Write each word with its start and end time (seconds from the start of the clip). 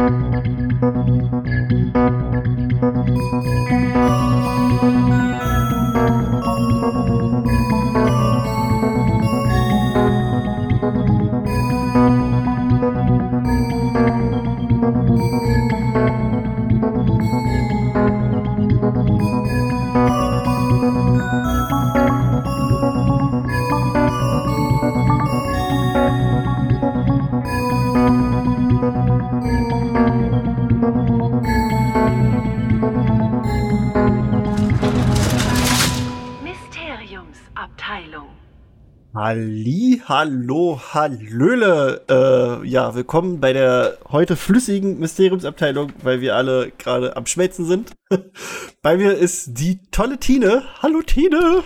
Hallo, 40.17 40.79
hallöle. 40.93 42.03
Äh, 42.07 42.69
ja, 42.69 42.95
willkommen 42.95 43.41
bei 43.41 43.55
der 43.55 43.97
heute 44.11 44.37
flüssigen 44.37 44.99
Mysteriumsabteilung, 44.99 45.91
weil 46.03 46.21
wir 46.21 46.37
alle 46.37 46.71
gerade 46.77 47.17
am 47.17 47.25
Schmelzen 47.25 47.65
sind. 47.65 47.93
bei 48.83 48.99
mir 48.99 49.15
ist 49.15 49.59
die 49.59 49.81
tolle 49.91 50.19
Tine. 50.19 50.65
Hallo 50.83 51.01
Tine. 51.01 51.63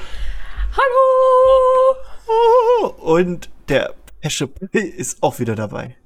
Hallo! 0.77 1.97
Oh, 2.29 2.87
Und 3.17 3.49
der 3.69 3.95
Pesche 4.21 4.49
ist 4.71 5.25
auch 5.25 5.41
wieder 5.41 5.57
dabei. 5.57 5.97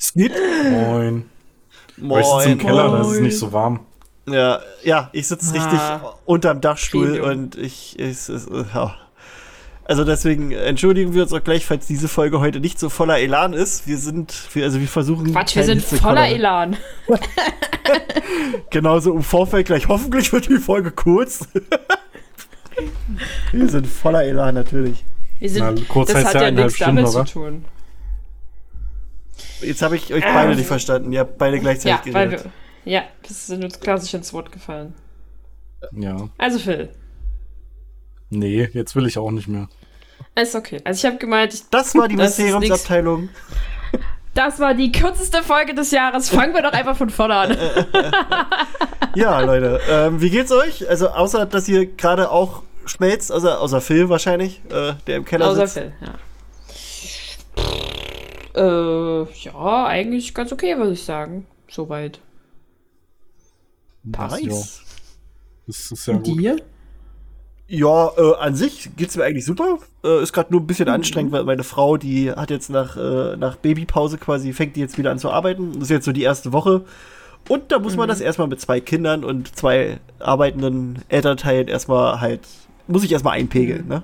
Snit. 0.00 0.32
Moin. 0.70 1.28
Aber 2.00 2.20
ich 2.20 2.26
sitze 2.26 2.50
im 2.50 2.58
Keller, 2.58 2.90
da 2.92 3.00
ist 3.00 3.08
es 3.08 3.20
nicht 3.20 3.38
so 3.38 3.52
warm. 3.52 3.80
Ja, 4.28 4.60
ja, 4.84 5.08
ich 5.12 5.26
sitze 5.26 5.52
richtig 5.52 5.80
Ah, 5.80 6.14
unterm 6.26 6.60
Dachstuhl 6.60 7.06
Premium. 7.18 7.28
und 7.30 7.56
ich, 7.56 7.98
ich, 7.98 8.28
es- 8.28 8.46
ja. 8.72 8.94
Also 9.88 10.04
deswegen 10.04 10.52
entschuldigen 10.52 11.14
wir 11.14 11.22
uns 11.22 11.32
auch 11.32 11.42
gleich, 11.42 11.64
falls 11.64 11.86
diese 11.86 12.08
Folge 12.08 12.40
heute 12.40 12.60
nicht 12.60 12.78
so 12.78 12.90
voller 12.90 13.18
Elan 13.20 13.54
ist. 13.54 13.86
Wir 13.86 13.96
sind, 13.96 14.54
wir, 14.54 14.64
also 14.64 14.80
wir 14.80 14.86
versuchen. 14.86 15.32
Quatsch, 15.32 15.56
wir 15.56 15.64
sind 15.64 15.82
voller 15.82 16.28
Elan. 16.28 16.76
Genauso 18.70 19.14
im 19.14 19.22
Vorfeld 19.22 19.66
gleich. 19.66 19.88
Hoffentlich 19.88 20.30
wird 20.30 20.50
die 20.50 20.58
Folge 20.58 20.90
kurz. 20.90 21.48
wir 23.52 23.68
sind 23.68 23.86
voller 23.86 24.24
Elan, 24.24 24.56
natürlich. 24.56 25.06
Wir 25.38 25.48
sind, 25.48 25.62
Na, 25.62 25.74
kurz 25.88 26.12
das 26.12 26.18
heißt 26.18 26.34
hat 26.34 26.42
ja 26.42 26.50
nichts 26.50 26.78
damit 26.78 27.08
Stunden, 27.08 27.26
zu 27.30 27.38
oder? 27.40 27.50
tun. 27.50 27.64
Jetzt 29.62 29.80
habe 29.80 29.96
ich 29.96 30.12
euch 30.12 30.22
beide 30.22 30.54
nicht 30.54 30.66
verstanden. 30.66 31.12
Ihr 31.12 31.20
habt 31.20 31.38
beide 31.38 31.58
gleichzeitig 31.60 32.12
Ja, 32.12 32.14
weil 32.14 32.28
geredet. 32.28 32.50
wir, 32.84 32.92
ja, 32.92 33.02
das 33.26 33.46
sind 33.46 33.64
uns 33.64 33.80
klassisch 33.80 34.12
ins 34.12 34.34
Wort 34.34 34.52
gefallen. 34.52 34.92
Ja. 35.92 36.28
Also 36.36 36.58
Phil, 36.58 36.90
Nee, 38.30 38.68
jetzt 38.72 38.94
will 38.96 39.06
ich 39.06 39.18
auch 39.18 39.30
nicht 39.30 39.48
mehr. 39.48 39.68
ist 40.34 40.54
okay. 40.54 40.80
Also 40.84 40.98
ich 40.98 41.06
habe 41.10 41.18
gemeint, 41.18 41.54
ich, 41.54 41.62
das 41.70 41.94
war 41.94 42.08
die 42.08 42.16
Das. 42.16 42.38
Mysteriumsabteilung. 42.38 43.28
das 44.34 44.60
war 44.60 44.74
die 44.74 44.92
kürzeste 44.92 45.42
Folge 45.42 45.74
des 45.74 45.90
Jahres. 45.90 46.28
Fangen 46.30 46.54
wir 46.54 46.62
doch 46.62 46.72
einfach 46.72 46.96
von 46.96 47.10
vorne 47.10 47.34
an. 47.36 47.56
Ja, 49.14 49.40
Leute, 49.40 49.80
ähm, 49.90 50.20
wie 50.20 50.30
geht's 50.30 50.52
euch? 50.52 50.88
Also 50.88 51.08
außer, 51.08 51.46
dass 51.46 51.66
ihr 51.66 51.86
gerade 51.86 52.30
auch 52.30 52.62
schmelzt, 52.84 53.32
außer, 53.32 53.60
außer 53.60 53.80
Phil 53.80 54.08
wahrscheinlich, 54.08 54.60
äh, 54.70 54.92
der 55.06 55.16
im 55.16 55.24
Keller 55.24 55.48
Außer 55.48 55.66
sitzt. 55.66 55.74
Phil, 55.78 55.92
ja. 58.54 59.22
Äh, 59.22 59.26
ja, 59.42 59.86
eigentlich 59.86 60.34
ganz 60.34 60.52
okay, 60.52 60.76
würde 60.76 60.92
ich 60.92 61.02
sagen. 61.04 61.46
Soweit. 61.68 62.20
Nice. 64.04 64.82
Das 65.66 65.90
ist 65.90 66.06
ja 66.06 66.14
gut. 66.14 66.26
Dir? 66.26 66.56
Ja, 67.70 68.10
äh, 68.16 68.34
an 68.38 68.54
sich 68.54 68.88
geht's 68.96 69.14
mir 69.14 69.24
eigentlich 69.24 69.44
super. 69.44 69.78
Äh, 70.02 70.22
ist 70.22 70.32
gerade 70.32 70.50
nur 70.50 70.62
ein 70.62 70.66
bisschen 70.66 70.88
anstrengend, 70.88 71.32
weil 71.32 71.44
meine 71.44 71.64
Frau, 71.64 71.98
die 71.98 72.32
hat 72.32 72.48
jetzt 72.48 72.70
nach, 72.70 72.96
äh, 72.96 73.36
nach 73.36 73.56
Babypause 73.56 74.16
quasi, 74.16 74.54
fängt 74.54 74.74
die 74.74 74.80
jetzt 74.80 74.96
wieder 74.96 75.10
an 75.10 75.18
zu 75.18 75.30
arbeiten. 75.30 75.74
Das 75.74 75.82
ist 75.84 75.90
jetzt 75.90 76.06
so 76.06 76.12
die 76.12 76.22
erste 76.22 76.54
Woche. 76.54 76.86
Und 77.46 77.70
da 77.70 77.78
muss 77.78 77.94
man 77.96 78.08
das 78.08 78.22
erstmal 78.22 78.48
mit 78.48 78.58
zwei 78.58 78.80
Kindern 78.80 79.22
und 79.22 79.54
zwei 79.54 80.00
arbeitenden 80.18 81.02
Elternteilen 81.10 81.68
erstmal 81.68 82.22
halt, 82.22 82.40
muss 82.86 83.04
ich 83.04 83.12
erstmal 83.12 83.38
einpegeln, 83.38 83.86
ne? 83.86 84.02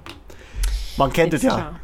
Man 0.98 1.12
kennt 1.12 1.32
es 1.32 1.42
ja. 1.42 1.54
klar. 1.54 1.80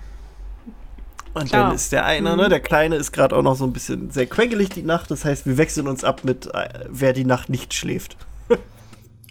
Und 1.33 1.49
Klar. 1.49 1.67
dann 1.67 1.75
ist 1.75 1.93
der 1.93 2.05
eine, 2.05 2.37
ne, 2.37 2.49
der 2.49 2.61
Kleine 2.61 2.97
ist 2.97 3.13
gerade 3.13 3.37
auch 3.37 3.43
noch 3.43 3.55
so 3.57 3.65
ein 3.65 3.73
bisschen 3.73 4.11
sehr 4.11 4.27
quengelig 4.27 4.71
die 4.71 4.83
Nacht. 4.83 5.11
Das 5.11 5.25
heißt, 5.25 5.47
wir 5.47 5.57
wechseln 5.59 5.87
uns 5.87 6.05
ab 6.05 6.25
mit, 6.25 6.47
äh, 6.53 6.69
wer 6.89 7.13
die 7.13 7.25
Nacht 7.25 7.49
nicht 7.49 7.73
schläft. 7.73 8.17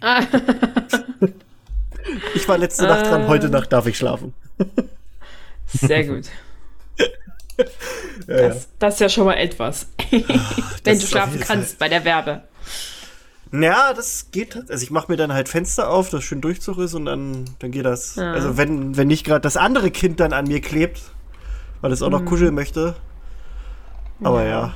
Ich 2.34 2.48
war 2.48 2.58
letzte 2.58 2.84
Nacht 2.84 3.06
dran, 3.06 3.28
heute 3.28 3.48
Nacht 3.48 3.72
darf 3.72 3.86
ich 3.86 3.96
schlafen. 3.96 4.34
sehr 5.66 6.04
gut. 6.04 6.26
Ja. 8.26 8.48
Das, 8.48 8.68
das 8.78 8.94
ist 8.94 9.00
ja 9.00 9.08
schon 9.08 9.26
mal 9.26 9.34
etwas. 9.34 9.86
Wenn 10.84 10.98
du 10.98 11.06
schlafen 11.06 11.40
kannst 11.40 11.78
bei 11.78 11.88
der 11.88 12.04
Werbe. 12.04 12.42
Ja, 13.52 13.92
das 13.92 14.28
geht. 14.30 14.56
Also 14.70 14.82
ich 14.82 14.90
mache 14.90 15.10
mir 15.10 15.16
dann 15.16 15.32
halt 15.32 15.48
Fenster 15.48 15.90
auf, 15.90 16.10
dass 16.10 16.22
schön 16.22 16.40
Durchzug 16.40 16.78
ist 16.78 16.94
und 16.94 17.06
dann, 17.06 17.44
dann 17.58 17.72
geht 17.72 17.84
das. 17.84 18.16
Ja. 18.16 18.32
Also 18.32 18.56
wenn, 18.56 18.96
wenn 18.96 19.08
nicht 19.08 19.24
gerade 19.24 19.40
das 19.40 19.56
andere 19.56 19.90
Kind 19.90 20.20
dann 20.20 20.32
an 20.32 20.46
mir 20.46 20.60
klebt, 20.60 21.00
weil 21.80 21.92
es 21.92 22.02
auch 22.02 22.10
noch 22.10 22.24
kuscheln 22.24 22.54
möchte. 22.54 22.94
Aber 24.22 24.44
ja. 24.44 24.48
Ja. 24.48 24.74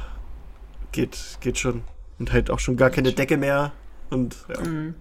geht, 0.92 1.16
geht 1.40 1.58
schon. 1.58 1.82
Und 2.18 2.32
halt 2.32 2.50
auch 2.50 2.58
schon 2.58 2.76
gar 2.76 2.90
keine 2.90 3.12
Decke 3.12 3.36
mehr. 3.36 3.72
Und 4.10 4.36
ja. 4.48 4.60
Mhm. 4.60 4.94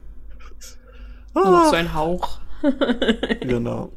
Nur 1.34 1.46
noch 1.46 1.66
Ah, 1.66 1.70
so 1.70 1.76
ein 1.76 1.94
Hauch. 1.94 2.40
genau. 3.42 3.92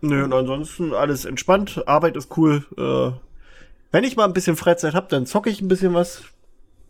Nö, 0.00 0.24
und 0.24 0.32
ansonsten 0.32 0.94
alles 0.94 1.24
entspannt. 1.24 1.82
Arbeit 1.86 2.16
ist 2.16 2.36
cool. 2.36 2.64
Äh, 2.78 3.12
wenn 3.92 4.04
ich 4.04 4.16
mal 4.16 4.24
ein 4.24 4.32
bisschen 4.32 4.56
Freizeit 4.56 4.94
habe, 4.94 5.08
dann 5.08 5.26
zocke 5.26 5.50
ich 5.50 5.60
ein 5.60 5.68
bisschen 5.68 5.94
was. 5.94 6.22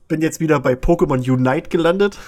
Bin 0.06 0.20
jetzt 0.22 0.40
wieder 0.40 0.60
bei 0.60 0.74
Pokémon 0.74 1.18
Unite 1.28 1.68
gelandet. 1.70 2.18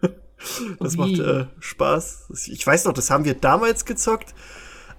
das 0.80 0.96
Ui. 0.96 0.98
macht 0.98 1.20
äh, 1.20 1.46
Spaß. 1.60 2.48
Ich 2.50 2.66
weiß 2.66 2.86
noch, 2.86 2.92
das 2.92 3.10
haben 3.10 3.24
wir 3.24 3.34
damals 3.34 3.84
gezockt, 3.84 4.34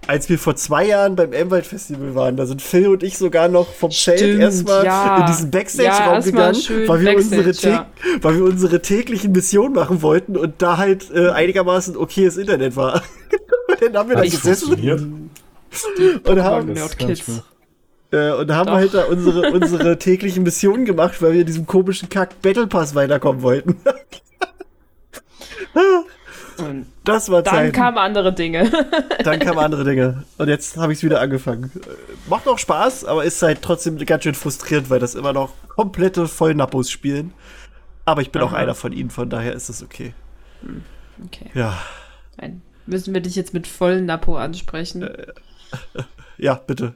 als 0.06 0.28
wir 0.28 0.38
vor 0.38 0.56
zwei 0.56 0.86
Jahren 0.86 1.16
beim 1.16 1.32
Elmwald 1.32 1.66
Festival 1.66 2.14
waren. 2.14 2.36
Da 2.36 2.46
sind 2.46 2.62
Phil 2.62 2.88
und 2.88 3.02
ich 3.02 3.18
sogar 3.18 3.48
noch 3.48 3.68
vom 3.68 3.90
Feld 3.90 4.18
Stimmt, 4.18 4.40
erstmal 4.40 4.84
ja. 4.84 5.20
in 5.20 5.26
diesen 5.26 5.46
Ja, 5.46 5.58
Backstage-Raum 5.58 6.06
mal 6.06 6.22
gegangen, 6.22 6.88
weil 6.88 7.00
wir, 7.00 7.14
Backstage, 7.14 7.48
unsere 7.48 7.70
ja. 7.70 7.86
weil 8.20 8.36
wir 8.36 8.44
unsere 8.44 8.82
täglichen 8.82 9.32
Missionen 9.32 9.74
machen 9.74 10.02
wollten 10.02 10.36
und 10.36 10.62
da 10.62 10.78
halt 10.78 11.10
äh, 11.14 11.30
einigermaßen 11.30 11.96
okayes 11.96 12.36
Internet 12.36 12.76
war. 12.76 13.02
und 13.68 13.82
dann 13.82 13.96
haben 13.96 14.08
wir 14.08 14.16
da 14.16 14.22
gesessen 14.22 14.72
und 16.24 16.42
haben, 16.42 16.76
äh, 18.10 18.32
und 18.32 18.52
haben 18.52 18.66
Doch. 18.66 18.74
halt 18.74 18.94
da 18.94 19.04
unsere, 19.04 19.52
unsere 19.52 19.98
täglichen 19.98 20.44
Missionen 20.44 20.84
gemacht, 20.84 21.20
weil 21.20 21.32
wir 21.32 21.40
in 21.40 21.46
diesem 21.46 21.66
komischen 21.66 22.08
Kack 22.08 22.40
Battle 22.42 22.66
Pass 22.66 22.94
weiterkommen 22.94 23.42
wollten. 23.42 23.76
Das 27.04 27.30
war 27.30 27.42
dann 27.42 27.54
Zeit. 27.54 27.74
kamen 27.74 27.98
andere 27.98 28.32
Dinge. 28.32 28.70
dann 29.24 29.38
kamen 29.38 29.58
andere 29.58 29.84
Dinge. 29.84 30.24
Und 30.38 30.48
jetzt 30.48 30.76
habe 30.76 30.92
ich 30.92 30.98
es 30.98 31.02
wieder 31.04 31.20
angefangen. 31.20 31.70
Äh, 31.76 32.30
Macht 32.30 32.46
auch 32.48 32.58
Spaß, 32.58 33.04
aber 33.04 33.24
ist 33.24 33.42
halt 33.42 33.62
trotzdem 33.62 33.98
ganz 34.04 34.24
schön 34.24 34.34
frustrierend, 34.34 34.90
weil 34.90 35.00
das 35.00 35.14
immer 35.14 35.32
noch 35.32 35.52
komplette 35.68 36.28
Vollnappos 36.28 36.90
spielen. 36.90 37.32
Aber 38.04 38.22
ich 38.22 38.30
bin 38.32 38.42
auch 38.42 38.52
Aha. 38.52 38.58
einer 38.58 38.74
von 38.74 38.92
ihnen, 38.92 39.10
von 39.10 39.30
daher 39.30 39.52
ist 39.54 39.68
es 39.68 39.82
okay. 39.82 40.14
Okay. 41.26 41.50
Ja, 41.54 41.78
Nein. 42.36 42.62
Müssen 42.86 43.14
wir 43.14 43.20
dich 43.22 43.34
jetzt 43.34 43.54
mit 43.54 43.66
vollen 43.66 44.04
Napo 44.06 44.36
ansprechen? 44.36 45.08
ja, 46.36 46.54
bitte. 46.54 46.94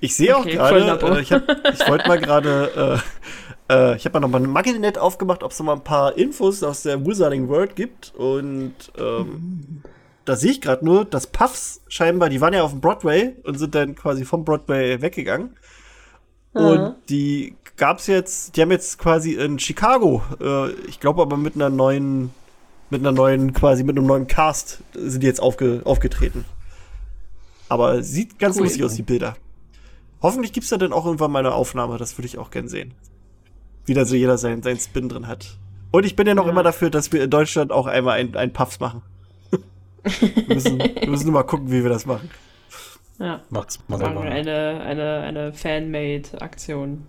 Ich 0.00 0.16
sehe 0.16 0.36
auch 0.36 0.40
Okay, 0.40 0.56
gerade, 0.56 0.78
Vollnappo. 0.78 1.06
äh, 1.14 1.20
ich, 1.22 1.30
ich 1.30 1.88
wollte 1.88 2.08
mal 2.08 2.18
gerade, 2.18 3.00
äh, 3.00 3.53
äh, 3.70 3.96
ich 3.96 4.04
habe 4.04 4.14
mal 4.14 4.20
noch 4.20 4.30
mal 4.30 4.42
ein 4.42 4.50
Magnet 4.50 4.98
aufgemacht, 4.98 5.42
ob 5.42 5.52
es 5.52 5.58
noch 5.58 5.66
mal 5.66 5.74
ein 5.74 5.84
paar 5.84 6.16
Infos 6.16 6.62
aus 6.62 6.82
der 6.82 7.04
Wizarding 7.04 7.48
World 7.48 7.76
gibt. 7.76 8.14
Und 8.16 8.74
ähm, 8.98 9.82
da 10.24 10.36
sehe 10.36 10.52
ich 10.52 10.60
gerade 10.60 10.84
nur, 10.84 11.04
dass 11.04 11.26
Puffs 11.26 11.80
scheinbar, 11.88 12.28
die 12.28 12.40
waren 12.40 12.54
ja 12.54 12.62
auf 12.62 12.70
dem 12.72 12.80
Broadway 12.80 13.34
und 13.44 13.58
sind 13.58 13.74
dann 13.74 13.94
quasi 13.94 14.24
vom 14.24 14.44
Broadway 14.44 15.00
weggegangen. 15.00 15.56
Und 16.52 16.94
die 17.08 17.56
gab's 17.76 18.06
jetzt, 18.06 18.56
die 18.56 18.62
haben 18.62 18.70
jetzt 18.70 18.98
quasi 18.98 19.32
in 19.32 19.58
Chicago, 19.58 20.22
äh, 20.40 20.70
ich 20.88 21.00
glaube 21.00 21.20
aber 21.22 21.36
mit 21.36 21.56
einer 21.56 21.68
neuen, 21.68 22.30
mit 22.90 23.00
einer 23.00 23.10
neuen, 23.10 23.52
quasi 23.52 23.82
mit 23.82 23.98
einem 23.98 24.06
neuen 24.06 24.28
Cast 24.28 24.84
sind 24.94 25.22
die 25.22 25.26
jetzt 25.26 25.42
aufge, 25.42 25.82
aufgetreten. 25.84 26.44
Aber 27.68 28.04
sieht 28.04 28.38
ganz 28.38 28.56
Cool. 28.56 28.64
lustig 28.64 28.84
aus, 28.84 28.94
die 28.94 29.02
Bilder. 29.02 29.36
Hoffentlich 30.22 30.52
gibt's 30.52 30.68
da 30.70 30.76
dann 30.76 30.92
auch 30.92 31.06
irgendwann 31.06 31.32
mal 31.32 31.40
eine 31.40 31.54
Aufnahme, 31.54 31.98
das 31.98 32.16
würde 32.16 32.26
ich 32.26 32.38
auch 32.38 32.52
gern 32.52 32.68
sehen. 32.68 32.94
Wie 33.86 33.94
da 33.94 34.04
so 34.04 34.14
jeder 34.14 34.38
sein, 34.38 34.62
sein 34.62 34.78
Spin 34.78 35.08
drin 35.08 35.26
hat. 35.28 35.56
Und 35.90 36.04
ich 36.06 36.16
bin 36.16 36.26
ja 36.26 36.34
noch 36.34 36.46
Ja. 36.46 36.50
immer 36.52 36.62
dafür, 36.62 36.90
dass 36.90 37.12
wir 37.12 37.22
in 37.24 37.30
Deutschland 37.30 37.70
auch 37.72 37.86
einmal 37.86 38.18
ein, 38.18 38.34
ein 38.36 38.52
Puffs 38.52 38.80
machen. 38.80 39.02
Wir 40.04 40.54
müssen, 40.54 40.78
wir 40.78 41.08
müssen 41.08 41.24
nur 41.24 41.32
mal 41.32 41.44
gucken, 41.44 41.70
wie 41.70 41.82
wir 41.82 41.88
das 41.88 42.04
machen. 42.04 42.28
Ja. 43.18 43.40
Macht's 43.48 43.78
mal 43.88 43.96
selber. 43.96 44.20
eine, 44.20 44.80
eine, 44.82 45.20
eine 45.20 45.52
Fanmade-Aktion. 45.54 47.06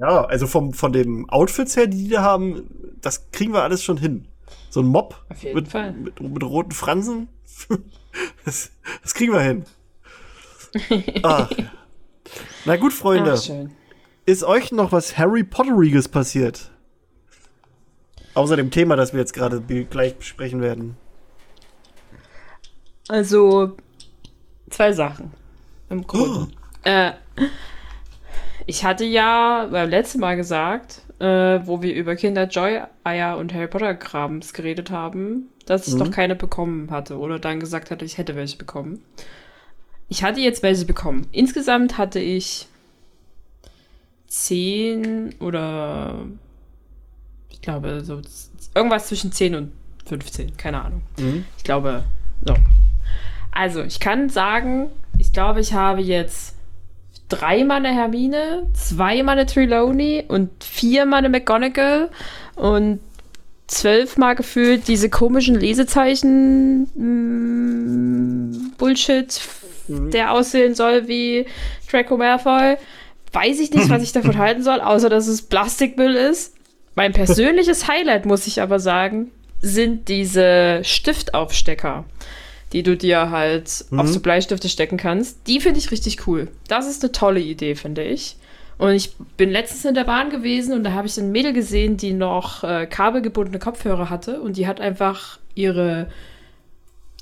Ja, 0.00 0.24
also 0.24 0.48
vom, 0.48 0.72
von 0.72 0.92
den 0.92 1.28
Outfits 1.28 1.76
her, 1.76 1.86
die 1.86 2.04
die 2.04 2.08
da 2.10 2.22
haben, 2.22 2.68
das 3.00 3.30
kriegen 3.30 3.52
wir 3.52 3.62
alles 3.62 3.84
schon 3.84 3.98
hin. 3.98 4.26
So 4.68 4.80
ein 4.80 4.86
Mob 4.86 5.14
Auf 5.30 5.42
jeden 5.44 5.54
mit, 5.54 5.68
Fall. 5.68 5.92
Mit, 5.92 6.20
mit 6.20 6.42
roten 6.42 6.72
Fransen, 6.72 7.28
das, 8.44 8.72
das 9.02 9.14
kriegen 9.14 9.32
wir 9.32 9.40
hin. 9.40 9.64
Ach. 11.22 11.48
Na 12.64 12.76
gut, 12.76 12.92
Freunde, 12.92 13.34
Ach, 13.34 13.42
schön. 13.42 13.70
Ist 14.28 14.44
euch 14.44 14.72
noch 14.72 14.92
was 14.92 15.16
Harry 15.16 15.42
Potteriges 15.42 16.06
passiert? 16.06 16.70
Außer 18.34 18.56
dem 18.56 18.70
Thema, 18.70 18.94
das 18.94 19.14
wir 19.14 19.20
jetzt 19.20 19.32
gerade 19.32 19.62
gleich 19.62 20.16
besprechen 20.16 20.60
werden. 20.60 20.98
Also, 23.08 23.78
zwei 24.68 24.92
Sachen. 24.92 25.32
Im 25.88 26.06
Grunde. 26.06 26.52
Äh, 26.82 27.12
ich 28.66 28.84
hatte 28.84 29.06
ja 29.06 29.66
beim 29.72 29.88
letzten 29.88 30.20
Mal 30.20 30.36
gesagt, 30.36 31.00
äh, 31.20 31.60
wo 31.64 31.80
wir 31.80 31.94
über 31.94 32.14
Kinder 32.14 32.44
Joy, 32.48 32.82
Eier 33.04 33.38
und 33.38 33.54
Harry 33.54 33.66
Potter 33.66 33.94
Krams 33.94 34.52
geredet 34.52 34.90
haben, 34.90 35.48
dass 35.64 35.88
ich 35.88 35.94
Mhm. 35.94 36.00
noch 36.00 36.10
keine 36.10 36.36
bekommen 36.36 36.90
hatte 36.90 37.16
oder 37.16 37.38
dann 37.38 37.60
gesagt 37.60 37.90
hatte, 37.90 38.04
ich 38.04 38.18
hätte 38.18 38.36
welche 38.36 38.58
bekommen. 38.58 39.02
Ich 40.10 40.22
hatte 40.22 40.40
jetzt 40.40 40.62
welche 40.62 40.84
bekommen. 40.84 41.26
Insgesamt 41.32 41.96
hatte 41.96 42.20
ich 42.20 42.68
zehn 44.28 45.34
oder 45.40 46.24
ich 47.50 47.60
glaube 47.60 48.02
so 48.04 48.20
irgendwas 48.74 49.08
zwischen 49.08 49.32
10 49.32 49.54
und 49.54 49.72
15, 50.06 50.56
keine 50.56 50.84
Ahnung. 50.84 51.02
Mhm. 51.18 51.44
Ich 51.56 51.64
glaube, 51.64 52.04
so. 52.44 52.54
Also, 53.50 53.82
ich 53.82 53.98
kann 54.00 54.28
sagen, 54.28 54.90
ich 55.18 55.32
glaube, 55.32 55.60
ich 55.60 55.72
habe 55.72 56.00
jetzt 56.00 56.54
dreimal 57.28 57.78
eine 57.78 57.92
Hermine, 57.94 58.66
zweimal 58.74 59.38
eine 59.38 59.46
Trelawney 59.46 60.24
und 60.28 60.50
viermal 60.62 61.18
eine 61.18 61.28
McGonagall 61.28 62.10
und 62.54 63.00
zwölfmal 63.66 64.34
gefühlt 64.34 64.88
diese 64.88 65.10
komischen 65.10 65.56
Lesezeichen 65.56 66.84
mm, 66.94 68.72
Bullshit, 68.78 69.40
Mhm. 69.88 70.10
der 70.10 70.32
aussehen 70.32 70.74
soll 70.74 71.08
wie 71.08 71.46
Draco 71.90 72.16
Malfoy. 72.16 72.76
Weiß 73.32 73.60
ich 73.60 73.70
nicht, 73.72 73.88
was 73.90 74.02
ich 74.02 74.12
davon 74.12 74.36
halten 74.38 74.62
soll, 74.62 74.80
außer 74.80 75.08
dass 75.08 75.26
es 75.26 75.42
Plastikmüll 75.42 76.14
ist. 76.14 76.54
Mein 76.94 77.12
persönliches 77.12 77.86
Highlight, 77.88 78.26
muss 78.26 78.46
ich 78.46 78.60
aber 78.60 78.80
sagen, 78.80 79.30
sind 79.60 80.08
diese 80.08 80.80
Stiftaufstecker, 80.84 82.04
die 82.72 82.82
du 82.82 82.96
dir 82.96 83.30
halt 83.30 83.84
Mhm. 83.90 84.00
auf 84.00 84.08
so 84.08 84.20
Bleistifte 84.20 84.68
stecken 84.68 84.96
kannst. 84.96 85.46
Die 85.46 85.60
finde 85.60 85.78
ich 85.78 85.90
richtig 85.90 86.26
cool. 86.26 86.48
Das 86.68 86.88
ist 86.88 87.02
eine 87.02 87.12
tolle 87.12 87.40
Idee, 87.40 87.74
finde 87.74 88.02
ich. 88.02 88.36
Und 88.78 88.92
ich 88.92 89.12
bin 89.36 89.50
letztens 89.50 89.84
in 89.84 89.94
der 89.94 90.04
Bahn 90.04 90.30
gewesen 90.30 90.72
und 90.72 90.84
da 90.84 90.92
habe 90.92 91.08
ich 91.08 91.16
ein 91.18 91.32
Mädel 91.32 91.52
gesehen, 91.52 91.96
die 91.96 92.12
noch 92.12 92.62
äh, 92.62 92.86
kabelgebundene 92.86 93.58
Kopfhörer 93.58 94.08
hatte 94.10 94.40
und 94.40 94.56
die 94.56 94.68
hat 94.68 94.80
einfach 94.80 95.38
ihre 95.56 96.08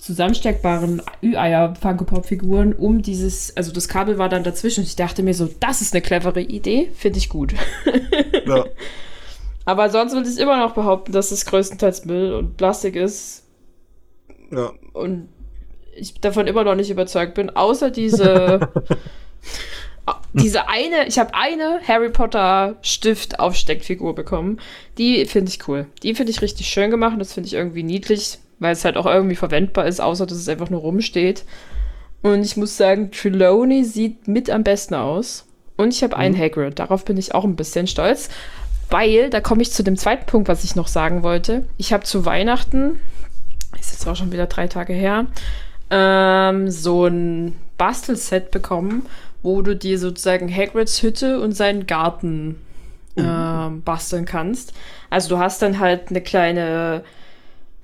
zusammensteckbaren 0.00 1.02
Ü-Eier 1.22 1.74
Funko 1.74 2.04
Pop 2.04 2.26
Figuren 2.26 2.72
um 2.72 3.02
dieses, 3.02 3.56
also 3.56 3.72
das 3.72 3.88
Kabel 3.88 4.18
war 4.18 4.28
dann 4.28 4.44
dazwischen. 4.44 4.84
Ich 4.84 4.96
dachte 4.96 5.22
mir 5.22 5.34
so, 5.34 5.48
das 5.60 5.80
ist 5.80 5.94
eine 5.94 6.02
clevere 6.02 6.40
Idee, 6.40 6.90
finde 6.94 7.18
ich 7.18 7.28
gut. 7.28 7.54
Ja. 8.46 8.64
Aber 9.64 9.90
sonst 9.90 10.12
würde 10.12 10.28
ich 10.28 10.38
immer 10.38 10.56
noch 10.56 10.72
behaupten, 10.72 11.10
dass 11.10 11.32
es 11.32 11.46
größtenteils 11.46 12.04
Müll 12.04 12.32
und 12.32 12.56
Plastik 12.56 12.94
ist 12.94 13.42
ja. 14.52 14.72
und 14.92 15.28
ich 15.96 16.14
davon 16.20 16.46
immer 16.46 16.62
noch 16.62 16.76
nicht 16.76 16.90
überzeugt 16.90 17.34
bin, 17.34 17.50
außer 17.50 17.90
diese 17.90 18.60
diese 20.32 20.68
eine, 20.68 21.06
ich 21.08 21.18
habe 21.18 21.34
eine 21.34 21.80
Harry 21.86 22.10
Potter 22.10 22.76
Stift 22.82 23.40
Aufsteckfigur 23.40 24.14
bekommen. 24.14 24.60
Die 24.98 25.24
finde 25.24 25.50
ich 25.50 25.66
cool. 25.66 25.86
Die 26.02 26.14
finde 26.14 26.30
ich 26.30 26.42
richtig 26.42 26.68
schön 26.68 26.90
gemacht 26.90 27.16
das 27.18 27.32
finde 27.32 27.48
ich 27.48 27.54
irgendwie 27.54 27.82
niedlich, 27.82 28.38
weil 28.58 28.72
es 28.72 28.84
halt 28.84 28.96
auch 28.96 29.06
irgendwie 29.06 29.36
verwendbar 29.36 29.86
ist, 29.86 30.00
außer 30.00 30.26
dass 30.26 30.38
es 30.38 30.48
einfach 30.48 30.70
nur 30.70 30.80
rumsteht. 30.80 31.44
Und 32.22 32.42
ich 32.42 32.56
muss 32.56 32.76
sagen, 32.76 33.10
Trelawney 33.10 33.84
sieht 33.84 34.28
mit 34.28 34.50
am 34.50 34.64
besten 34.64 34.94
aus. 34.94 35.46
Und 35.76 35.92
ich 35.92 36.02
habe 36.02 36.16
einen 36.16 36.36
Hagrid. 36.36 36.78
Darauf 36.78 37.04
bin 37.04 37.18
ich 37.18 37.34
auch 37.34 37.44
ein 37.44 37.56
bisschen 37.56 37.86
stolz. 37.86 38.30
Weil, 38.88 39.30
da 39.30 39.40
komme 39.40 39.62
ich 39.62 39.72
zu 39.72 39.82
dem 39.82 39.96
zweiten 39.96 40.26
Punkt, 40.26 40.48
was 40.48 40.64
ich 40.64 40.76
noch 40.76 40.88
sagen 40.88 41.22
wollte. 41.22 41.66
Ich 41.76 41.92
habe 41.92 42.04
zu 42.04 42.24
Weihnachten, 42.24 43.00
ist 43.78 43.92
jetzt 43.92 44.06
auch 44.06 44.16
schon 44.16 44.32
wieder 44.32 44.46
drei 44.46 44.68
Tage 44.68 44.92
her, 44.92 45.26
ähm, 45.90 46.70
so 46.70 47.06
ein 47.06 47.54
Bastelset 47.78 48.50
bekommen, 48.50 49.06
wo 49.42 49.60
du 49.62 49.76
dir 49.76 49.98
sozusagen 49.98 50.52
Hagrids 50.54 51.02
Hütte 51.02 51.40
und 51.40 51.52
seinen 51.52 51.86
Garten 51.86 52.56
ähm, 53.16 53.82
basteln 53.82 54.24
kannst. 54.24 54.72
Also 55.10 55.28
du 55.30 55.38
hast 55.38 55.62
dann 55.62 55.78
halt 55.78 56.10
eine 56.10 56.20
kleine 56.20 57.02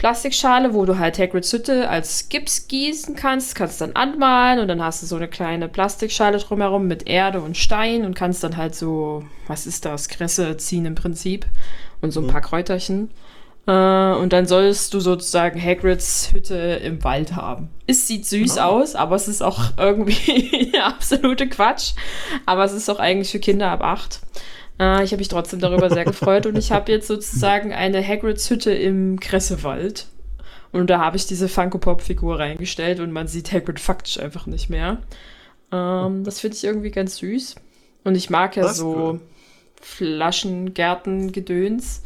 Plastikschale, 0.02 0.74
wo 0.74 0.84
du 0.84 0.98
halt 0.98 1.16
Hagrids 1.16 1.52
Hütte 1.52 1.88
als 1.88 2.28
Gips 2.28 2.66
gießen 2.66 3.14
kannst, 3.14 3.54
kannst 3.54 3.80
dann 3.80 3.92
anmalen 3.92 4.58
und 4.58 4.66
dann 4.66 4.82
hast 4.82 5.00
du 5.00 5.06
so 5.06 5.14
eine 5.14 5.28
kleine 5.28 5.68
Plastikschale 5.68 6.38
drumherum 6.38 6.88
mit 6.88 7.06
Erde 7.08 7.40
und 7.40 7.56
Stein 7.56 8.04
und 8.04 8.16
kannst 8.16 8.42
dann 8.42 8.56
halt 8.56 8.74
so, 8.74 9.22
was 9.46 9.64
ist 9.64 9.84
das, 9.84 10.08
Kresse 10.08 10.56
ziehen 10.56 10.86
im 10.86 10.96
Prinzip 10.96 11.46
und 12.00 12.10
so 12.10 12.20
ein 12.20 12.26
paar 12.26 12.40
Kräuterchen. 12.40 13.10
Äh, 13.68 13.70
und 14.14 14.32
dann 14.32 14.46
sollst 14.46 14.92
du 14.92 14.98
sozusagen 14.98 15.62
Hagrids 15.62 16.32
Hütte 16.32 16.56
im 16.56 17.04
Wald 17.04 17.36
haben. 17.36 17.70
Es 17.86 18.08
sieht 18.08 18.26
süß 18.26 18.58
aus, 18.58 18.96
aber 18.96 19.14
es 19.14 19.28
ist 19.28 19.40
auch 19.40 19.60
irgendwie 19.78 20.68
der 20.74 20.84
absolute 20.84 21.48
Quatsch. 21.48 21.92
Aber 22.44 22.64
es 22.64 22.72
ist 22.72 22.90
auch 22.90 22.98
eigentlich 22.98 23.30
für 23.30 23.38
Kinder 23.38 23.70
ab 23.70 23.84
acht. 23.84 24.18
Äh, 24.78 25.04
ich 25.04 25.12
habe 25.12 25.20
mich 25.20 25.28
trotzdem 25.28 25.60
darüber 25.60 25.90
sehr 25.90 26.04
gefreut 26.04 26.46
und 26.46 26.56
ich 26.56 26.72
habe 26.72 26.90
jetzt 26.92 27.06
sozusagen 27.06 27.72
eine 27.72 28.06
Hagrids 28.06 28.48
Hütte 28.50 28.72
im 28.72 29.20
Kressewald. 29.20 30.06
Und 30.72 30.88
da 30.88 31.00
habe 31.00 31.16
ich 31.16 31.26
diese 31.26 31.48
Funko 31.48 31.78
Pop 31.78 32.00
Figur 32.00 32.38
reingestellt 32.38 32.98
und 33.00 33.12
man 33.12 33.28
sieht 33.28 33.52
Hagrid 33.52 33.78
faktisch 33.78 34.18
einfach 34.18 34.46
nicht 34.46 34.70
mehr. 34.70 34.98
Ähm, 35.70 36.24
das 36.24 36.40
finde 36.40 36.56
ich 36.56 36.64
irgendwie 36.64 36.90
ganz 36.90 37.16
süß. 37.16 37.56
Und 38.04 38.14
ich 38.14 38.30
mag 38.30 38.56
ja 38.56 38.62
Das 38.62 38.78
so 38.78 38.94
cool. 38.94 39.20
Flaschengärten 39.80 41.32
Gedöns. 41.32 42.02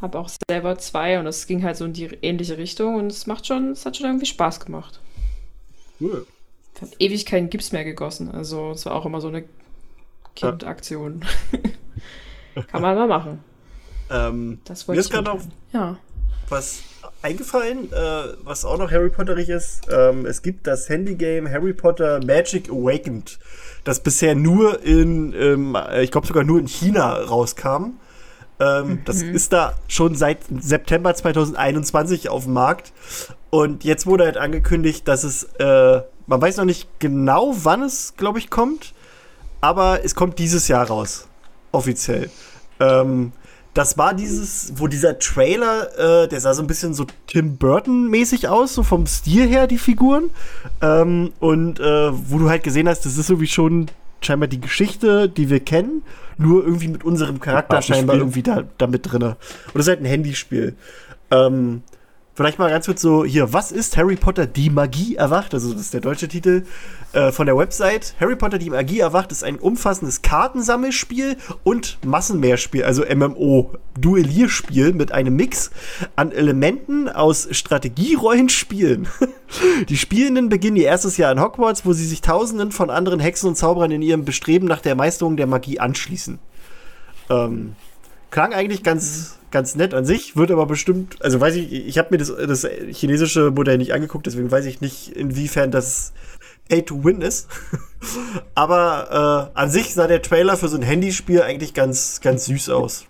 Habe 0.00 0.18
auch 0.18 0.30
selber 0.48 0.78
zwei 0.78 1.18
und 1.18 1.26
es 1.26 1.46
ging 1.46 1.64
halt 1.64 1.76
so 1.76 1.84
in 1.84 1.94
die 1.94 2.10
ähnliche 2.22 2.58
Richtung 2.58 2.96
und 2.96 3.10
es 3.10 3.26
macht 3.26 3.46
schon, 3.46 3.70
es 3.70 3.86
hat 3.86 3.96
schon 3.96 4.06
irgendwie 4.06 4.26
Spaß 4.26 4.60
gemacht. 4.60 5.00
Cool. 6.00 6.26
Ich 6.74 6.82
habe 6.82 6.92
ewig 6.98 7.24
keinen 7.24 7.48
Gips 7.48 7.72
mehr 7.72 7.84
gegossen. 7.84 8.30
Also 8.30 8.72
es 8.72 8.84
war 8.84 8.94
auch 8.94 9.06
immer 9.06 9.22
so 9.22 9.28
eine 9.28 9.44
Kindaktion. 10.34 11.24
Kann 12.70 12.82
man 12.82 12.94
mal 12.96 13.06
machen. 13.08 13.40
Ähm, 14.10 14.60
Das 14.64 14.82
Mir 14.84 14.88
wollte 14.88 15.00
ist 15.00 15.06
ich 15.06 15.12
gerade 15.12 15.30
mitteilen. 15.32 15.52
Ja. 15.72 15.96
was 16.48 16.80
eingefallen, 17.22 17.92
äh, 17.92 17.96
was 18.44 18.64
auch 18.64 18.78
noch 18.78 18.90
Harry 18.90 19.10
Potterig 19.10 19.48
ist. 19.48 19.82
Ähm, 19.90 20.26
es 20.26 20.42
gibt 20.42 20.66
das 20.66 20.88
Handygame 20.88 21.50
Harry 21.50 21.72
Potter 21.72 22.20
Magic 22.24 22.68
Awakened, 22.70 23.38
das 23.84 24.00
bisher 24.00 24.34
nur 24.34 24.82
in, 24.84 25.32
ähm, 25.32 25.74
äh, 25.74 26.02
ich 26.04 26.10
glaube 26.12 26.26
sogar 26.26 26.44
nur 26.44 26.60
in 26.60 26.66
China 26.68 27.14
rauskam. 27.14 27.94
Ähm, 28.58 29.02
Das 29.04 29.20
ist 29.22 29.52
da 29.52 29.74
schon 29.88 30.14
seit 30.14 30.38
September 30.60 31.14
2021 31.14 32.28
auf 32.30 32.44
dem 32.44 32.54
Markt. 32.54 32.92
Und 33.50 33.84
jetzt 33.84 34.06
wurde 34.06 34.24
halt 34.24 34.36
angekündigt, 34.38 35.06
dass 35.08 35.24
es, 35.24 35.44
äh, 35.58 36.00
man 36.26 36.40
weiß 36.40 36.56
noch 36.58 36.64
nicht 36.64 36.88
genau, 36.98 37.54
wann 37.64 37.82
es, 37.82 38.14
glaube 38.16 38.38
ich, 38.38 38.48
kommt, 38.50 38.94
aber 39.60 40.04
es 40.04 40.14
kommt 40.14 40.38
dieses 40.38 40.68
Jahr 40.68 40.86
raus. 40.86 41.28
Offiziell. 41.72 42.30
Ähm, 42.80 43.32
das 43.74 43.98
war 43.98 44.14
dieses, 44.14 44.72
wo 44.76 44.86
dieser 44.86 45.18
Trailer, 45.18 46.24
äh, 46.24 46.28
der 46.28 46.40
sah 46.40 46.54
so 46.54 46.62
ein 46.62 46.66
bisschen 46.66 46.94
so 46.94 47.06
Tim 47.26 47.58
Burton-mäßig 47.58 48.48
aus, 48.48 48.74
so 48.74 48.82
vom 48.82 49.06
Stil 49.06 49.46
her, 49.46 49.66
die 49.66 49.76
Figuren. 49.76 50.30
Ähm, 50.80 51.32
und 51.40 51.78
äh, 51.78 52.10
wo 52.30 52.38
du 52.38 52.48
halt 52.48 52.62
gesehen 52.62 52.88
hast, 52.88 53.04
das 53.04 53.18
ist 53.18 53.28
irgendwie 53.28 53.48
schon 53.48 53.86
scheinbar 54.22 54.48
die 54.48 54.62
Geschichte, 54.62 55.28
die 55.28 55.50
wir 55.50 55.60
kennen, 55.60 56.02
nur 56.38 56.64
irgendwie 56.64 56.88
mit 56.88 57.04
unserem 57.04 57.38
Charakter 57.38 57.82
scheinbar 57.82 58.16
irgendwie 58.16 58.42
da, 58.42 58.64
da 58.78 58.86
mit 58.86 59.10
drin. 59.10 59.22
Und 59.22 59.36
das 59.74 59.82
ist 59.82 59.88
halt 59.88 60.00
ein 60.00 60.06
Handyspiel. 60.06 60.74
Ähm, 61.30 61.82
vielleicht 62.36 62.58
mal 62.58 62.70
ganz 62.70 62.86
kurz 62.86 63.00
so, 63.00 63.24
hier, 63.24 63.52
was 63.52 63.72
ist 63.72 63.96
Harry 63.96 64.14
Potter 64.14 64.46
die 64.46 64.70
Magie 64.70 65.16
erwacht? 65.16 65.54
Also, 65.54 65.72
das 65.72 65.80
ist 65.80 65.94
der 65.94 66.02
deutsche 66.02 66.28
Titel 66.28 66.64
äh, 67.12 67.32
von 67.32 67.46
der 67.46 67.56
Website. 67.56 68.14
Harry 68.20 68.36
Potter 68.36 68.58
die 68.58 68.68
Magie 68.68 69.00
erwacht 69.00 69.32
ist 69.32 69.42
ein 69.42 69.56
umfassendes 69.58 70.20
Kartensammelspiel 70.20 71.38
und 71.64 71.98
Massenmehrspiel, 72.04 72.84
also 72.84 73.04
MMO, 73.04 73.72
Duellierspiel 73.98 74.92
mit 74.92 75.12
einem 75.12 75.34
Mix 75.34 75.70
an 76.14 76.30
Elementen 76.30 77.08
aus 77.08 77.48
Strategierollenspielen. 77.50 79.08
Die 79.88 79.96
Spielenden 79.96 80.48
beginnen 80.48 80.76
ihr 80.76 80.86
erstes 80.86 81.16
Jahr 81.16 81.32
in 81.32 81.40
Hogwarts, 81.40 81.86
wo 81.86 81.92
sie 81.92 82.04
sich 82.04 82.20
tausenden 82.20 82.70
von 82.70 82.90
anderen 82.90 83.20
Hexen 83.20 83.48
und 83.48 83.56
Zauberern 83.56 83.92
in 83.92 84.02
ihrem 84.02 84.24
Bestreben 84.24 84.66
nach 84.66 84.82
der 84.82 84.94
Meisterung 84.94 85.36
der 85.36 85.46
Magie 85.46 85.80
anschließen. 85.80 86.38
Ähm, 87.30 87.76
klang 88.30 88.52
eigentlich 88.52 88.82
ganz, 88.82 89.38
ganz 89.56 89.74
nett 89.74 89.94
an 89.94 90.04
sich, 90.04 90.36
wird 90.36 90.50
aber 90.50 90.66
bestimmt, 90.66 91.16
also 91.22 91.40
weiß 91.40 91.54
ich, 91.54 91.72
ich 91.72 91.96
habe 91.96 92.08
mir 92.10 92.18
das, 92.18 92.28
das 92.28 92.68
chinesische 92.90 93.50
Modell 93.50 93.78
nicht 93.78 93.94
angeguckt, 93.94 94.26
deswegen 94.26 94.50
weiß 94.50 94.66
ich 94.66 94.82
nicht, 94.82 95.16
inwiefern 95.16 95.70
das 95.70 96.12
Pay 96.68 96.82
to 96.82 97.02
Win 97.02 97.22
ist. 97.22 97.48
aber 98.54 99.50
äh, 99.54 99.58
an 99.58 99.70
sich 99.70 99.94
sah 99.94 100.08
der 100.08 100.20
Trailer 100.20 100.58
für 100.58 100.68
so 100.68 100.76
ein 100.76 100.82
Handyspiel 100.82 101.40
eigentlich 101.40 101.72
ganz, 101.72 102.20
ganz 102.20 102.44
süß 102.44 102.68
aus. 102.68 103.06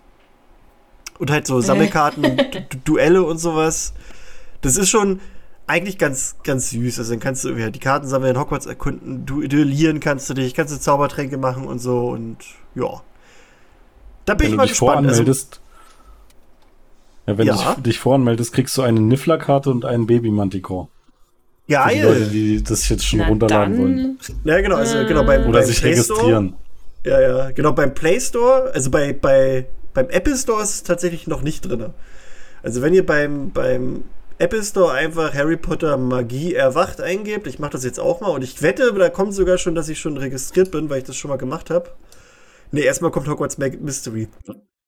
Und 1.19 1.31
halt 1.31 1.45
so 1.47 1.59
Sammelkarten, 1.59 2.37
Duelle 2.85 3.23
und 3.23 3.39
sowas. 3.39 3.91
Das 4.61 4.77
ist 4.77 4.87
schon 4.89 5.19
eigentlich 5.65 5.97
ganz, 5.97 6.37
ganz 6.45 6.69
süß. 6.69 6.99
Also 6.99 7.11
dann 7.11 7.19
kannst 7.19 7.43
du 7.43 7.49
ja, 7.57 7.69
die 7.71 7.79
Karten 7.79 8.07
sammeln, 8.07 8.39
Hogwarts 8.39 8.67
erkunden, 8.67 9.25
duellieren 9.25 9.99
kannst 9.99 10.29
du 10.29 10.33
dich, 10.33 10.53
kannst 10.53 10.73
du 10.73 10.79
Zaubertränke 10.79 11.37
machen 11.37 11.67
und 11.67 11.79
so 11.79 12.07
und 12.07 12.37
ja. 12.73 13.01
Da 14.23 14.33
bin 14.33 14.45
wenn 14.45 14.51
ich 14.51 14.57
mal 14.57 14.67
gespannt. 14.67 15.09
Also, 15.09 15.25
ja, 17.27 17.37
wenn 17.37 17.47
ja. 17.47 17.73
du 17.75 17.81
dich 17.81 17.99
voranmeldest, 17.99 18.53
kriegst 18.53 18.77
du 18.77 18.81
eine 18.81 19.01
Niffler-Karte 19.01 19.69
und 19.69 19.85
einen 19.85 20.07
Baby-Manticore. 20.07 20.87
Ja, 21.67 21.87
Für 21.87 21.95
die 21.95 22.01
Leute, 22.01 22.25
die 22.27 22.63
das 22.63 22.87
jetzt 22.87 23.05
schon 23.05 23.19
Na 23.19 23.27
runterladen 23.27 23.73
dann. 23.73 23.81
wollen. 23.81 24.19
Ja, 24.45 24.61
genau, 24.61 24.77
also 24.77 25.05
genau 25.05 25.25
beim, 25.25 25.43
Oder 25.43 25.59
beim 25.59 25.67
sich 25.67 25.81
Play 25.81 25.89
registrieren. 25.91 26.55
Ja, 27.03 27.19
ja, 27.21 27.51
genau, 27.51 27.73
beim 27.73 27.93
Play 27.93 28.19
Store, 28.21 28.71
also 28.73 28.89
bei, 28.89 29.11
bei, 29.11 29.67
beim 29.93 30.09
Apple 30.09 30.37
Store 30.37 30.63
ist 30.63 30.69
es 30.69 30.83
tatsächlich 30.83 31.27
noch 31.27 31.41
nicht 31.41 31.61
drin. 31.61 31.93
Also 32.63 32.81
wenn 32.81 32.93
ihr 32.93 33.05
beim, 33.05 33.51
beim 33.51 34.03
Apple 34.39 34.63
Store 34.63 34.93
einfach 34.93 35.33
Harry 35.33 35.57
Potter 35.57 35.97
Magie 35.97 36.53
erwacht 36.53 37.01
eingebt, 37.01 37.47
ich 37.47 37.59
mache 37.59 37.71
das 37.71 37.83
jetzt 37.83 37.99
auch 37.99 38.21
mal 38.21 38.29
und 38.29 38.43
ich 38.43 38.61
wette, 38.61 38.93
da 38.93 39.09
kommt 39.09 39.33
sogar 39.33 39.57
schon, 39.57 39.75
dass 39.75 39.89
ich 39.89 39.99
schon 39.99 40.17
registriert 40.17 40.71
bin, 40.71 40.89
weil 40.89 40.99
ich 40.99 41.03
das 41.03 41.17
schon 41.17 41.29
mal 41.29 41.37
gemacht 41.37 41.69
habe. 41.69 41.89
Nee, 42.71 42.81
erstmal 42.81 43.11
kommt 43.11 43.27
Hogwarts 43.27 43.57
Mystery. 43.57 44.29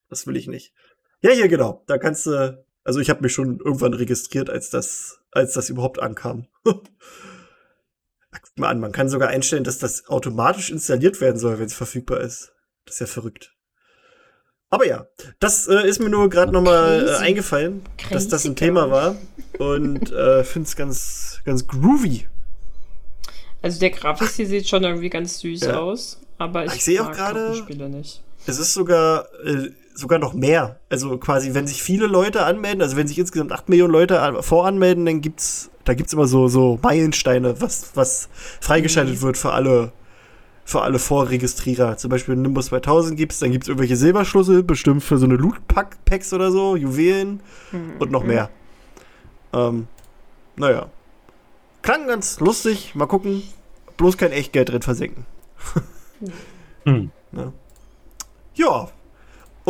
Das 0.09 0.27
will 0.27 0.35
ich 0.37 0.47
nicht. 0.47 0.73
Ja, 1.21 1.31
hier 1.31 1.47
genau. 1.47 1.83
Da 1.87 1.97
kannst 1.97 2.25
du. 2.25 2.63
Also 2.83 2.99
ich 2.99 3.09
habe 3.09 3.21
mich 3.21 3.33
schon 3.33 3.59
irgendwann 3.59 3.93
registriert, 3.93 4.49
als 4.49 4.69
das, 4.69 5.19
als 5.31 5.53
das 5.53 5.69
überhaupt 5.69 6.01
ankam. 6.01 6.47
Guck 6.63 6.83
mal 8.57 8.69
an, 8.69 8.79
man 8.79 8.91
kann 8.91 9.09
sogar 9.09 9.29
einstellen, 9.29 9.63
dass 9.63 9.79
das 9.79 10.07
automatisch 10.07 10.69
installiert 10.71 11.19
werden 11.21 11.37
soll, 11.37 11.59
wenn 11.59 11.65
es 11.65 11.73
verfügbar 11.73 12.21
ist. 12.21 12.53
Das 12.85 12.95
ist 12.95 12.99
ja 13.01 13.05
verrückt. 13.05 13.53
Aber 14.71 14.85
ja, 14.85 15.07
das 15.39 15.67
äh, 15.67 15.87
ist 15.87 15.99
mir 15.99 16.09
nur 16.09 16.29
gerade 16.29 16.51
nochmal 16.51 17.07
äh, 17.07 17.15
eingefallen, 17.17 17.81
Crazy 17.97 18.13
dass 18.13 18.27
das 18.27 18.45
ein 18.45 18.55
Thema 18.55 18.91
war. 18.91 19.15
Und 19.57 20.11
äh, 20.11 20.43
finde 20.43 20.67
es 20.67 20.75
ganz, 20.75 21.41
ganz 21.43 21.67
groovy. 21.67 22.27
Also 23.61 23.79
der 23.79 23.89
Grafik 23.89 24.29
hier 24.29 24.47
sieht 24.47 24.67
schon 24.67 24.83
irgendwie 24.83 25.09
ganz 25.09 25.39
süß 25.39 25.61
ja. 25.61 25.79
aus. 25.79 26.21
Aber 26.37 26.65
ich, 26.65 26.75
ich 26.75 26.83
sehe 26.85 27.03
auch 27.03 27.11
gerade, 27.11 27.65
es 28.45 28.59
ist 28.59 28.73
sogar, 28.73 29.27
äh, 29.43 29.71
sogar 29.99 30.19
noch 30.19 30.33
mehr. 30.33 30.79
Also 30.89 31.17
quasi, 31.17 31.53
wenn 31.53 31.67
sich 31.67 31.83
viele 31.83 32.07
Leute 32.07 32.43
anmelden, 32.43 32.81
also 32.81 32.95
wenn 32.95 33.07
sich 33.07 33.19
insgesamt 33.19 33.51
8 33.51 33.69
Millionen 33.69 33.91
Leute 33.91 34.41
voranmelden, 34.41 35.05
dann 35.05 35.21
gibt's, 35.21 35.69
da 35.83 35.93
gibt's 35.93 36.13
immer 36.13 36.27
so, 36.27 36.47
so 36.47 36.79
Meilensteine, 36.81 37.61
was, 37.61 37.91
was 37.95 38.29
freigeschaltet 38.61 39.17
mhm. 39.17 39.21
wird 39.21 39.37
für 39.37 39.51
alle, 39.51 39.91
für 40.63 40.81
alle 40.81 40.99
Vorregistrierer. 40.99 41.97
Zum 41.97 42.09
Beispiel 42.09 42.35
Nimbus 42.35 42.67
2000 42.67 43.17
gibt's, 43.17 43.39
dann 43.39 43.51
gibt's 43.51 43.67
irgendwelche 43.67 43.97
Silberschlüssel, 43.97 44.63
bestimmt 44.63 45.03
für 45.03 45.17
so 45.17 45.25
eine 45.25 45.35
Loot-Packs 45.35 46.33
oder 46.33 46.51
so, 46.51 46.75
Juwelen 46.75 47.41
mhm. 47.71 47.93
und 47.99 48.11
noch 48.11 48.23
mehr. 48.23 48.49
Ähm, 49.53 49.87
naja. 50.55 50.89
Klang 51.81 52.07
ganz 52.07 52.39
lustig, 52.39 52.95
mal 52.95 53.07
gucken. 53.07 53.43
Bloß 53.97 54.17
kein 54.17 54.31
Echtgeld 54.31 54.69
drin 54.69 54.81
versenken. 54.81 55.25
Hm. 56.85 57.11
Ja. 57.33 57.51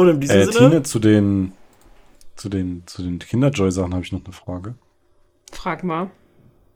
Ja. 0.05 0.09
Und 0.11 0.15
in 0.15 0.21
diesem 0.21 0.37
äh, 0.37 0.45
Sinne. 0.45 0.69
Tine, 0.69 0.83
zu 0.83 0.99
den, 0.99 1.53
zu 2.35 2.49
den, 2.49 2.83
zu 2.85 3.03
den 3.03 3.19
Kinderjoy-Sachen 3.19 3.93
habe 3.93 4.03
ich 4.03 4.11
noch 4.11 4.23
eine 4.23 4.33
Frage. 4.33 4.75
Frag 5.51 5.83
mal. 5.83 6.11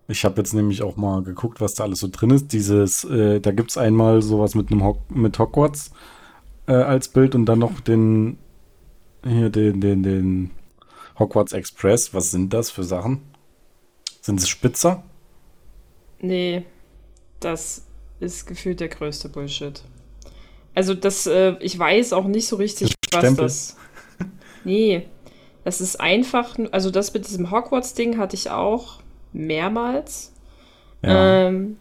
Ich 0.08 0.25
habe 0.25 0.38
jetzt 0.38 0.53
nämlich 0.53 0.82
auch 0.82 0.98
mal 0.98 1.24
geguckt, 1.24 1.62
was 1.62 1.75
da 1.75 1.86
alles 1.86 2.00
so 2.00 2.10
drin 2.12 2.32
ist. 2.32 2.51
Dieses, 2.51 3.03
äh, 3.06 3.39
da 3.39 3.51
gibt 3.51 3.72
es 3.72 3.77
einmal 3.77 4.22
sowas 4.22 4.56
mit 4.56 4.72
einem 4.72 4.84
Ho 4.84 5.01
mit 5.10 5.39
Hogwarts 5.39 5.92
äh, 6.68 6.74
als 6.74 7.08
Bild 7.08 7.36
und 7.36 7.46
dann 7.46 7.60
noch 7.60 7.80
den 7.80 8.38
hier 9.25 9.50
den, 9.50 9.80
den, 9.80 10.03
den 10.03 10.51
Hogwarts 11.18 11.53
Express. 11.53 12.13
Was 12.13 12.32
sind 12.32 12.53
das 12.53 12.70
für 12.70 12.84
Sachen? 12.84 13.22
Sind 14.22 14.39
es 14.39 14.50
Spitzer? 14.50 15.03
Nee, 16.20 16.65
das 17.39 17.86
ist 18.20 18.46
gefühlt 18.46 18.80
der 18.80 18.89
größte 18.89 19.30
Bullshit. 19.30 19.84
Also 20.75 20.94
das, 20.94 21.27
äh, 21.27 21.56
ich 21.60 21.77
weiß 21.77 22.13
auch 22.13 22.25
nicht 22.25 22.48
so 22.48 22.56
richtig, 22.56 22.94
Stempel. 23.20 23.46
das. 23.46 23.77
Nee, 24.63 25.08
das 25.63 25.82
ist 25.82 26.00
einfach, 26.00 26.58
also 26.72 26.89
das 26.91 27.13
mit 27.13 27.27
diesem 27.27 27.51
Hogwarts-Ding 27.51 28.17
hatte 28.17 28.36
ich 28.36 28.50
auch 28.50 29.00
mehrmals. 29.32 30.34
Ja. 31.01 31.48
Ähm, 31.48 31.77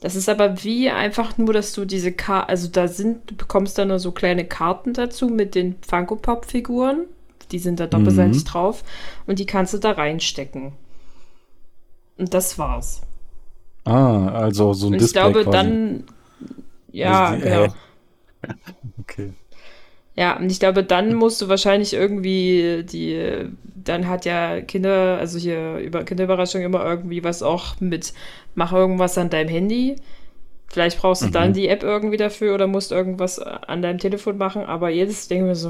das 0.00 0.14
ist 0.14 0.28
aber 0.28 0.62
wie 0.62 0.90
einfach 0.90 1.38
nur, 1.38 1.52
dass 1.52 1.72
du 1.72 1.84
diese 1.84 2.12
Karten, 2.12 2.50
also 2.50 2.68
da 2.68 2.86
sind, 2.86 3.30
du 3.30 3.34
bekommst 3.34 3.78
da 3.78 3.84
nur 3.84 3.98
so 3.98 4.12
kleine 4.12 4.44
Karten 4.44 4.92
dazu 4.92 5.28
mit 5.28 5.54
den 5.54 5.76
Funko 5.86 6.16
Pop-Figuren. 6.16 7.06
Die 7.50 7.58
sind 7.58 7.80
da 7.80 7.86
doppelseitig 7.86 8.44
mhm. 8.44 8.48
drauf 8.48 8.84
und 9.26 9.38
die 9.38 9.46
kannst 9.46 9.72
du 9.74 9.78
da 9.78 9.92
reinstecken. 9.92 10.72
Und 12.18 12.34
das 12.34 12.58
war's. 12.58 13.00
Ah, 13.84 14.28
also 14.28 14.74
so 14.74 14.88
ein 14.88 14.94
und 14.94 15.00
Display. 15.00 15.28
Ich 15.28 15.32
glaube, 15.32 15.44
quasi. 15.44 15.56
dann. 15.56 16.04
Ja, 16.92 17.26
also 17.26 17.36
die, 17.36 17.42
genau. 17.42 17.64
Äh, 17.64 17.68
okay. 19.00 19.32
Ja, 20.18 20.36
und 20.36 20.50
ich 20.50 20.58
glaube, 20.58 20.82
dann 20.82 21.14
musst 21.14 21.40
du 21.40 21.48
wahrscheinlich 21.48 21.94
irgendwie 21.94 22.82
die, 22.82 23.48
dann 23.76 24.08
hat 24.08 24.24
ja 24.24 24.60
Kinder, 24.60 25.16
also 25.16 25.38
hier 25.38 25.76
über 25.76 26.02
Kinderüberraschung 26.02 26.62
immer 26.62 26.84
irgendwie 26.84 27.22
was 27.22 27.40
auch 27.40 27.78
mit, 27.78 28.12
mach 28.56 28.72
irgendwas 28.72 29.16
an 29.16 29.30
deinem 29.30 29.48
Handy. 29.48 29.94
Vielleicht 30.66 30.98
brauchst 30.98 31.22
du 31.22 31.26
mhm. 31.28 31.32
dann 31.32 31.52
die 31.52 31.68
App 31.68 31.84
irgendwie 31.84 32.16
dafür 32.16 32.56
oder 32.56 32.66
musst 32.66 32.90
irgendwas 32.90 33.38
an 33.38 33.80
deinem 33.80 33.98
Telefon 33.98 34.38
machen, 34.38 34.64
aber 34.64 34.88
jedes 34.88 35.28
denke 35.28 35.44
mir 35.44 35.54
so, 35.54 35.68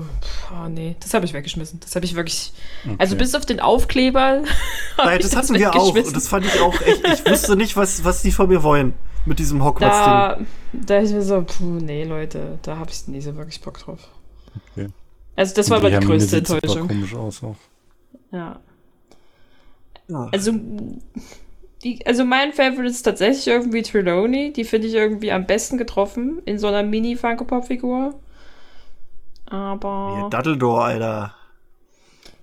oh 0.50 0.68
nee, 0.70 0.96
das 1.00 1.12
habe 1.12 1.26
ich 1.26 1.34
weggeschmissen. 1.34 1.80
Das 1.80 1.94
habe 1.94 2.06
ich 2.06 2.14
wirklich, 2.14 2.54
okay. 2.86 2.96
also 2.96 3.16
bis 3.16 3.34
auf 3.34 3.44
den 3.44 3.60
Aufkleber. 3.60 4.44
Nein, 4.96 5.18
das 5.20 5.36
hatten 5.36 5.56
wir 5.56 5.76
auch 5.76 5.94
und 5.94 6.16
das 6.16 6.26
fand 6.26 6.46
ich 6.46 6.58
auch 6.58 6.80
echt, 6.80 7.06
ich 7.06 7.30
wusste 7.30 7.54
nicht, 7.54 7.76
was, 7.76 8.02
was 8.02 8.22
die 8.22 8.32
von 8.32 8.48
mir 8.48 8.62
wollen 8.62 8.94
mit 9.26 9.40
diesem 9.40 9.62
Hogwarts-Ding. 9.62 10.46
Da, 10.72 10.94
da 10.94 11.02
ich 11.02 11.12
mir 11.12 11.20
so, 11.20 11.42
puh, 11.42 11.80
nee, 11.82 12.04
Leute, 12.04 12.58
da 12.62 12.78
habe 12.78 12.90
ich 12.90 13.06
nie 13.08 13.20
so 13.20 13.36
wirklich 13.36 13.60
Bock 13.60 13.78
drauf. 13.78 14.08
Okay. 14.72 14.88
Also 15.36 15.54
das 15.54 15.70
war 15.70 15.78
aber 15.78 15.90
die 15.90 16.04
größte 16.04 16.38
Enttäuschung. 16.38 16.88
komisch 16.88 17.14
aus 17.14 17.42
auch. 17.42 17.56
Ja. 18.32 18.60
ja. 20.08 20.28
Also, 20.32 20.52
die, 21.84 22.04
also 22.06 22.24
mein 22.24 22.52
Favorite 22.52 22.88
ist 22.88 23.02
tatsächlich 23.02 23.46
irgendwie 23.46 23.82
Trelawney. 23.82 24.52
Die 24.52 24.64
finde 24.64 24.88
ich 24.88 24.94
irgendwie 24.94 25.30
am 25.30 25.46
besten 25.46 25.78
getroffen 25.78 26.42
in 26.44 26.58
so 26.58 26.66
einer 26.66 26.82
Mini-Funko-Pop-Figur. 26.82 28.18
Aber. 29.46 30.30
Ja, 30.32 30.42
Duddledore, 30.42 30.82
Alter. 30.82 31.34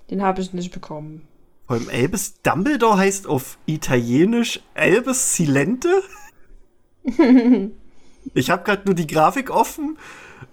Den 0.10 0.22
habe 0.22 0.42
ich 0.42 0.54
nicht 0.54 0.72
bekommen. 0.72 1.28
Vor 1.68 1.78
allem 1.78 1.90
Albus 1.90 2.42
Dumbledore 2.44 2.98
heißt 2.98 3.28
auf 3.28 3.58
Italienisch 3.66 4.62
Albus 4.76 5.36
Silente? 5.36 6.04
ich 8.34 8.50
habe 8.50 8.64
gerade 8.64 8.84
nur 8.86 8.94
die 8.94 9.08
Grafik 9.08 9.50
offen, 9.50 9.98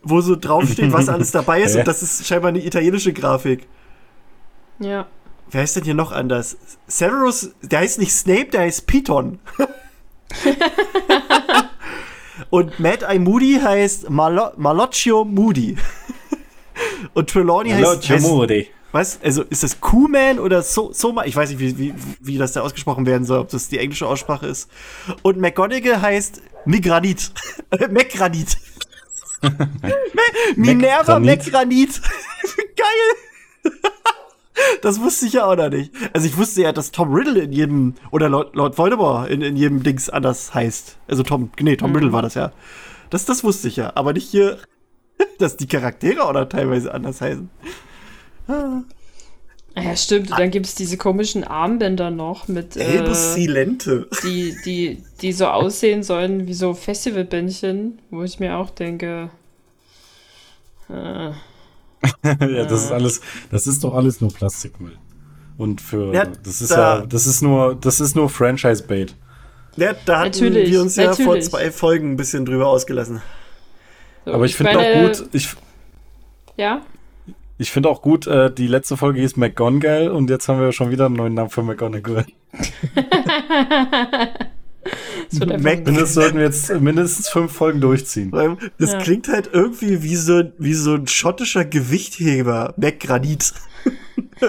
wo 0.02 0.20
so 0.20 0.36
draufsteht, 0.36 0.92
was 0.92 1.08
alles 1.08 1.30
dabei 1.32 1.62
ist. 1.62 1.76
und 1.76 1.86
das 1.86 2.02
ist 2.02 2.26
scheinbar 2.26 2.48
eine 2.50 2.64
italienische 2.64 3.12
Grafik. 3.12 3.66
Ja. 4.78 5.06
Wer 5.50 5.60
heißt 5.60 5.76
denn 5.76 5.84
hier 5.84 5.94
noch 5.94 6.12
anders? 6.12 6.56
Severus, 6.86 7.50
der 7.60 7.80
heißt 7.80 7.98
nicht 7.98 8.12
Snape, 8.12 8.46
der 8.46 8.62
heißt 8.62 8.86
Piton. 8.86 9.38
und 12.50 12.80
Mad 12.80 13.04
Eye 13.04 13.18
Moody 13.18 13.60
heißt 13.62 14.08
Malo 14.08 14.50
Malocchio 14.56 15.24
Moody. 15.24 15.76
und 17.14 17.28
Trelawney 17.28 17.70
heißt, 17.70 18.08
heißt 18.08 18.26
Moody. 18.26 18.68
Was? 18.92 19.18
Also 19.22 19.42
ist 19.42 19.62
das 19.62 19.80
Q-Man 19.80 20.38
oder 20.38 20.62
so 20.62 20.92
Soma? 20.92 21.24
Ich 21.24 21.34
weiß 21.34 21.48
nicht, 21.50 21.58
wie, 21.58 21.78
wie, 21.78 21.94
wie 22.20 22.38
das 22.38 22.52
da 22.52 22.60
ausgesprochen 22.60 23.06
werden 23.06 23.24
soll, 23.24 23.38
ob 23.38 23.48
das 23.48 23.68
die 23.68 23.78
englische 23.78 24.06
Aussprache 24.06 24.46
ist. 24.46 24.70
Und 25.22 25.38
McGonagall 25.38 26.00
heißt 26.02 26.42
Migranit. 26.66 27.32
McGranit. 27.90 28.58
Minerva 30.56 31.18
McGranit. 31.18 32.00
Geil. 32.76 33.72
Das 34.82 35.00
wusste 35.00 35.26
ich 35.26 35.34
ja 35.34 35.44
auch 35.46 35.56
noch 35.56 35.70
nicht. 35.70 35.92
Also 36.12 36.26
ich 36.26 36.36
wusste 36.36 36.62
ja, 36.62 36.72
dass 36.72 36.90
Tom 36.90 37.12
Riddle 37.12 37.40
in 37.40 37.52
jedem, 37.52 37.94
oder 38.10 38.28
Lord, 38.28 38.54
Lord 38.54 38.78
Voldemort 38.78 39.28
in, 39.30 39.42
in 39.42 39.56
jedem 39.56 39.82
Dings 39.82 40.10
anders 40.10 40.54
heißt. 40.54 40.98
Also 41.08 41.22
Tom, 41.22 41.50
nee, 41.60 41.76
Tom 41.76 41.90
mhm. 41.90 41.96
Riddle 41.96 42.12
war 42.12 42.22
das 42.22 42.34
ja. 42.34 42.52
Das, 43.10 43.24
das 43.24 43.44
wusste 43.44 43.68
ich 43.68 43.76
ja. 43.76 43.92
Aber 43.94 44.12
nicht 44.12 44.28
hier, 44.28 44.58
dass 45.38 45.56
die 45.56 45.66
Charaktere 45.66 46.24
auch 46.24 46.32
noch 46.32 46.46
teilweise 46.46 46.92
anders 46.92 47.20
heißen. 47.20 47.50
Ah. 49.74 49.82
Ja, 49.82 49.96
stimmt. 49.96 50.30
Und 50.30 50.38
dann 50.38 50.50
gibt 50.50 50.66
es 50.66 50.74
diese 50.74 50.96
komischen 50.98 51.44
Armbänder 51.44 52.10
noch 52.10 52.46
mit. 52.48 52.76
Äh, 52.76 53.14
Silente. 53.14 54.06
Die, 54.22 54.54
die, 54.64 55.02
die 55.22 55.32
so 55.32 55.46
aussehen 55.46 56.02
sollen 56.02 56.46
wie 56.46 56.54
so 56.54 56.74
Festivalbändchen, 56.74 57.98
wo 58.10 58.22
ich 58.22 58.38
mir 58.38 58.56
auch 58.58 58.70
denke. 58.70 59.30
Äh, 60.90 61.30
ja, 62.24 62.64
das 62.64 62.84
ist 62.84 62.92
alles, 62.92 63.20
das 63.50 63.66
ist 63.66 63.82
doch 63.84 63.94
alles 63.94 64.20
nur 64.20 64.32
Plastikmüll. 64.32 64.96
Und 65.56 65.80
für 65.80 66.12
Ja, 66.12 66.24
das 66.26 66.60
ist 66.60 66.72
da- 66.72 66.98
ja, 67.00 67.06
das 67.06 67.26
ist 67.26 67.42
nur, 67.42 67.74
das 67.74 68.00
ist 68.00 68.16
nur 68.16 68.28
Franchise-Bait. 68.28 69.14
Ja, 69.76 69.94
da 70.04 70.18
hatten 70.20 70.26
Natürlich, 70.30 70.70
wir 70.70 70.82
uns 70.82 70.96
ja 70.96 71.12
vor 71.14 71.24
natürlich. 71.26 71.44
zwei 71.50 71.70
Folgen 71.70 72.12
ein 72.12 72.16
bisschen 72.16 72.44
drüber 72.44 72.66
ausgelassen. 72.66 73.22
So, 74.26 74.32
Aber 74.32 74.44
ich 74.44 74.54
finde 74.54 74.74
meine- 74.74 75.10
auch 75.10 75.18
gut, 75.18 75.28
ich, 75.32 75.48
Ja? 76.56 76.82
Ich 77.62 77.70
finde 77.70 77.88
auch 77.88 78.02
gut, 78.02 78.26
äh, 78.26 78.52
die 78.52 78.66
letzte 78.66 78.96
Folge 78.96 79.20
hieß 79.20 79.36
McGonagall 79.36 80.08
und 80.10 80.28
jetzt 80.28 80.48
haben 80.48 80.60
wir 80.60 80.72
schon 80.72 80.90
wieder 80.90 81.06
einen 81.06 81.16
neuen 81.16 81.34
Namen 81.34 81.48
für 81.50 81.62
McGonagall. 81.62 82.26
Mindestens 85.58 86.14
sollten 86.14 86.36
wir 86.38 86.44
jetzt 86.44 86.72
mindestens 86.80 87.28
fünf 87.28 87.52
Folgen 87.52 87.80
durchziehen. 87.80 88.30
Das 88.78 88.92
Ja. 88.92 88.98
klingt 88.98 89.28
halt 89.28 89.50
irgendwie 89.52 90.02
wie 90.02 90.16
so, 90.16 90.42
wie 90.58 90.74
so 90.74 90.94
ein 90.94 91.06
schottischer 91.06 91.64
Gewichtheber, 91.64 92.74
McGranit. 92.76 93.52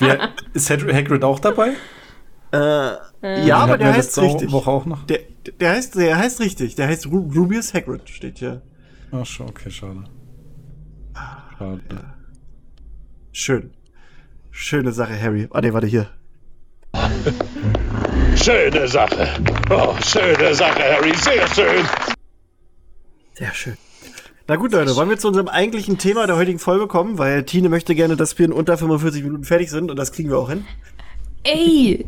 Wie, 0.00 0.08
ist 0.54 0.70
Hag- 0.70 0.92
Hagrid 0.92 1.22
auch 1.22 1.38
dabei? 1.38 1.74
Äh, 2.52 2.56
ja, 2.58 2.98
Den 3.22 3.52
aber 3.52 3.78
der 3.78 3.92
heißt 3.94 4.18
richtig. 4.18 4.50
Woche 4.50 4.70
auch 4.70 4.84
noch. 4.86 5.04
Der, 5.06 5.20
der, 5.60 5.70
heißt, 5.70 5.94
der 5.94 6.16
heißt 6.18 6.40
richtig. 6.40 6.74
Der 6.74 6.88
heißt 6.88 7.06
Ru 7.06 7.30
Rubius 7.32 7.72
Hagrid, 7.74 8.08
steht 8.08 8.38
hier. 8.40 8.62
Ach 9.12 9.24
schon, 9.26 9.48
okay, 9.48 9.70
schade. 9.70 10.04
Schade. 11.60 12.14
Schön. 13.32 13.70
Schöne 14.50 14.92
Sache, 14.92 15.20
Harry. 15.20 15.46
Ah, 15.50 15.60
nee, 15.60 15.74
warte 15.74 15.86
hier. 15.86 16.08
Schöne 18.34 18.88
Sache. 18.88 19.28
Oh, 19.68 19.94
schöne 20.02 20.54
Sache, 20.54 20.82
Harry. 20.82 21.14
Sehr 21.16 21.46
schön. 21.48 21.84
Sehr 23.34 23.52
schön. 23.52 23.76
Na 24.48 24.56
gut, 24.56 24.72
Leute, 24.72 24.96
wollen 24.96 25.10
wir 25.10 25.18
zu 25.18 25.28
unserem 25.28 25.48
eigentlichen 25.48 25.98
Thema 25.98 26.26
der 26.26 26.36
heutigen 26.36 26.58
Folge 26.58 26.86
kommen, 26.86 27.18
weil 27.18 27.44
Tine 27.44 27.68
möchte 27.68 27.94
gerne, 27.94 28.16
dass 28.16 28.38
wir 28.38 28.46
in 28.46 28.52
unter 28.54 28.78
45 28.78 29.22
Minuten 29.22 29.44
fertig 29.44 29.68
sind 29.68 29.90
und 29.90 29.98
das 29.98 30.12
kriegen 30.12 30.30
wir 30.30 30.38
auch 30.38 30.48
hin. 30.48 30.64
Ey, 31.42 32.04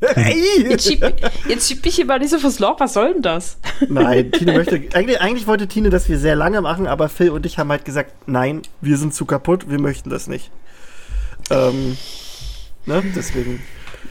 Ey! 0.00 0.66
jetzt 0.68 0.86
schieb, 0.86 1.02
jetzt 1.48 1.68
schieb 1.68 1.86
ich 1.86 1.94
hier 1.94 2.04
mal 2.04 2.18
nicht 2.18 2.30
so 2.30 2.38
fürs 2.38 2.58
Loch. 2.58 2.78
Was 2.78 2.92
soll 2.92 3.14
denn 3.14 3.22
das? 3.22 3.58
Nein, 3.88 4.30
Tine 4.32 4.52
möchte. 4.52 4.82
Eigentlich, 4.92 5.20
eigentlich 5.20 5.46
wollte 5.46 5.66
Tine, 5.66 5.88
dass 5.88 6.08
wir 6.08 6.18
sehr 6.18 6.36
lange 6.36 6.60
machen, 6.60 6.86
aber 6.86 7.08
Phil 7.08 7.30
und 7.30 7.46
ich 7.46 7.58
haben 7.58 7.70
halt 7.70 7.86
gesagt, 7.86 8.12
nein, 8.26 8.62
wir 8.82 8.98
sind 8.98 9.14
zu 9.14 9.24
kaputt, 9.24 9.70
wir 9.70 9.80
möchten 9.80 10.10
das 10.10 10.26
nicht. 10.26 10.50
Ähm, 11.50 11.96
ne, 12.84 13.02
deswegen. 13.14 13.62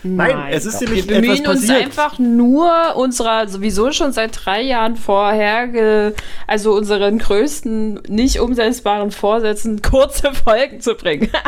Nein, 0.01 0.37
es 0.51 0.65
ist 0.65 0.81
Wir 0.81 0.87
nämlich 0.87 1.07
bemühen 1.07 1.41
etwas 1.41 1.61
uns 1.61 1.69
einfach 1.69 2.19
nur 2.19 2.95
unserer 2.95 3.47
sowieso 3.47 3.91
schon 3.91 4.11
seit 4.11 4.45
drei 4.45 4.61
Jahren 4.61 4.95
vorher, 4.95 6.13
also 6.47 6.73
unseren 6.73 7.17
größten 7.17 8.01
nicht 8.07 8.39
umsetzbaren 8.39 9.11
Vorsätzen 9.11 9.81
kurze 9.81 10.33
Folgen 10.33 10.79
zu 10.79 10.95
bringen. 10.95 11.29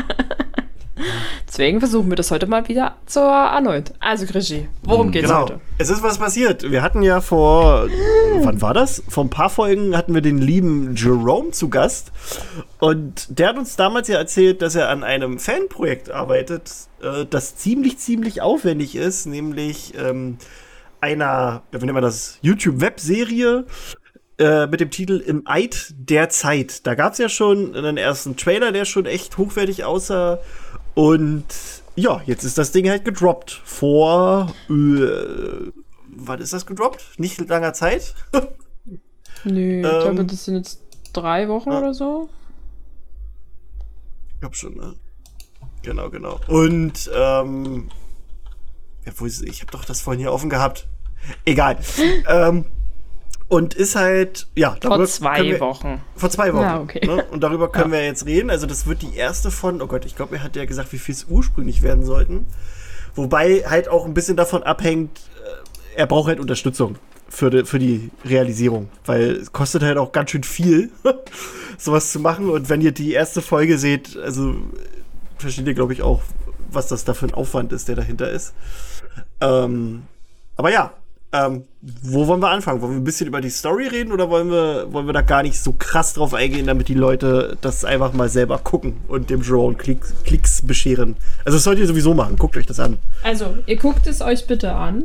Deswegen 1.48 1.80
versuchen 1.80 2.10
wir 2.10 2.16
das 2.16 2.32
heute 2.32 2.48
mal 2.48 2.68
wieder 2.68 2.96
zu 3.06 3.20
erneut. 3.20 3.94
Also, 4.00 4.26
Krischi, 4.26 4.68
worum 4.84 5.12
geht's 5.12 5.28
Genau. 5.28 5.44
heute? 5.44 5.60
Es 5.78 5.90
ist 5.90 6.04
was 6.04 6.18
passiert. 6.18 6.70
Wir 6.70 6.82
hatten 6.82 7.02
ja 7.04 7.22
vor, 7.22 7.88
wann 8.42 8.62
war 8.62 8.74
das? 8.74 9.04
Vor 9.08 9.24
ein 9.26 9.30
paar 9.30 9.50
Folgen 9.50 9.96
hatten 9.96 10.14
wir 10.14 10.22
den 10.22 10.40
lieben 10.40 10.96
Jerome 10.96 11.52
zu 11.52 11.70
Gast. 11.70 12.12
Und 12.80 13.28
der 13.30 13.50
hat 13.50 13.58
uns 13.58 13.76
damals 13.76 14.08
ja 14.08 14.18
erzählt, 14.18 14.62
dass 14.62 14.76
er 14.76 14.90
an 14.90 15.04
einem 15.04 15.40
Fanprojekt 15.40 16.10
arbeitet, 16.12 16.72
äh, 17.02 17.26
das 17.30 17.56
ziemlich, 17.56 17.98
ziemlich 18.00 18.42
aufwendig 18.42 18.96
ist, 18.96 19.26
nämlich 19.28 19.94
ähm, 19.98 20.38
einer, 21.02 21.62
wie 21.72 21.78
nennt 21.78 21.94
man 21.94 22.04
das, 22.04 22.40
YouTube-Webserie 22.42 23.66
äh, 24.40 24.68
mit 24.68 24.80
dem 24.80 24.92
Titel 24.92 25.18
Im 25.26 25.44
Eid 25.46 25.94
der 25.98 26.30
Zeit. 26.30 26.86
Da 26.86 26.96
gab 26.96 27.14
es 27.14 27.20
ja 27.20 27.30
schon 27.30 27.76
einen 27.76 27.98
ersten 27.98 28.36
Trailer, 28.36 28.72
der 28.72 28.86
schon 28.86 29.06
echt 29.06 29.38
hochwertig 29.38 29.84
aussah. 29.84 30.40
Und 30.98 31.46
ja, 31.96 32.24
jetzt 32.26 32.44
ist 32.44 32.58
das 32.58 32.72
Ding 32.72 32.90
halt 32.90 33.06
gedroppt. 33.06 33.62
Vor, 33.64 34.52
äh, 34.68 35.72
wann 36.08 36.42
ist 36.42 36.54
das 36.54 36.66
gedroppt? 36.66 37.20
Nicht 37.20 37.48
langer 37.48 37.74
Zeit? 37.74 38.16
Nö, 39.44 39.82
ich 39.82 39.86
Ähm, 39.86 40.02
glaube, 40.02 40.26
das 40.26 40.46
sind 40.46 40.56
jetzt 40.56 40.82
drei 41.14 41.50
Wochen 41.50 41.70
ah. 41.70 41.78
oder 41.78 41.94
so. 41.94 42.30
Ich 44.34 44.40
glaub 44.40 44.56
schon, 44.56 44.74
ne? 44.74 44.96
Genau, 45.84 46.10
genau. 46.10 46.40
Und, 46.48 47.12
ähm, 47.14 47.90
ja, 49.06 49.12
wo 49.18 49.26
ist, 49.26 49.44
ich 49.44 49.62
habe 49.62 49.72
doch 49.72 49.86
das 49.86 50.02
vorhin 50.02 50.20
hier 50.20 50.34
offen 50.34 50.50
gehabt. 50.50 50.88
Egal. 51.46 51.78
ähm, 52.28 52.66
und 53.50 53.74
ist 53.74 53.96
halt, 53.96 54.48
ja, 54.56 54.76
Vor 54.82 55.06
zwei 55.06 55.44
wir- 55.44 55.60
Wochen. 55.60 56.02
Vor 56.16 56.30
zwei 56.30 56.54
Wochen. 56.54 56.64
Ja, 56.64 56.80
okay. 56.82 57.06
Ne? 57.06 57.24
Und 57.32 57.42
darüber 57.42 57.72
können 57.72 57.92
wir 57.92 58.04
jetzt 58.04 58.26
reden. 58.26 58.50
Also, 58.50 58.68
das 58.68 58.88
wird 58.88 59.02
die 59.02 59.16
erste 59.16 59.52
von, 59.52 59.82
oh 59.82 59.88
Gott, 59.88 60.06
ich 60.06 60.16
glaube, 60.16 60.36
er 60.38 60.44
hat 60.44 60.56
ja 60.56 60.66
gesagt, 60.66 60.92
wie 60.92 60.98
viel 60.98 61.16
es 61.16 61.26
ursprünglich 61.30 61.82
werden 61.82 62.04
sollten. 62.04 62.46
Wobei 63.16 63.64
halt 63.68 63.88
auch 63.88 64.06
ein 64.06 64.14
bisschen 64.14 64.38
davon 64.38 64.64
abhängt, 64.64 65.20
äh, 65.96 66.00
er 66.00 66.08
braucht 66.08 66.28
halt 66.28 66.40
Unterstützung 66.40 66.98
für 67.30 67.50
die, 67.50 67.66
für 67.66 67.80
die 67.80 68.10
Realisierung. 68.26 68.90
Weil 69.06 69.32
es 69.32 69.52
kostet 69.52 69.82
halt 69.84 69.98
auch 69.98 70.12
ganz 70.12 70.32
schön 70.32 70.44
viel, 70.44 70.92
sowas 71.78 72.12
zu 72.12 72.20
machen. 72.20 72.50
Und 72.50 72.70
wenn 72.70 72.82
ihr 72.82 72.92
die 72.92 73.14
erste 73.14 73.42
Folge 73.42 73.78
seht, 73.78 74.18
also 74.18 74.56
versteht 75.38 75.68
ihr, 75.68 75.74
glaube 75.74 75.94
ich, 75.94 76.02
auch, 76.02 76.22
was 76.70 76.88
das 76.88 77.06
da 77.06 77.14
für 77.14 77.26
ein 77.28 77.34
Aufwand 77.34 77.72
ist, 77.72 77.88
der 77.88 77.96
dahinter 77.96 78.30
ist. 78.30 78.54
Ähm, 79.40 80.04
aber 80.58 80.72
ja, 80.72 80.94
ähm, 81.46 81.64
wo 82.04 82.28
wollen 82.28 82.42
wir 82.42 82.50
anfangen? 82.50 82.82
Wollen 82.82 82.94
wir 82.94 82.98
ein 83.00 83.04
bisschen 83.04 83.28
über 83.28 83.42
die 83.42 83.50
Story 83.50 83.88
reden 83.88 84.12
oder 84.12 84.30
wollen 84.30 84.50
wir, 84.50 84.92
wollen 84.92 85.06
wir 85.06 85.14
da 85.14 85.22
gar 85.22 85.44
nicht 85.44 85.60
so 85.60 85.74
krass 85.78 86.14
drauf 86.14 86.34
eingehen, 86.34 86.68
damit 86.68 86.88
die 86.88 86.94
Leute 86.94 87.58
das 87.62 87.86
einfach 87.86 88.14
mal 88.14 88.30
selber 88.30 88.58
gucken 88.58 88.94
und 89.08 89.30
dem 89.30 89.42
Drone 89.42 89.76
Klicks, 89.76 90.14
Klicks 90.26 90.62
bescheren? 90.62 91.16
Also 91.46 91.58
das 91.58 91.64
sollt 91.64 91.80
ihr 91.80 91.88
sowieso 91.88 92.14
machen, 92.14 92.36
guckt 92.38 92.58
euch 92.58 92.66
das 92.66 92.80
an. 92.80 92.98
Also, 93.24 93.58
ihr 93.66 93.78
guckt 93.78 94.08
es 94.08 94.22
euch 94.22 94.48
bitte 94.48 94.72
an, 94.74 95.04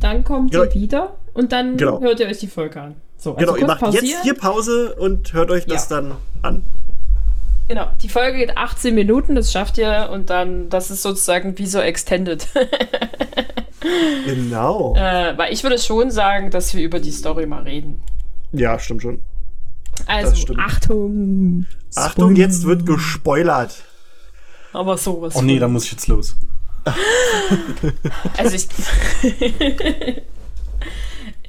dann 0.00 0.24
kommt 0.24 0.50
Genau. 0.52 0.64
ihr 0.64 0.74
wieder 0.74 1.14
und 1.32 1.52
dann 1.52 1.76
Genau. 1.76 2.00
hört 2.00 2.20
ihr 2.20 2.26
euch 2.26 2.38
die 2.38 2.48
Folge 2.48 2.80
an. 2.80 2.94
So, 3.16 3.34
also 3.36 3.52
genau, 3.52 3.56
ihr 3.56 3.66
macht 3.66 3.94
jetzt 3.94 4.22
hier 4.22 4.34
Pause 4.34 4.94
und 4.96 5.32
hört 5.32 5.50
euch 5.50 5.64
das 5.66 5.88
Ja. 5.88 6.00
dann 6.00 6.12
an. 6.42 6.62
Genau, 7.68 7.86
die 8.02 8.10
Folge 8.10 8.36
geht 8.38 8.58
18 8.58 8.94
Minuten, 8.94 9.34
das 9.36 9.50
schafft 9.50 9.78
ihr 9.78 10.10
und 10.12 10.28
dann, 10.28 10.68
das 10.68 10.90
ist 10.90 11.00
sozusagen 11.00 11.56
wie 11.56 11.66
so 11.66 11.78
extended. 11.80 12.46
Genau. 14.26 14.94
äh, 14.96 15.36
weil 15.36 15.52
ich 15.52 15.62
würde 15.62 15.78
schon 15.78 16.10
sagen, 16.10 16.50
dass 16.50 16.74
wir 16.74 16.82
über 16.82 17.00
die 17.00 17.10
Story 17.10 17.46
mal 17.46 17.62
reden. 17.62 18.02
Ja, 18.52 18.78
stimmt 18.78 19.02
schon. 19.02 19.22
Also, 20.06 20.34
stimmt. 20.34 20.58
Achtung! 20.58 21.66
Achtung, 21.94 22.36
jetzt 22.36 22.64
wird 22.64 22.86
gespoilert. 22.86 23.84
Aber 24.72 24.98
sowas. 24.98 25.34
Oh 25.36 25.42
nee, 25.42 25.58
da 25.58 25.68
muss 25.68 25.84
ich 25.84 25.92
jetzt 25.92 26.08
los. 26.08 26.36
Also 28.36 28.56
ich. 28.56 28.68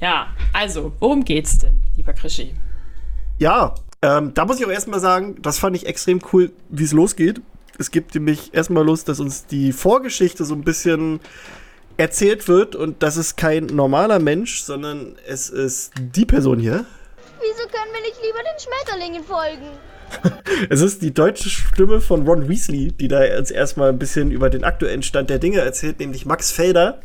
ja, 0.00 0.28
also, 0.52 0.92
worum 0.98 1.24
geht's 1.24 1.58
denn, 1.58 1.80
lieber 1.96 2.14
Krischi? 2.14 2.54
Ja, 3.38 3.74
ähm, 4.00 4.32
da 4.32 4.46
muss 4.46 4.58
ich 4.58 4.64
auch 4.64 4.70
erstmal 4.70 5.00
sagen, 5.00 5.36
das 5.42 5.58
fand 5.58 5.76
ich 5.76 5.86
extrem 5.86 6.20
cool, 6.32 6.52
wie 6.70 6.84
es 6.84 6.92
losgeht. 6.92 7.42
Es 7.78 7.90
gibt 7.90 8.14
nämlich 8.14 8.54
erstmal 8.54 8.84
Lust, 8.84 9.08
dass 9.08 9.20
uns 9.20 9.46
die 9.46 9.72
Vorgeschichte 9.72 10.44
so 10.44 10.54
ein 10.54 10.62
bisschen 10.62 11.20
erzählt 11.96 12.48
wird 12.48 12.76
und 12.76 13.02
das 13.02 13.16
ist 13.16 13.36
kein 13.36 13.66
normaler 13.66 14.18
Mensch, 14.18 14.62
sondern 14.62 15.16
es 15.26 15.48
ist 15.50 15.92
die 15.98 16.26
Person 16.26 16.58
hier. 16.58 16.84
Wieso 17.40 17.68
können 17.68 17.92
wir 17.92 18.00
nicht 18.02 18.20
lieber 18.22 18.38
den 18.38 18.58
Schmetterlingen 18.60 19.24
folgen? 19.24 19.66
Es 20.70 20.80
ist 20.80 21.02
die 21.02 21.12
deutsche 21.12 21.50
Stimme 21.50 22.00
von 22.00 22.26
Ron 22.26 22.48
Weasley, 22.48 22.92
die 22.92 23.08
da 23.08 23.20
uns 23.38 23.50
erstmal 23.50 23.90
ein 23.90 23.98
bisschen 23.98 24.30
über 24.30 24.50
den 24.50 24.64
aktuellen 24.64 25.02
Stand 25.02 25.30
der 25.30 25.38
Dinge 25.38 25.58
erzählt, 25.58 25.98
nämlich 25.98 26.26
Max 26.26 26.52
Felder. 26.52 27.00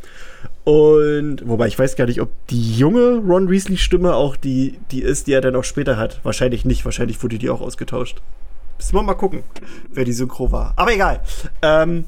Und 0.64 1.48
wobei 1.48 1.68
ich 1.68 1.78
weiß 1.78 1.96
gar 1.96 2.06
nicht, 2.06 2.22
ob 2.22 2.30
die 2.48 2.78
junge 2.78 3.18
Ron 3.18 3.50
Weasley 3.50 3.78
Stimme 3.78 4.14
auch 4.14 4.36
die, 4.36 4.80
die 4.92 5.02
ist, 5.02 5.28
die 5.28 5.34
er 5.34 5.42
dann 5.42 5.56
auch 5.56 5.64
später 5.64 5.98
hat. 5.98 6.20
Wahrscheinlich 6.24 6.66
nicht, 6.66 6.86
wahrscheinlich 6.86 7.22
wurde 7.24 7.40
die 7.40 7.50
auch 7.50 7.62
ausgetauscht. 7.62 8.22
Müssen 8.78 8.96
wir 8.96 9.04
mal 9.04 9.16
gucken, 9.16 9.44
wer 9.90 10.06
die 10.06 10.14
Synchro 10.14 10.52
war. 10.52 10.74
Aber 10.76 10.94
egal. 10.94 11.22
Ähm, 11.62 12.06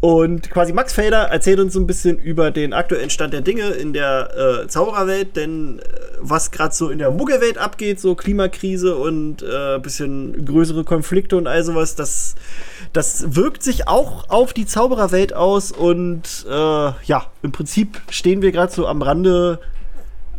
und 0.00 0.48
quasi 0.50 0.72
Max 0.72 0.92
Felder 0.92 1.24
erzählt 1.24 1.58
uns 1.58 1.72
so 1.72 1.80
ein 1.80 1.86
bisschen 1.86 2.18
über 2.20 2.52
den 2.52 2.72
aktuellen 2.72 3.10
Stand 3.10 3.32
der 3.32 3.40
Dinge 3.40 3.70
in 3.70 3.92
der 3.92 4.62
äh, 4.62 4.68
Zaubererwelt, 4.68 5.34
denn 5.34 5.80
äh, 5.80 5.82
was 6.20 6.52
gerade 6.52 6.72
so 6.72 6.90
in 6.90 6.98
der 6.98 7.10
Muggelwelt 7.10 7.58
abgeht, 7.58 7.98
so 7.98 8.14
Klimakrise 8.14 8.94
und 8.94 9.42
äh, 9.42 9.80
bisschen 9.80 10.44
größere 10.44 10.84
Konflikte 10.84 11.36
und 11.36 11.48
all 11.48 11.64
sowas, 11.64 11.96
das, 11.96 12.36
das 12.92 13.34
wirkt 13.34 13.64
sich 13.64 13.88
auch 13.88 14.28
auf 14.28 14.52
die 14.52 14.66
Zaubererwelt 14.66 15.34
aus. 15.34 15.72
Und 15.72 16.46
äh, 16.48 16.52
ja, 16.52 17.26
im 17.42 17.50
Prinzip 17.50 18.00
stehen 18.08 18.40
wir 18.40 18.52
gerade 18.52 18.72
so 18.72 18.86
am 18.86 19.02
Rande 19.02 19.58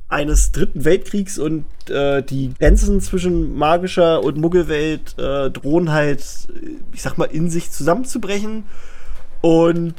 eines 0.08 0.54
dritten 0.54 0.86
Weltkriegs. 0.86 1.38
Und 1.38 1.65
äh, 1.89 2.24
die 2.24 2.54
Grenzen 2.58 3.02
zwischen 3.02 3.56
magischer 3.56 4.24
und 4.24 4.38
Muggelwelt 4.38 5.15
äh, 5.19 5.50
drohen 5.52 5.91
halt, 5.91 6.24
ich 6.93 7.02
sag 7.02 7.17
mal, 7.17 7.26
in 7.26 7.50
sich 7.50 7.72
zusammenzubrechen. 7.72 8.63
Und 9.41 9.95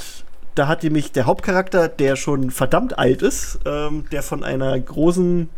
da 0.54 0.68
hat 0.68 0.82
nämlich 0.82 1.12
der 1.12 1.26
Hauptcharakter, 1.26 1.88
der 1.88 2.16
schon 2.16 2.50
verdammt 2.50 2.98
alt 2.98 3.22
ist, 3.22 3.60
ähm, 3.64 4.04
der 4.12 4.22
von 4.22 4.44
einer 4.44 4.78
großen 4.78 5.48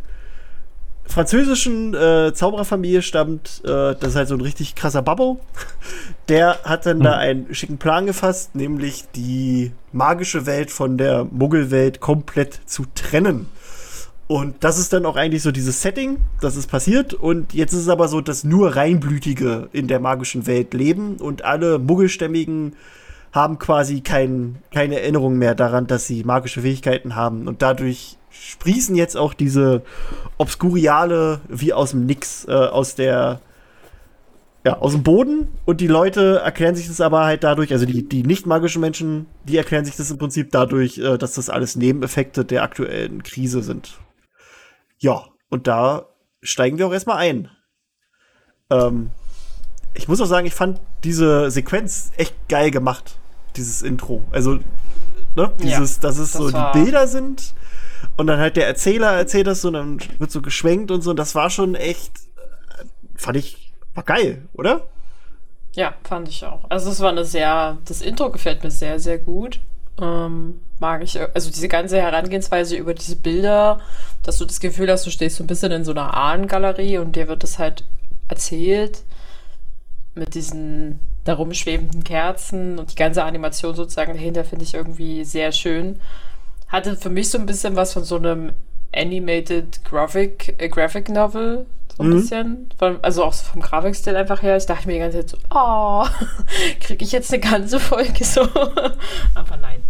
französischen 1.05 1.95
äh, 1.95 2.33
Zaubererfamilie 2.33 3.03
stammt, 3.03 3.63
äh, 3.65 3.95
das 3.95 4.11
ist 4.11 4.17
halt 4.17 4.29
so 4.29 4.35
ein 4.35 4.41
richtig 4.41 4.75
krasser 4.75 5.03
Babbo. 5.03 5.41
Der 6.29 6.61
hat 6.65 6.87
dann 6.87 7.01
da 7.01 7.17
einen 7.17 7.53
schicken 7.55 7.79
Plan 7.79 8.07
gefasst, 8.07 8.55
nämlich 8.55 9.05
die 9.15 9.73
magische 9.91 10.47
Welt 10.47 10.71
von 10.71 10.97
der 10.97 11.25
Muggelwelt 11.25 12.01
komplett 12.01 12.61
zu 12.65 12.85
trennen. 12.95 13.47
Und 14.29 14.65
das 14.65 14.79
ist 14.79 14.93
dann 14.93 15.05
auch 15.05 15.17
eigentlich 15.17 15.43
so 15.43 15.51
dieses 15.51 15.83
Setting, 15.83 16.19
das 16.41 16.57
ist 16.57 16.71
passiert. 16.71 17.13
Und 17.13 17.53
jetzt 17.53 17.73
ist 17.73 17.81
es 17.81 17.89
aber 17.89 18.09
so, 18.09 18.21
dass 18.21 18.45
nur 18.45 18.77
Reinblütige 18.77 19.69
in 19.73 19.89
der 19.89 20.01
magischen 20.01 20.47
Welt 20.47 20.73
leben 20.73 21.17
und 21.17 21.45
alle 21.45 21.79
Muggelstämmigen 21.79 22.77
haben 23.33 23.59
quasi 23.59 24.03
kein, 24.03 24.63
keine 24.73 25.01
Erinnerung 25.01 25.39
mehr 25.39 25.55
daran, 25.55 25.87
dass 25.87 26.07
sie 26.07 26.23
magische 26.23 26.61
Fähigkeiten 26.61 27.17
haben. 27.17 27.49
Und 27.49 27.63
dadurch 27.63 28.19
sprießen 28.31 28.95
jetzt 28.95 29.17
auch 29.17 29.35
diese 29.35 29.83
Obskuriale 30.39 31.41
wie 31.49 31.73
aus 31.73 31.91
dem 31.91 32.07
Nix, 32.07 32.47
äh, 32.47 32.53
aus 32.53 32.95
der 32.95 33.41
ja, 34.65 34.79
aus 34.79 34.93
dem 34.93 35.03
Boden 35.03 35.49
und 35.65 35.81
die 35.81 35.89
Leute 35.89 36.41
erklären 36.45 36.77
sich 36.77 36.87
das 36.87 37.01
aber 37.01 37.25
halt 37.25 37.43
dadurch, 37.43 37.73
also 37.73 37.85
die, 37.85 38.09
die 38.09 38.23
nicht 38.23 38.47
magischen 38.47 38.81
Menschen, 38.81 39.27
die 39.45 39.57
erklären 39.57 39.85
sich 39.85 39.97
das 39.97 40.11
im 40.11 40.19
Prinzip 40.19 40.53
dadurch, 40.53 40.99
äh, 40.99 41.19
dass 41.19 41.35
das 41.35 41.51
alles 41.51 41.75
Nebeneffekte 41.75 42.45
der 42.45 42.63
aktuellen 42.63 43.25
Krise 43.25 43.63
sind. 43.63 43.99
Ja, 44.99 45.25
und 45.51 45.67
da 45.67 46.07
steigen 46.43 46.79
wir 46.79 46.87
auch 46.87 46.93
erstmal 46.93 47.17
ein. 47.17 47.51
Ähm, 48.71 49.11
ich 49.95 50.07
muss 50.07 50.21
auch 50.21 50.27
sagen, 50.27 50.47
ich 50.47 50.55
fand 50.55 50.81
diese 51.03 51.51
Sequenz 51.51 52.13
echt 52.17 52.35
geil 52.49 52.71
gemacht, 52.71 53.19
dieses 53.57 53.83
Intro. 53.83 54.23
Also, 54.31 54.59
ne, 55.37 55.53
dieses, 55.63 56.01
dass 56.01 56.19
es 56.19 56.33
das 56.33 56.41
so 56.41 56.51
die 56.51 56.73
Bilder 56.73 57.07
sind 57.07 57.55
und 58.17 58.27
dann 58.27 58.39
halt 58.39 58.57
der 58.57 58.67
Erzähler 58.67 59.13
erzählt 59.13 59.47
das 59.47 59.63
so 59.63 59.69
und 59.69 59.75
dann 59.75 59.99
wird 60.19 60.31
so 60.31 60.43
geschwenkt 60.43 60.91
und 60.91 61.03
so 61.03 61.11
und 61.11 61.19
das 61.19 61.35
war 61.35 61.51
schon 61.51 61.75
echt, 61.75 62.13
äh, 62.79 62.85
fand 63.15 63.37
ich, 63.37 63.73
war 63.95 64.05
geil, 64.05 64.49
oder? 64.55 64.89
Ja, 65.75 65.95
fand 66.05 66.29
ich 66.29 66.45
auch. 66.45 66.65
Also 66.69 66.91
es 66.91 67.01
war 67.01 67.11
eine 67.11 67.25
sehr, 67.25 67.79
das 67.87 68.03
Intro 68.03 68.31
gefällt 68.31 68.63
mir 68.63 68.71
sehr, 68.71 69.01
sehr 69.01 69.19
gut. 69.19 69.61
Ähm, 70.01 70.61
mag 70.81 71.03
ich, 71.03 71.19
also 71.21 71.51
diese 71.51 71.69
ganze 71.69 72.01
Herangehensweise 72.01 72.77
über 72.77 72.95
diese 72.95 73.17
Bilder, 73.17 73.81
dass 74.23 74.39
du 74.39 74.45
das 74.45 74.61
Gefühl 74.61 74.91
hast, 74.91 75.07
du 75.07 75.11
stehst 75.11 75.37
so 75.37 75.45
ein 75.45 75.47
bisschen 75.47 75.73
in 75.73 75.85
so 75.85 75.93
einer 75.93 76.15
Ahnengalerie 76.15 76.99
und 76.99 77.17
dir 77.17 77.29
wird 77.29 77.43
das 77.43 77.59
halt 77.59 77.85
erzählt 78.29 79.03
mit 80.15 80.35
diesen 80.35 80.99
darum 81.25 81.55
schwebenden 81.55 82.05
Kerzen 82.05 82.79
und 82.79 82.91
die 82.93 82.97
ganze 82.97 83.25
Animation 83.25 83.75
sozusagen 83.75 84.15
dahinter 84.15 84.45
finde 84.45 84.65
ich 84.65 84.75
irgendwie 84.75 85.25
sehr 85.25 85.53
schön. 85.53 86.01
Hatte 86.69 86.97
für 86.97 87.11
mich 87.11 87.31
so 87.31 87.39
ein 87.39 87.47
bisschen 87.47 87.77
was 87.77 87.93
von 87.93 88.05
so 88.05 88.17
einem 88.17 88.53
Animated 88.95 89.85
Graphic, 89.85 90.55
äh, 90.59 90.69
Graphic 90.69 91.09
Novel, 91.09 91.67
so 91.97 92.03
ein 92.03 92.09
Mhm. 92.11 92.15
bisschen. 92.15 92.69
Von, 92.79 92.99
also 93.03 93.25
auch 93.25 93.33
so 93.33 93.45
vom 93.45 93.61
Grafikstil 93.63 94.17
einfach 94.17 94.43
her. 94.43 94.57
Ich 94.57 94.67
dachte 94.67 94.87
mir 94.87 94.95
die 94.95 94.99
ganze 95.01 95.21
Zeit 95.21 95.31
so, 95.31 95.37
oh, 95.55 96.05
kriege 96.81 97.05
ich 97.05 97.13
jetzt 97.13 97.33
eine 97.33 97.41
ganze 97.41 97.79
Folge 97.79 98.25
so? 98.25 98.43
Aber 99.35 99.57
nein. 99.61 99.83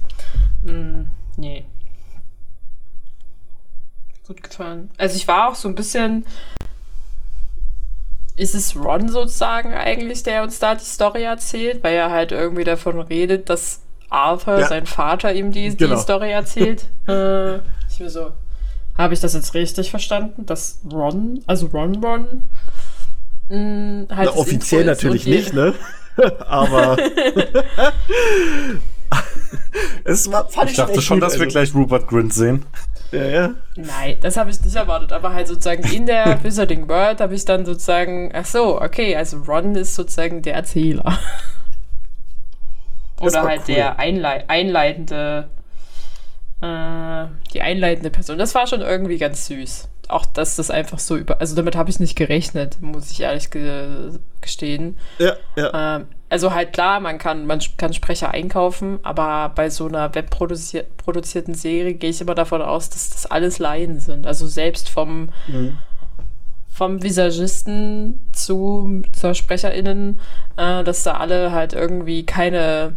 Mm, 0.65 1.09
nee. 1.41 1.65
Gut 4.27 4.43
gefallen. 4.43 4.91
Also 4.99 5.17
ich 5.17 5.27
war 5.27 5.49
auch 5.51 5.55
so 5.55 5.69
ein 5.69 5.75
bisschen. 5.75 6.25
Ist 8.37 8.55
es 8.55 8.75
Ron 8.77 9.09
sozusagen 9.09 9.75
eigentlich, 9.75 10.23
der 10.23 10.43
uns 10.43 10.59
da 10.59 10.75
die 10.75 10.85
Story 10.85 11.23
erzählt, 11.25 11.83
weil 11.85 11.95
er 11.95 12.11
halt 12.11 12.33
irgendwie 12.33 12.65
davon 12.65 13.01
redet, 13.01 13.49
dass 13.51 13.81
Arthur, 14.09 14.61
Ja. 14.61 14.69
sein 14.69 14.87
Vater, 14.87 15.33
ihm 15.33 15.53
die, 15.53 15.77
Genau. 15.77 15.95
die 15.97 16.01
Story 16.01 16.31
erzählt? 16.33 16.87
äh, 17.09 17.57
ich 17.57 18.01
mir 18.01 18.09
so, 18.11 18.33
habe 18.97 19.15
ich 19.15 19.21
das 19.21 19.35
jetzt 19.35 19.53
richtig 19.55 19.91
verstanden, 19.91 20.47
dass 20.47 20.81
Ron, 20.91 21.43
also 21.47 21.67
Ron 21.67 22.03
Ron, 22.03 22.45
mh, 23.49 24.07
halt 24.09 24.09
Na, 24.11 24.25
das 24.25 24.37
offiziell 24.37 24.85
natürlich 24.85 25.27
nicht, 25.27 25.53
ne? 25.53 25.75
Aber 26.47 26.97
es 30.05 30.31
war, 30.31 30.49
fand 30.49 30.71
Ich 30.71 30.77
dachte 30.77 31.01
schon, 31.03 31.21
gut, 31.21 31.27
dass 31.29 31.35
wir 31.35 31.43
also. 31.45 31.53
gleich 31.53 31.75
Rupert 31.75 32.07
Grint 32.09 32.33
sehen. 32.35 32.65
Ja, 33.13 33.25
ja. 33.25 33.55
Nein, 33.77 34.17
das 34.21 34.37
habe 34.37 34.51
ich 34.51 34.61
nicht 34.63 34.75
erwartet, 34.75 35.13
aber 35.13 35.33
halt 35.35 35.47
sozusagen 35.47 35.85
in 35.93 36.07
der 36.07 36.39
Wizarding 36.43 36.89
World 36.89 37.21
habe 37.21 37.35
ich 37.35 37.45
dann 37.45 37.65
sozusagen, 37.67 38.33
ach 38.35 38.47
so, 38.47 38.81
okay, 38.81 39.15
also 39.15 39.39
Ron 39.39 39.75
ist 39.77 39.95
sozusagen 39.95 40.43
der 40.43 40.55
Erzähler. 40.55 41.19
Oder 43.21 43.43
halt 43.43 43.63
cool. 43.69 43.75
der 43.75 43.99
Einlei 43.99 44.45
einleitende, 44.49 45.49
äh, 46.61 47.25
die 47.53 47.63
einleitende 47.63 48.11
Person. 48.11 48.39
Das 48.39 48.55
war 48.55 48.67
schon 48.67 48.81
irgendwie 48.81 49.19
ganz 49.19 49.47
süß. 49.47 49.89
Auch 50.09 50.27
dass 50.27 50.57
das 50.57 50.71
einfach 50.71 50.99
so 50.99 51.17
über, 51.17 51.41
also 51.41 51.55
damit 51.55 51.77
habe 51.77 51.89
ich 51.89 52.01
nicht 52.01 52.17
gerechnet, 52.17 52.81
muss 52.81 53.11
ich 53.11 53.21
ehrlich 53.21 53.51
ge 53.51 54.19
gestehen. 54.41 54.99
ja, 55.19 55.35
ja. 55.55 55.97
Ähm, 55.97 56.07
also 56.33 56.55
halt 56.55 56.73
klar, 56.73 56.99
man 57.01 57.19
kann, 57.19 57.47
man 57.47 57.61
kann 57.77 57.93
Sprecher 57.93 58.31
einkaufen, 58.31 58.99
aber 59.03 59.51
bei 59.55 59.69
so 59.69 59.87
einer 59.87 60.15
webproduzierten 60.15 61.53
Serie 61.55 61.93
gehe 61.95 62.09
ich 62.09 62.23
immer 62.23 62.35
davon 62.35 62.63
aus, 62.63 62.89
dass 62.89 63.11
das 63.11 63.27
alles 63.27 63.59
Laien 63.59 64.01
sind. 64.01 64.27
Also 64.27 64.47
selbst 64.47 64.89
vom, 64.89 65.29
Mhm. 65.47 65.77
vom 66.71 67.03
Visagisten 67.03 68.19
zu 68.33 69.03
zur 69.13 69.35
SprecherInnen, 69.35 70.19
äh, 70.57 70.83
dass 70.83 71.03
da 71.03 71.19
alle 71.19 71.53
halt 71.53 71.75
irgendwie 71.75 72.25
keine. 72.25 72.95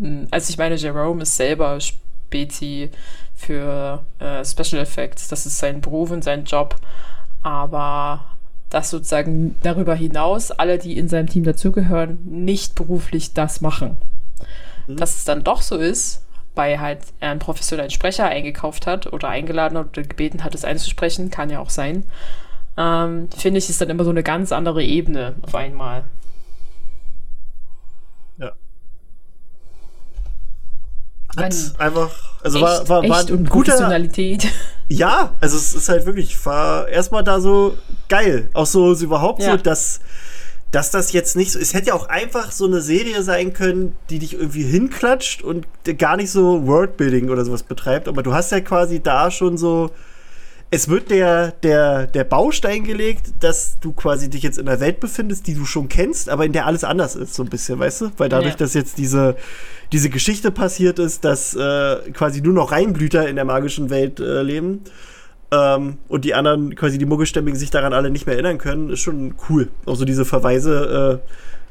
Hm, 0.00 0.26
Also 0.32 0.50
ich 0.50 0.58
meine, 0.58 0.74
Jerome 0.74 1.22
ist 1.22 1.36
selber 1.36 1.78
Spezi 1.80 2.90
für 3.36 4.02
äh, 4.18 4.44
Special 4.44 4.82
Effects. 4.82 5.28
Das 5.28 5.46
ist 5.46 5.58
sein 5.58 5.80
Beruf 5.80 6.10
und 6.10 6.24
sein 6.24 6.44
Job. 6.44 6.74
Aber 7.44 8.24
dass 8.70 8.90
sozusagen 8.90 9.56
darüber 9.62 9.94
hinaus 9.94 10.50
alle, 10.50 10.78
die 10.78 10.96
in 10.98 11.08
seinem 11.08 11.28
Team 11.28 11.44
dazugehören, 11.44 12.18
nicht 12.24 12.74
beruflich 12.74 13.32
das 13.32 13.60
machen. 13.60 13.96
Dass 14.86 15.16
es 15.16 15.24
dann 15.24 15.44
doch 15.44 15.62
so 15.62 15.76
ist, 15.76 16.22
weil 16.54 16.80
halt 16.80 17.00
er 17.20 17.30
einen 17.30 17.40
professionellen 17.40 17.90
Sprecher 17.90 18.26
eingekauft 18.26 18.86
hat 18.86 19.12
oder 19.12 19.28
eingeladen 19.28 19.78
hat 19.78 19.96
oder 19.96 20.06
gebeten 20.06 20.44
hat, 20.44 20.54
es 20.54 20.64
einzusprechen, 20.64 21.30
kann 21.30 21.50
ja 21.50 21.60
auch 21.60 21.70
sein, 21.70 22.04
ähm, 22.76 23.28
finde 23.36 23.58
ich, 23.58 23.70
ist 23.70 23.80
dann 23.80 23.90
immer 23.90 24.04
so 24.04 24.10
eine 24.10 24.22
ganz 24.22 24.50
andere 24.52 24.82
Ebene 24.82 25.34
auf 25.42 25.54
einmal. 25.54 26.04
Hat 31.36 31.52
Mann. 31.52 31.74
einfach, 31.78 32.10
also 32.42 32.60
war, 32.60 32.88
war, 32.88 33.08
war 33.08 33.18
ein 33.20 33.46
guter, 33.46 33.72
Professionalität. 33.72 34.46
Ja, 34.88 35.34
also 35.40 35.56
es 35.56 35.74
ist 35.74 35.88
halt 35.88 36.06
wirklich, 36.06 36.44
war 36.44 36.88
erstmal 36.88 37.24
da 37.24 37.40
so 37.40 37.76
geil. 38.08 38.48
Auch 38.52 38.66
so, 38.66 38.94
so 38.94 39.04
überhaupt 39.04 39.42
Ja. 39.42 39.52
so, 39.52 39.56
dass, 39.56 40.00
dass 40.70 40.90
das 40.90 41.12
jetzt 41.12 41.36
nicht 41.36 41.52
so, 41.52 41.58
es 41.58 41.72
hätte 41.74 41.88
ja 41.88 41.94
auch 41.94 42.08
einfach 42.08 42.52
so 42.52 42.66
eine 42.66 42.80
Serie 42.80 43.22
sein 43.22 43.52
können, 43.52 43.96
die 44.10 44.18
dich 44.18 44.34
irgendwie 44.34 44.64
hinklatscht 44.64 45.42
und 45.42 45.66
gar 45.98 46.16
nicht 46.16 46.30
so 46.30 46.66
Worldbuilding 46.66 47.30
oder 47.30 47.44
sowas 47.44 47.62
betreibt, 47.62 48.08
aber 48.08 48.22
du 48.22 48.34
hast 48.34 48.52
ja 48.52 48.60
quasi 48.60 49.00
da 49.00 49.30
schon 49.30 49.56
so, 49.56 49.90
es 50.74 50.88
wird 50.88 51.10
der, 51.10 51.52
der, 51.62 52.08
der 52.08 52.24
Baustein 52.24 52.82
gelegt, 52.82 53.32
dass 53.40 53.78
du 53.80 53.92
quasi 53.92 54.28
dich 54.28 54.42
jetzt 54.42 54.58
in 54.58 54.68
einer 54.68 54.80
Welt 54.80 54.98
befindest, 54.98 55.46
die 55.46 55.54
du 55.54 55.64
schon 55.66 55.88
kennst, 55.88 56.28
aber 56.28 56.44
in 56.44 56.52
der 56.52 56.66
alles 56.66 56.82
anders 56.82 57.14
ist, 57.14 57.34
so 57.34 57.44
ein 57.44 57.48
bisschen, 57.48 57.78
weißt 57.78 58.00
du? 58.00 58.10
Weil 58.16 58.28
dadurch, 58.28 58.54
Ja. 58.54 58.58
dass 58.58 58.74
jetzt 58.74 58.98
diese, 58.98 59.36
diese 59.92 60.10
Geschichte 60.10 60.50
passiert 60.50 60.98
ist, 60.98 61.24
dass 61.24 61.54
äh, 61.54 61.96
quasi 62.12 62.40
nur 62.40 62.54
noch 62.54 62.72
Reinblüter 62.72 63.28
in 63.28 63.36
der 63.36 63.44
magischen 63.44 63.88
Welt 63.88 64.18
äh, 64.18 64.42
leben 64.42 64.80
ähm, 65.52 65.98
und 66.08 66.24
die 66.24 66.34
anderen, 66.34 66.74
quasi 66.74 66.98
die 66.98 67.06
Muggelstämmigen, 67.06 67.58
sich 67.58 67.70
daran 67.70 67.92
alle 67.92 68.10
nicht 68.10 68.26
mehr 68.26 68.34
erinnern 68.34 68.58
können, 68.58 68.90
ist 68.90 69.00
schon 69.00 69.36
cool. 69.48 69.68
Auch 69.86 69.94
so 69.94 70.04
diese 70.04 70.24
Verweise, 70.24 71.20
äh, 71.22 71.28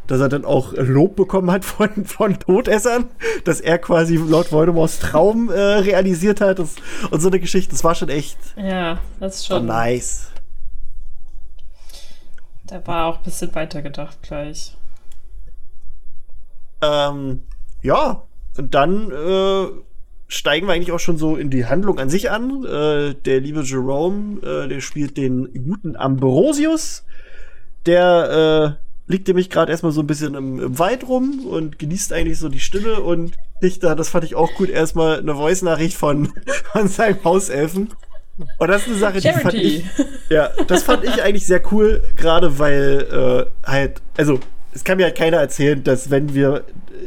dass 0.07 0.19
er 0.19 0.29
dann 0.29 0.45
auch 0.45 0.73
Lob 0.73 1.15
bekommen 1.15 1.51
hat 1.51 1.65
von, 1.65 2.05
von 2.05 2.39
Todessern, 2.39 3.05
dass 3.45 3.61
er 3.61 3.77
quasi 3.77 4.15
Lord 4.17 4.51
Voldemorts 4.51 4.99
Traum 4.99 5.49
äh, 5.49 5.59
realisiert 5.59 6.41
hat 6.41 6.59
das, 6.59 6.75
und 7.11 7.21
so 7.21 7.29
eine 7.29 7.39
Geschichte. 7.39 7.71
Das 7.71 7.83
war 7.83 7.95
schon 7.95 8.09
echt 8.09 8.37
Ja, 8.57 8.99
das 9.19 9.35
ist 9.35 9.47
schon. 9.47 9.65
nice. 9.65 10.29
Da 12.65 12.85
war 12.87 13.07
auch 13.07 13.17
ein 13.17 13.23
bisschen 13.23 13.53
weitergedacht 13.55 14.21
gleich. 14.23 14.75
Ähm, 16.81 17.43
ja, 17.81 18.23
und 18.57 18.73
dann 18.73 19.11
äh, 19.11 19.67
steigen 20.27 20.67
wir 20.67 20.73
eigentlich 20.73 20.91
auch 20.91 20.99
schon 20.99 21.17
so 21.17 21.35
in 21.35 21.49
die 21.49 21.65
Handlung 21.65 21.99
an 21.99 22.09
sich 22.09 22.29
an. 22.31 22.63
Äh, 22.65 23.13
der 23.13 23.39
liebe 23.39 23.61
Jerome, 23.61 24.41
äh, 24.41 24.67
der 24.67 24.81
spielt 24.81 25.17
den 25.17 25.51
guten 25.65 25.95
Ambrosius. 25.95 27.05
Der 27.85 28.79
liegt 29.07 29.27
nämlich 29.27 29.49
gerade 29.49 29.71
erstmal 29.71 29.91
so 29.91 30.01
ein 30.01 30.07
bisschen 30.07 30.35
im, 30.35 30.59
im 30.59 30.79
Wald 30.79 31.07
rum 31.07 31.45
und 31.45 31.79
genießt 31.79 32.13
eigentlich 32.13 32.39
so 32.39 32.49
die 32.49 32.59
Stille 32.59 33.01
und 33.01 33.33
kriegt 33.59 33.83
da, 33.83 33.95
das 33.95 34.09
fand 34.09 34.23
ich 34.23 34.35
auch 34.35 34.53
gut, 34.55 34.69
erstmal 34.69 35.19
eine 35.19 35.35
Voice-Nachricht 35.35 35.97
von, 35.97 36.31
von 36.71 36.87
seinem 36.87 37.23
Hauselfen. 37.23 37.89
Und 38.57 38.67
das 38.67 38.81
ist 38.83 38.87
eine 38.87 38.97
Sache, 38.97 39.19
die 39.19 39.29
fand 39.29 39.41
Charity. 39.41 39.61
ich, 39.61 40.05
ja, 40.29 40.49
das 40.67 40.83
fand 40.83 41.03
ich 41.03 41.21
eigentlich 41.21 41.45
sehr 41.45 41.61
cool, 41.71 42.01
gerade 42.15 42.57
weil 42.57 43.47
äh, 43.65 43.69
halt, 43.69 44.01
also 44.17 44.39
es 44.73 44.83
kann 44.83 44.97
mir 44.97 45.03
halt 45.03 45.17
keiner 45.17 45.37
erzählen, 45.37 45.83
dass 45.83 46.09
wenn 46.09 46.33
wir 46.33 46.63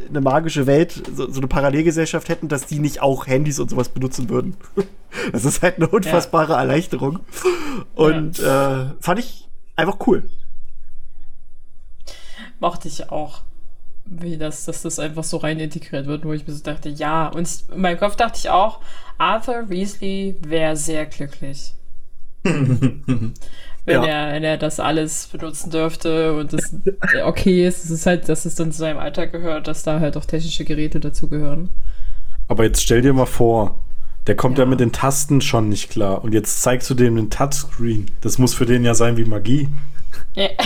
eine 0.09 0.21
magische 0.21 0.67
Welt, 0.67 1.03
so, 1.13 1.29
so 1.29 1.39
eine 1.39 1.47
Parallelgesellschaft 1.47 2.29
hätten, 2.29 2.47
dass 2.47 2.65
die 2.65 2.79
nicht 2.79 3.01
auch 3.01 3.27
Handys 3.27 3.59
und 3.59 3.69
sowas 3.69 3.89
benutzen 3.89 4.29
würden. 4.29 4.55
Das 5.31 5.45
ist 5.45 5.63
halt 5.63 5.77
eine 5.77 5.87
unfassbare 5.87 6.53
Erleichterung. 6.53 7.19
Und 7.95 8.39
äh, 8.39 8.85
fand 8.99 9.19
ich 9.19 9.49
einfach 9.75 10.05
cool. 10.05 10.29
Mochte 12.59 12.87
ich 12.87 13.09
auch. 13.11 13.41
Wie 14.05 14.37
das, 14.37 14.65
dass 14.65 14.83
das 14.83 14.99
einfach 14.99 15.23
so 15.23 15.37
rein 15.37 15.59
integriert 15.59 16.05
wird, 16.07 16.23
wo 16.25 16.31
ich 16.33 16.47
mir 16.47 16.53
so 16.53 16.63
dachte, 16.63 16.89
ja. 16.89 17.27
Und 17.27 17.47
ich, 17.47 17.63
in 17.73 17.81
meinem 17.81 17.97
Kopf 17.99 18.15
dachte 18.15 18.37
ich 18.39 18.49
auch, 18.49 18.79
Arthur 19.17 19.69
Weasley 19.69 20.35
wäre 20.41 20.75
sehr 20.77 21.05
glücklich. 21.05 21.73
wenn, 22.43 23.33
Ja. 23.85 24.05
er, 24.05 24.33
wenn 24.33 24.43
er 24.43 24.57
das 24.57 24.79
alles 24.79 25.27
benutzen 25.27 25.71
dürfte 25.71 26.33
und 26.37 26.53
das 26.53 26.73
okay 27.25 27.67
ist. 27.67 27.83
Es 27.85 27.91
ist 27.91 28.05
halt, 28.05 28.29
dass 28.29 28.45
es 28.45 28.55
dann 28.55 28.71
zu 28.71 28.79
seinem 28.79 28.97
Alltag 28.99 29.31
gehört, 29.31 29.67
dass 29.67 29.83
da 29.83 29.99
halt 29.99 30.17
auch 30.17 30.25
technische 30.25 30.65
Geräte 30.65 30.99
dazugehören. 30.99 31.69
Aber 32.47 32.63
jetzt 32.63 32.81
stell 32.81 33.01
dir 33.01 33.13
mal 33.13 33.25
vor, 33.25 33.79
der 34.27 34.35
kommt 34.35 34.57
ja. 34.57 34.63
Ja. 34.63 34.69
mit 34.69 34.79
den 34.79 34.91
Tasten 34.91 35.41
schon 35.41 35.69
nicht 35.69 35.89
klar. 35.89 36.23
Und 36.23 36.33
jetzt 36.33 36.61
zeigst 36.61 36.89
du 36.89 36.93
dem 36.93 37.15
den 37.15 37.29
Touchscreen. 37.29 38.09
Das 38.21 38.37
muss 38.37 38.53
für 38.53 38.65
den 38.65 38.83
ja 38.85 38.93
sein 38.93 39.17
wie 39.17 39.25
Magie. 39.25 39.69
Ja. 40.35 40.49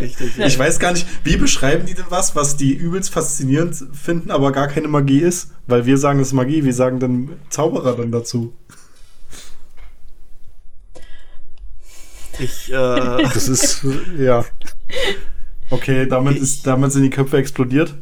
Richtig. 0.00 0.38
Ich 0.38 0.58
weiß 0.58 0.78
gar 0.78 0.92
nicht, 0.92 1.06
wie 1.24 1.36
beschreiben 1.36 1.86
die 1.86 1.94
denn 1.94 2.04
was, 2.08 2.36
was 2.36 2.56
die 2.56 2.74
übelst 2.74 3.12
faszinierend 3.12 3.76
finden, 3.92 4.30
aber 4.30 4.52
gar 4.52 4.68
keine 4.68 4.88
Magie 4.88 5.20
ist? 5.20 5.52
Weil 5.66 5.86
wir 5.86 5.98
sagen, 5.98 6.20
es 6.20 6.28
ist 6.28 6.34
Magie, 6.34 6.64
wir 6.64 6.74
sagen 6.74 7.00
dann 7.00 7.30
Zauberer 7.48 7.96
dann 7.96 8.12
dazu. 8.12 8.54
Ich, 12.38 12.70
äh, 12.70 12.74
Das 12.74 13.48
ist, 13.48 13.84
ja. 14.18 14.44
Okay, 15.70 16.06
damit, 16.06 16.36
ist, 16.36 16.66
damit 16.66 16.92
sind 16.92 17.02
die 17.02 17.10
Köpfe 17.10 17.38
explodiert. 17.38 17.94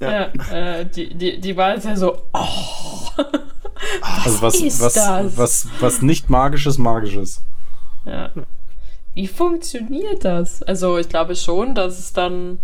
Ja, 0.00 0.26
äh, 0.52 0.84
die, 0.86 1.14
die, 1.14 1.40
die 1.40 1.56
war 1.56 1.74
jetzt 1.74 1.86
ja 1.86 1.96
so, 1.96 2.22
oh. 2.32 3.08
Also 4.02 4.42
was, 4.42 4.56
ist 4.56 4.80
was, 4.80 4.94
das? 4.94 5.36
was, 5.36 5.68
was 5.80 6.02
nicht 6.02 6.30
magisches, 6.30 6.78
magisches. 6.78 7.42
Ja. 8.04 8.30
Wie 9.14 9.26
funktioniert 9.26 10.24
das? 10.24 10.62
Also 10.62 10.98
ich 10.98 11.08
glaube 11.08 11.34
schon, 11.36 11.74
dass 11.74 11.98
es 11.98 12.12
dann 12.12 12.58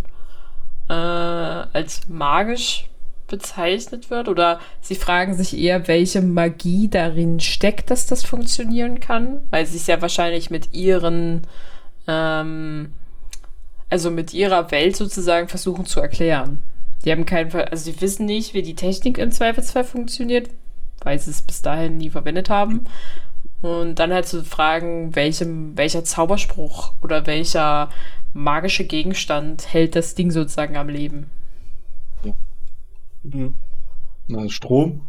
äh, 0.89 0.93
als 0.93 2.09
magisch 2.09 2.89
bezeichnet 3.27 4.11
wird 4.11 4.29
oder 4.29 4.61
sie 4.81 4.95
fragen 4.95 5.35
sich 5.35 5.57
eher, 5.57 5.89
welche 5.89 6.21
Magie 6.21 6.89
darin 6.89 7.41
steckt, 7.41 7.91
dass 7.91 8.07
das 8.07 8.23
funktionieren 8.23 9.01
kann, 9.01 9.41
weil 9.51 9.67
sie 9.67 9.77
es 9.77 9.87
ja 9.87 10.01
wahrscheinlich 10.03 10.51
mit 10.51 10.75
ihren, 10.75 11.43
ähm, 12.07 12.93
also 13.89 14.11
mit 14.11 14.35
ihrer 14.35 14.71
Welt 14.71 14.97
sozusagen 14.97 15.49
versuchen 15.49 15.87
zu 15.87 16.01
erklären. 16.01 16.63
Die 17.05 17.13
haben 17.13 17.27
keinen 17.27 17.53
also 17.53 17.91
sie 17.91 18.01
wissen 18.01 18.27
nicht, 18.27 18.55
wie 18.55 18.63
die 18.63 18.77
Technik 18.77 19.19
im 19.19 19.31
Zweifelsfall 19.31 19.85
funktioniert, 19.85 20.51
weil 21.03 21.19
sie 21.19 21.31
es 21.31 21.43
bis 21.43 21.63
dahin 21.63 21.99
nie 21.99 22.11
verwendet 22.11 22.51
haben. 22.51 22.85
Und 23.65 23.95
dann 23.95 24.13
halt 24.13 24.27
zu 24.27 24.45
fragen, 24.45 25.17
welchem, 25.17 25.75
welcher 25.75 26.05
Zauberspruch 26.05 26.93
oder 27.01 27.27
welcher 27.27 27.89
magische 28.35 28.85
Gegenstand 28.85 29.73
hält 29.73 29.97
das 29.97 30.15
Ding 30.15 30.31
sozusagen 30.31 30.77
am 30.77 30.91
Leben. 30.91 31.31
Na, 34.29 34.49
Strom. 34.51 35.09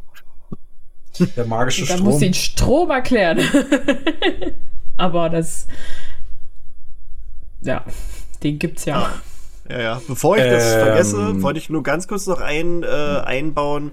Der 1.36 1.46
magische 1.46 1.86
dann 1.86 1.98
Strom. 1.98 2.10
muss 2.10 2.20
den 2.20 2.34
Strom 2.34 2.92
erklären. 2.92 3.42
Aber 4.96 5.30
das. 5.30 5.68
Ja, 7.62 7.84
den 8.42 8.58
gibt's 8.58 8.86
ja. 8.86 9.12
ja, 9.70 9.82
ja. 9.82 10.02
Bevor 10.08 10.38
ich 10.38 10.44
das 10.44 10.76
Ähm. 10.76 10.80
vergesse, 10.80 11.42
wollte 11.42 11.60
ich 11.60 11.70
nur 11.70 11.84
ganz 11.84 12.08
kurz 12.08 12.26
noch 12.26 12.40
ein, 12.40 12.84
äh, 12.84 12.86
einbauen. 12.88 13.92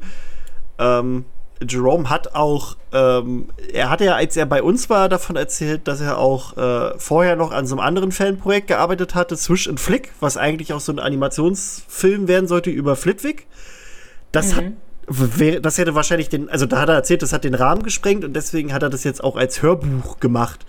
Ähm, 0.78 1.24
Jerome 1.68 2.08
hat 2.10 2.34
auch, 2.34 2.76
ähm, 2.92 3.48
er 3.72 3.90
hatte 3.90 4.04
ja, 4.04 4.14
als 4.14 4.36
er 4.36 4.46
bei 4.46 4.62
uns 4.62 4.88
war, 4.90 5.08
davon 5.08 5.36
erzählt, 5.36 5.86
dass 5.88 6.00
er 6.00 6.18
auch 6.18 6.56
äh, 6.56 6.98
vorher 6.98 7.36
noch 7.36 7.52
an 7.52 7.66
so 7.66 7.74
einem 7.76 7.80
anderen 7.86 8.12
Fanprojekt 8.12 8.68
gearbeitet 8.68 9.14
hatte, 9.14 9.36
Swish 9.36 9.68
and 9.68 9.80
Flick, 9.80 10.12
was 10.20 10.36
eigentlich 10.36 10.72
auch 10.72 10.80
so 10.80 10.92
ein 10.92 10.98
Animationsfilm 10.98 12.28
werden 12.28 12.46
sollte 12.46 12.70
über 12.70 12.96
Flitwick. 12.96 13.46
Das 14.32 14.54
hat 14.54 14.64
wär- 15.06 15.60
das 15.60 15.78
hätte 15.78 15.94
wahrscheinlich 15.94 16.28
den, 16.28 16.48
also 16.48 16.66
da 16.66 16.80
hat 16.80 16.88
er 16.88 16.94
erzählt, 16.94 17.22
das 17.22 17.32
hat 17.32 17.44
den 17.44 17.54
Rahmen 17.54 17.82
gesprengt 17.82 18.24
und 18.24 18.34
deswegen 18.34 18.72
hat 18.72 18.82
er 18.82 18.90
das 18.90 19.04
jetzt 19.04 19.22
auch 19.22 19.36
als 19.36 19.62
Hörbuch 19.62 20.20
gemacht. 20.20 20.64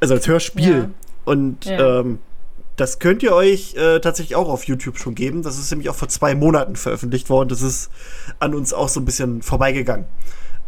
Also 0.00 0.14
als 0.14 0.26
Hörspiel. 0.26 0.78
Ja. 0.78 0.90
Und 1.24 1.64
Ja. 1.66 2.00
ähm, 2.00 2.18
das 2.78 2.98
könnt 2.98 3.22
ihr 3.22 3.34
euch 3.34 3.74
äh, 3.76 3.98
tatsächlich 4.00 4.36
auch 4.36 4.48
auf 4.48 4.64
YouTube 4.64 4.98
schon 4.98 5.14
geben. 5.14 5.42
Das 5.42 5.58
ist 5.58 5.70
nämlich 5.70 5.90
auch 5.90 5.94
vor 5.94 6.08
zwei 6.08 6.34
Monaten 6.34 6.76
veröffentlicht 6.76 7.28
worden. 7.28 7.50
Das 7.50 7.60
ist 7.60 7.90
an 8.38 8.54
uns 8.54 8.72
auch 8.72 8.88
so 8.88 9.00
ein 9.00 9.04
bisschen 9.04 9.42
vorbeigegangen. 9.42 10.06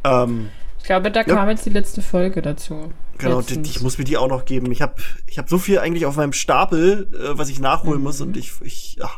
Ähm, 0.05 0.51
Ich 0.79 0.85
glaube, 0.85 1.11
da 1.11 1.21
Ja. 1.21 1.27
kam 1.37 1.49
jetzt 1.49 1.65
die 1.67 1.71
letzte 1.71 2.03
Folge 2.03 2.43
dazu. 2.43 2.93
genau, 3.19 3.43
die, 3.43 3.61
ich 3.63 3.81
muss 3.83 3.99
mir 3.99 4.05
die 4.05 4.17
auch 4.17 4.29
noch 4.29 4.45
geben. 4.45 4.71
Ich 4.73 4.81
habe 4.83 4.95
ich 5.27 5.39
hab 5.39 5.49
so 5.49 5.59
viel 5.59 5.79
eigentlich 5.79 6.07
auf 6.07 6.17
meinem 6.17 6.33
Stapel, 6.33 7.09
äh, 7.13 7.39
was 7.39 7.49
ich 7.49 7.61
nachholen 7.61 8.03
muss 8.03 8.21
und 8.21 8.37
ich, 8.37 8.53
ich 8.63 8.97
ja. 8.97 9.11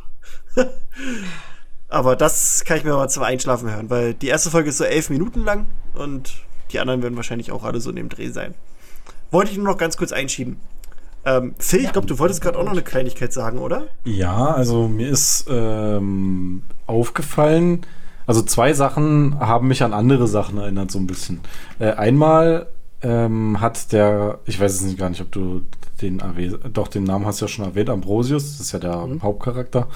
Aber 1.89 2.17
das 2.17 2.65
kann 2.65 2.79
ich 2.79 2.85
mir 2.85 2.93
mal 2.95 3.09
zum 3.09 3.23
Einschlafen 3.23 3.71
hören, 3.71 3.91
weil 3.91 4.15
die 4.15 4.29
erste 4.29 4.51
Folge 4.51 4.71
ist 4.71 4.79
so 4.79 4.85
elf 4.85 5.11
Minuten 5.11 5.45
lang 5.45 5.67
und 5.95 6.33
die 6.73 6.81
anderen 6.81 7.03
werden 7.03 7.17
wahrscheinlich 7.17 7.53
auch 7.53 7.65
alle 7.65 7.81
so 7.81 7.91
in 7.91 7.97
dem 7.97 8.09
Dreh 8.09 8.31
sein. 8.31 8.55
Wollte 9.31 9.51
ich 9.53 9.59
nur 9.59 9.67
noch 9.67 9.79
ganz 9.79 9.97
kurz 9.97 10.11
einschieben. 10.13 10.59
Ähm, 11.25 11.55
Phil, 11.59 11.85
ich 11.85 11.93
glaube, 11.93 12.07
du 12.07 12.19
wolltest 12.19 12.41
gerade 12.41 12.59
auch 12.59 12.65
noch 12.65 12.73
eine 12.73 12.83
Kleinigkeit 12.83 13.33
sagen, 13.33 13.59
oder? 13.59 13.87
Ja, 14.05 14.53
also 14.53 14.89
mir 14.89 15.09
ist 15.09 15.47
ähm, 15.49 16.63
aufgefallen, 16.87 17.87
also 18.27 18.43
zwei 18.43 18.73
Sachen 18.73 19.39
haben 19.39 19.69
mich 19.69 19.83
an 19.83 19.93
andere 19.93 20.27
Sachen 20.27 20.59
erinnert, 20.59 20.91
so 20.91 20.99
ein 20.99 21.07
bisschen. 21.07 21.41
Äh, 21.79 21.93
einmal 21.93 22.67
ähm, 23.03 23.61
hat 23.61 23.93
der, 23.93 24.39
ich 24.47 24.61
weiß 24.61 24.75
es 24.75 24.83
nicht 24.83 24.99
gar 24.99 25.11
nicht, 25.11 25.21
ob 25.21 25.31
du 25.33 25.63
den 26.01 26.21
erwähnt, 26.21 26.59
doch 26.73 26.89
den 26.89 27.05
Namen 27.05 27.27
hast 27.27 27.41
du 27.41 27.45
ja 27.45 27.49
schon 27.49 27.65
erwähnt, 27.65 27.91
Ambrosius, 27.91 28.53
das 28.53 28.61
ist 28.61 28.73
ja 28.73 28.79
der 28.79 29.09
Hauptcharakter. 29.23 29.89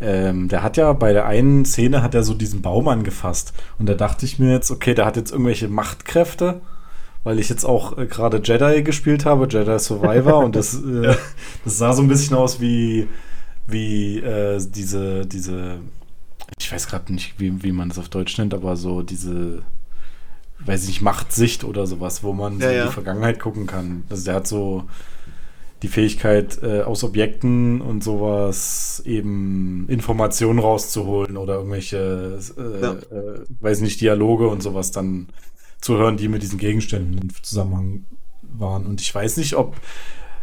Ähm, 0.00 0.48
der 0.48 0.62
hat 0.62 0.76
ja 0.76 0.92
bei 0.92 1.12
der 1.12 1.26
einen 1.26 1.64
Szene 1.64 2.02
hat 2.02 2.14
er 2.14 2.22
so 2.22 2.34
diesen 2.34 2.62
Baum 2.62 2.86
angefasst 2.86 3.52
und 3.80 3.88
da 3.88 3.94
dachte 3.94 4.24
ich 4.26 4.38
mir 4.38 4.52
jetzt, 4.52 4.70
okay, 4.70 4.94
der 4.94 5.06
hat 5.06 5.16
jetzt 5.16 5.32
irgendwelche 5.32 5.68
Machtkräfte, 5.68 6.60
weil 7.28 7.38
ich 7.38 7.50
jetzt 7.50 7.66
auch 7.66 7.98
äh, 7.98 8.06
gerade 8.06 8.40
Jedi 8.42 8.82
gespielt 8.82 9.26
habe, 9.26 9.46
Jedi 9.50 9.78
Survivor 9.78 10.38
und 10.42 10.56
das, 10.56 10.74
äh, 10.82 11.14
das 11.62 11.76
sah 11.76 11.92
so 11.92 12.00
ein 12.00 12.08
bisschen 12.08 12.34
aus 12.36 12.58
wie 12.58 13.06
wie 13.66 14.18
äh, 14.18 14.58
diese 14.66 15.26
diese 15.26 15.78
ich 16.58 16.72
weiß 16.72 16.88
gerade 16.88 17.12
nicht, 17.12 17.34
wie, 17.38 17.62
wie 17.62 17.72
man 17.72 17.90
es 17.90 17.98
auf 17.98 18.08
Deutsch 18.08 18.38
nennt, 18.38 18.54
aber 18.54 18.76
so 18.76 19.02
diese 19.02 19.60
weiß 20.64 20.84
ich 20.84 20.88
nicht, 20.88 21.02
Machtsicht 21.02 21.64
oder 21.64 21.86
sowas, 21.86 22.22
wo 22.24 22.32
man 22.32 22.58
so 22.58 22.64
Ja, 22.64 22.70
in 22.70 22.76
ja. 22.78 22.86
die 22.86 22.92
Vergangenheit 22.92 23.38
gucken 23.38 23.66
kann. 23.66 24.04
Also 24.08 24.24
der 24.24 24.34
hat 24.36 24.46
so 24.46 24.84
die 25.82 25.88
Fähigkeit, 25.88 26.60
äh, 26.62 26.80
aus 26.80 27.04
Objekten 27.04 27.80
und 27.82 28.02
sowas 28.02 29.02
eben 29.04 29.86
Informationen 29.88 30.58
rauszuholen 30.58 31.36
oder 31.36 31.56
irgendwelche, 31.56 32.38
äh, 32.56 32.82
Ja. 32.82 32.92
äh, 32.94 33.44
weiß 33.60 33.82
nicht, 33.82 34.00
Dialoge 34.00 34.48
und 34.48 34.62
sowas 34.62 34.90
dann 34.92 35.28
zu 35.80 35.96
hören, 35.96 36.16
die 36.16 36.28
mit 36.28 36.42
diesen 36.42 36.58
Gegenständen 36.58 37.18
im 37.18 37.30
Zusammenhang 37.42 38.04
waren. 38.42 38.86
Und 38.86 39.00
ich 39.00 39.14
weiß 39.14 39.36
nicht, 39.36 39.54
ob 39.54 39.76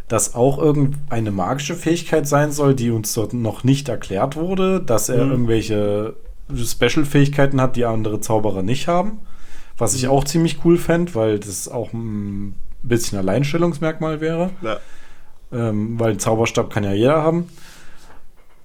das 0.08 0.34
auch 0.34 0.58
irgendeine 0.58 1.32
magische 1.32 1.74
Fähigkeit 1.74 2.28
sein 2.28 2.52
soll, 2.52 2.74
die 2.74 2.90
uns 2.90 3.12
dort 3.14 3.32
noch 3.32 3.64
nicht 3.64 3.88
erklärt 3.88 4.36
wurde, 4.36 4.80
dass 4.80 5.08
er 5.08 5.24
Mhm. 5.24 5.30
irgendwelche 5.32 6.16
Special-Fähigkeiten 6.54 7.60
hat, 7.60 7.74
die 7.76 7.84
andere 7.84 8.20
Zauberer 8.20 8.62
nicht 8.62 8.86
haben. 8.86 9.18
Was 9.78 9.94
ich 9.94 10.06
auch 10.08 10.24
ziemlich 10.24 10.64
cool 10.64 10.78
fände, 10.78 11.14
weil 11.14 11.38
das 11.40 11.68
auch 11.68 11.92
ein 11.92 12.54
bisschen 12.82 13.18
Alleinstellungsmerkmal 13.18 14.20
wäre. 14.20 14.50
Ja. 14.62 14.78
Ähm, 15.52 15.98
weil 15.98 16.16
Zauberstab 16.18 16.72
kann 16.72 16.84
ja 16.84 16.92
jeder 16.92 17.22
haben. 17.22 17.48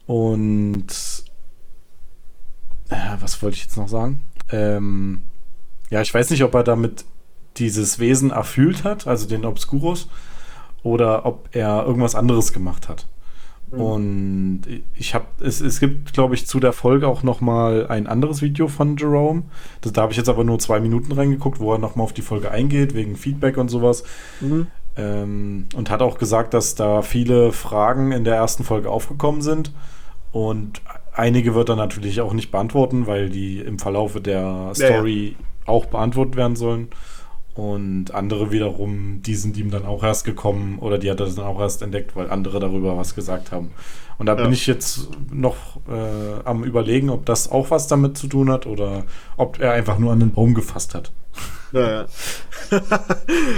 Und 0.06 0.88
äh, 2.90 2.96
was 3.20 3.42
wollte 3.42 3.56
ich 3.58 3.64
jetzt 3.64 3.78
noch 3.78 3.88
sagen? 3.90 4.22
Ähm, 4.52 5.22
ja, 5.92 6.02
ich 6.02 6.14
weiß 6.14 6.32
nicht, 6.32 6.44
ob 6.44 6.56
er 6.56 6.64
damit 6.64 7.06
dieses 7.58 8.00
Wesen 8.00 8.32
erfüllt 8.32 8.84
hat, 8.84 9.06
also 9.06 9.28
den 9.28 9.46
Obscurus, 9.46 10.08
oder 10.84 11.26
ob 11.26 11.50
er 11.52 11.86
irgendwas 11.86 12.16
anderes 12.16 12.54
gemacht 12.54 12.90
hat. 12.90 13.06
Und 13.72 14.64
ich 14.96 15.16
habe, 15.16 15.26
es, 15.40 15.62
es 15.62 15.80
gibt, 15.80 16.12
glaube 16.12 16.36
ich, 16.36 16.46
zu 16.46 16.60
der 16.60 16.74
Folge 16.74 17.08
auch 17.08 17.24
noch 17.24 17.40
mal 17.40 17.88
ein 17.88 18.06
anderes 18.06 18.42
Video 18.42 18.68
von 18.68 18.98
Jerome. 18.98 19.44
Das, 19.80 19.94
da 19.94 20.02
habe 20.02 20.12
ich 20.12 20.18
jetzt 20.18 20.28
aber 20.28 20.44
nur 20.44 20.60
zwei 20.60 20.82
Minuten 20.82 21.14
reingeguckt, 21.14 21.62
wo 21.62 21.72
er 21.72 21.80
noch 21.80 21.96
mal 21.96 22.04
auf 22.04 22.12
die 22.12 22.22
Folge 22.22 22.52
eingeht, 22.52 22.94
wegen 22.96 23.16
Feedback 23.16 23.56
und 23.58 23.70
sowas. 23.70 24.04
Ähm, 24.98 25.68
und 25.74 25.90
hat 25.90 26.02
auch 26.02 26.18
gesagt, 26.18 26.54
dass 26.54 26.76
da 26.76 27.02
viele 27.02 27.54
Fragen 27.54 28.12
in 28.12 28.26
der 28.26 28.36
ersten 28.36 28.66
Folge 28.66 28.90
aufgekommen 28.90 29.42
sind. 29.42 29.72
Und 30.34 30.82
einige 31.14 31.56
wird 31.56 31.70
er 31.70 31.78
natürlich 31.78 32.20
auch 32.20 32.34
nicht 32.34 32.52
beantworten, 32.52 33.08
weil 33.08 33.30
die 33.30 33.60
im 33.60 33.80
Verlaufe 33.80 34.20
der 34.20 34.72
Ja, 35.30 35.32
ja. 35.32 35.38
Auch 35.72 35.86
beantwortet 35.86 36.36
werden 36.36 36.56
sollen. 36.56 36.90
Und 37.54 38.14
andere 38.14 38.52
wiederum, 38.52 39.22
die 39.24 39.36
sind 39.36 39.58
ihm 39.58 39.72
dann 39.72 39.86
auch 39.86 40.04
erst 40.04 40.24
gekommen 40.24 40.80
oder 40.80 40.98
die 40.98 41.12
hat 41.12 41.20
er 41.20 41.26
dann 41.28 41.46
auch 41.46 41.60
erst 41.60 41.82
entdeckt, 41.82 42.16
weil 42.16 42.30
andere 42.32 42.60
darüber 42.62 42.96
was 42.98 43.14
gesagt 43.14 43.52
haben. 43.52 43.72
Und 44.18 44.28
da 44.28 44.36
Ja. 44.38 44.44
bin 44.44 44.54
ich 44.54 44.68
jetzt 44.68 45.10
noch 45.34 45.78
äh, 45.90 46.46
am 46.46 46.64
überlegen, 46.64 47.10
ob 47.10 47.26
das 47.26 47.52
auch 47.52 47.70
was 47.72 47.88
damit 47.88 48.18
zu 48.18 48.28
tun 48.28 48.50
hat 48.50 48.68
oder 48.68 49.04
ob 49.36 49.60
er 49.60 49.74
einfach 49.74 49.98
nur 50.00 50.14
an 50.14 50.20
den 50.22 50.32
Baum 50.32 50.54
gefasst 50.54 50.96
hat. 50.96 51.12
Naja. 51.74 52.06
ja, 52.72 52.80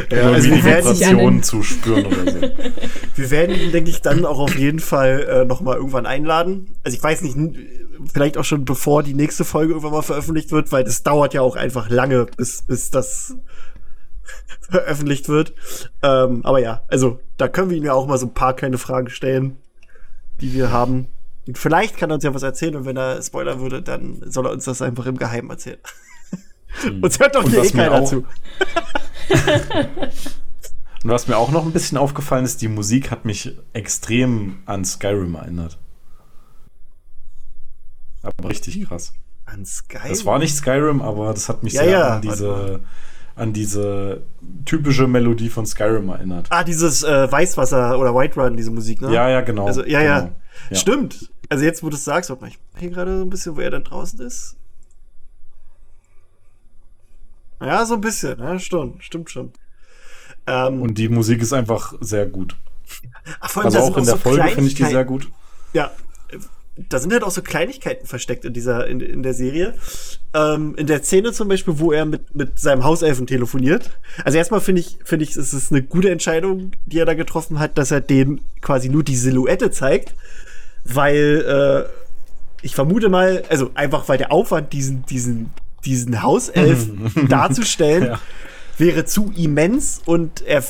Irgendwie 0.10 0.16
also 0.34 0.50
die 0.50 0.56
wir 0.56 0.64
werden, 0.64 0.96
sich 0.96 1.06
an 1.06 1.12
Vibration 1.18 1.34
den- 1.36 1.44
zu 1.44 1.64
spüren 1.64 2.06
oder 2.06 2.32
so. 2.32 2.42
wir 3.16 3.32
werden 3.32 3.56
ihn, 3.60 3.72
denke 3.72 3.90
ich, 3.92 4.02
dann 4.02 4.26
auch 4.26 4.40
auf 4.40 4.58
jeden 4.58 4.80
Fall 4.80 5.22
äh, 5.30 5.46
noch 5.46 5.62
mal 5.62 5.76
irgendwann 5.76 6.06
einladen. 6.06 6.68
Also 6.84 6.98
ich 6.98 7.04
weiß 7.04 7.22
nicht, 7.22 7.36
vielleicht 8.12 8.38
auch 8.38 8.44
schon 8.44 8.66
bevor 8.66 9.04
die 9.04 9.14
nächste 9.14 9.46
Folge 9.46 9.74
irgendwann 9.74 9.92
mal 9.94 10.02
veröffentlicht 10.02 10.52
wird, 10.52 10.72
weil 10.72 10.84
das 10.84 11.04
dauert 11.04 11.34
ja 11.34 11.42
auch 11.42 11.56
einfach 11.56 11.90
lange, 11.90 12.26
bis, 12.38 12.62
bis 12.64 12.90
das 12.92 13.36
veröffentlicht 14.70 15.30
wird. 15.30 15.54
Ähm, 16.02 16.42
aber 16.46 16.60
ja, 16.60 16.84
also 16.88 17.20
da 17.38 17.48
können 17.48 17.70
wir 17.70 17.78
ihm 17.78 17.86
ja 17.86 17.94
auch 17.94 18.08
mal 18.08 18.18
so 18.18 18.26
ein 18.28 18.34
paar 18.34 18.54
kleine 18.56 18.78
Fragen 18.78 19.10
stellen, 19.10 19.58
die 20.42 20.54
wir 20.54 20.72
haben. 20.72 21.08
Und 21.48 21.58
vielleicht 21.58 21.98
kann 21.98 22.10
er 22.10 22.16
uns 22.16 22.24
ja 22.24 22.34
was 22.34 22.44
erzählen 22.44 22.76
und 22.76 22.86
wenn 22.86 22.98
er 22.98 23.22
spoilern 23.22 23.60
würde, 23.60 23.82
dann 23.82 24.22
soll 24.26 24.46
er 24.46 24.52
uns 24.52 24.66
das 24.66 24.82
einfach 24.82 25.06
im 25.06 25.18
Geheimen 25.18 25.50
erzählen. 25.50 25.80
uns 27.02 27.20
hört 27.20 27.36
doch 27.36 27.48
hier 27.48 27.64
eh 27.64 27.70
keiner 27.70 28.02
auch- 28.02 28.10
zu. 28.10 28.26
Und 31.04 31.10
was 31.10 31.28
mir 31.28 31.36
auch 31.38 31.52
noch 31.52 31.66
ein 31.66 31.74
bisschen 31.74 31.98
aufgefallen 31.98 32.46
ist, 32.46 32.62
die 32.62 32.70
Musik 32.70 33.12
hat 33.12 33.26
mich 33.26 33.58
extrem 33.74 34.60
an 34.66 34.86
Skyrim 34.86 35.36
erinnert. 35.36 35.78
Aber 38.24 38.50
richtig 38.50 38.84
krass. 38.88 39.14
An 39.46 39.66
Sky. 39.66 40.10
Das 40.10 40.26
war 40.26 40.40
nicht 40.40 40.56
Skyrim, 40.56 41.02
aber 41.02 41.34
das 41.34 41.50
hat 41.50 41.64
mich 41.64 41.74
Ja, 41.74 41.84
sehr 41.84 41.92
ja, 41.92 42.16
an 42.16 42.22
diese, 42.22 42.80
an 43.36 43.54
diese 43.54 44.24
typische 44.66 45.08
Melodie 45.08 45.50
von 45.50 45.66
Skyrim 45.66 46.10
erinnert. 46.10 46.48
Ah, 46.50 46.64
dieses 46.64 47.04
äh, 47.04 47.32
Weißwasser 47.32 48.00
oder 48.00 48.16
White 48.16 48.40
Run, 48.40 48.56
diese 48.56 48.72
Musik, 48.72 49.02
ne? 49.02 49.14
Ja, 49.14 49.30
ja, 49.30 49.42
genau. 49.42 49.68
Also, 49.68 49.86
ja, 49.86 50.02
ja. 50.02 50.20
genau. 50.22 50.36
Ja. 50.70 50.78
Stimmt. 50.78 51.30
Also 51.50 51.66
jetzt, 51.66 51.84
wo 51.84 51.90
du 51.90 51.96
es 51.96 52.06
sagst, 52.06 52.30
warte 52.30 52.42
mal, 52.44 52.48
ich 52.48 52.60
hier 52.80 52.90
gerade 52.90 53.18
so 53.18 53.24
ein 53.24 53.30
bisschen, 53.30 53.56
wo 53.56 53.60
er 53.60 53.70
dann 53.70 53.84
draußen 53.84 54.20
ist. 54.22 54.56
Ja, 57.62 57.86
so 57.86 57.96
ein 57.96 58.02
bisschen, 58.02 58.40
ja, 58.40 58.58
stimmt, 58.60 59.04
stimmt 59.04 59.30
schon. 59.30 59.54
Ähm, 60.48 60.82
Und 60.82 60.98
die 60.98 61.10
Musik 61.10 61.42
ist 61.42 61.54
einfach 61.54 61.94
sehr 62.02 62.26
gut. 62.26 62.56
ach, 63.40 63.56
allem, 63.58 63.66
Also 63.66 63.80
auch 63.80 63.98
in 63.98 64.06
der 64.06 64.14
so 64.16 64.20
Folge 64.20 64.48
finde 64.50 64.68
ich 64.70 64.76
die 64.76 64.86
sehr 64.86 65.06
gut. 65.06 65.30
Ja, 65.74 65.92
da 66.76 67.00
sind 67.00 67.14
halt 67.14 67.24
auch 67.24 67.32
so 67.32 67.42
Kleinigkeiten 67.42 68.08
versteckt 68.08 68.46
in 68.46 68.54
dieser, 68.54 68.88
in, 68.88 69.00
in 69.00 69.22
der 69.22 69.34
Serie. 69.34 69.76
Ähm, 70.34 70.74
in 70.76 70.88
der 70.88 71.04
Szene 71.04 71.32
zum 71.32 71.48
Beispiel, 71.48 71.78
wo 71.78 71.92
er 71.92 72.06
mit, 72.06 72.34
mit 72.34 72.60
seinem 72.60 72.84
Hauselfen 72.84 73.28
telefoniert. 73.28 73.92
Also 74.26 74.38
erstmal 74.38 74.60
finde 74.60 74.82
ich, 74.82 74.98
finde 75.04 75.24
ich, 75.24 75.36
es 75.36 75.54
ist 75.54 75.72
eine 75.72 75.84
gute 75.84 76.10
Entscheidung, 76.10 76.72
die 76.86 76.98
er 76.98 77.06
da 77.06 77.14
getroffen 77.14 77.60
hat, 77.60 77.78
dass 77.78 77.92
er 77.92 78.02
dem 78.02 78.42
quasi 78.62 78.90
nur 78.90 79.04
die 79.04 79.16
Silhouette 79.16 79.70
zeigt. 79.70 80.16
Weil, 80.84 81.88
äh, 81.88 81.90
ich 82.64 82.74
vermute 82.74 83.10
mal, 83.10 83.44
also 83.50 83.72
einfach 83.76 84.10
weil 84.10 84.18
der 84.18 84.32
Aufwand, 84.32 84.74
diesen, 84.74 85.06
diesen, 85.06 85.52
diesen 85.86 86.24
Hauself 86.24 86.88
darzustellen, 87.30 88.06
Ja. 88.06 88.20
Wäre 88.78 89.06
zu 89.06 89.32
immens 89.36 90.02
und 90.06 90.42
er, 90.42 90.64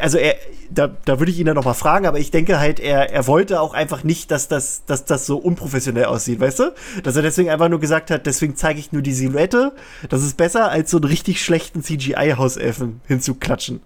also 0.00 0.18
er, 0.18 0.36
da, 0.70 0.88
da 1.04 1.18
würde 1.18 1.30
ich 1.30 1.38
ihn 1.38 1.46
dann 1.46 1.56
noch 1.56 1.64
mal 1.64 1.74
fragen, 1.74 2.06
aber 2.06 2.18
ich 2.18 2.30
denke 2.30 2.58
halt, 2.58 2.80
er, 2.80 3.12
er 3.12 3.26
wollte 3.26 3.60
auch 3.60 3.74
einfach 3.74 4.04
nicht, 4.04 4.30
dass 4.30 4.48
das, 4.48 4.84
dass 4.86 5.04
das 5.04 5.26
so 5.26 5.38
unprofessionell 5.38 6.06
aussieht, 6.06 6.40
weißt 6.40 6.60
du? 6.60 6.74
Dass 7.02 7.16
er 7.16 7.22
deswegen 7.22 7.50
einfach 7.50 7.68
nur 7.68 7.80
gesagt 7.80 8.10
hat, 8.10 8.26
deswegen 8.26 8.56
zeige 8.56 8.78
ich 8.78 8.92
nur 8.92 9.02
die 9.02 9.12
Silhouette. 9.12 9.72
Das 10.08 10.22
ist 10.22 10.36
besser, 10.36 10.70
als 10.70 10.90
so 10.90 10.98
einen 10.98 11.04
richtig 11.04 11.42
schlechten 11.42 11.82
CGI-Hauselfen 11.82 13.00
hinzuklatschen. 13.06 13.80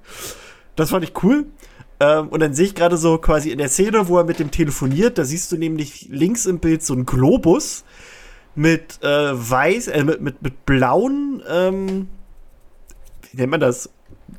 Das 0.77 0.91
fand 0.91 1.05
ich 1.05 1.23
cool. 1.23 1.47
Ähm, 1.99 2.29
und 2.29 2.41
dann 2.41 2.55
sehe 2.55 2.67
ich 2.67 2.75
gerade 2.75 2.99
so 2.99 3.19
quasi 3.19 3.51
in 3.51 3.59
der 3.59 3.69
Szene, 3.69 4.09
wo 4.09 4.19
er 4.19 4.25
mit 4.25 4.39
dem 4.39 4.51
telefoniert, 4.51 5.19
da 5.19 5.25
siehst 5.25 5.51
du 5.51 5.57
nämlich 5.57 6.09
links 6.11 6.45
im 6.45 6.59
Bild 6.59 6.83
so 6.83 6.93
einen 6.93 7.07
Globus 7.07 7.85
mit 8.55 9.03
äh, 9.03 9.33
weiß, 9.33 9.89
äh, 9.89 10.05
mit, 10.05 10.21
mit, 10.21 10.43
mit 10.43 10.67
blauen, 10.67 11.43
ähm, 11.49 12.09
nennt 13.37 13.51
man 13.51 13.61
das? 13.61 13.91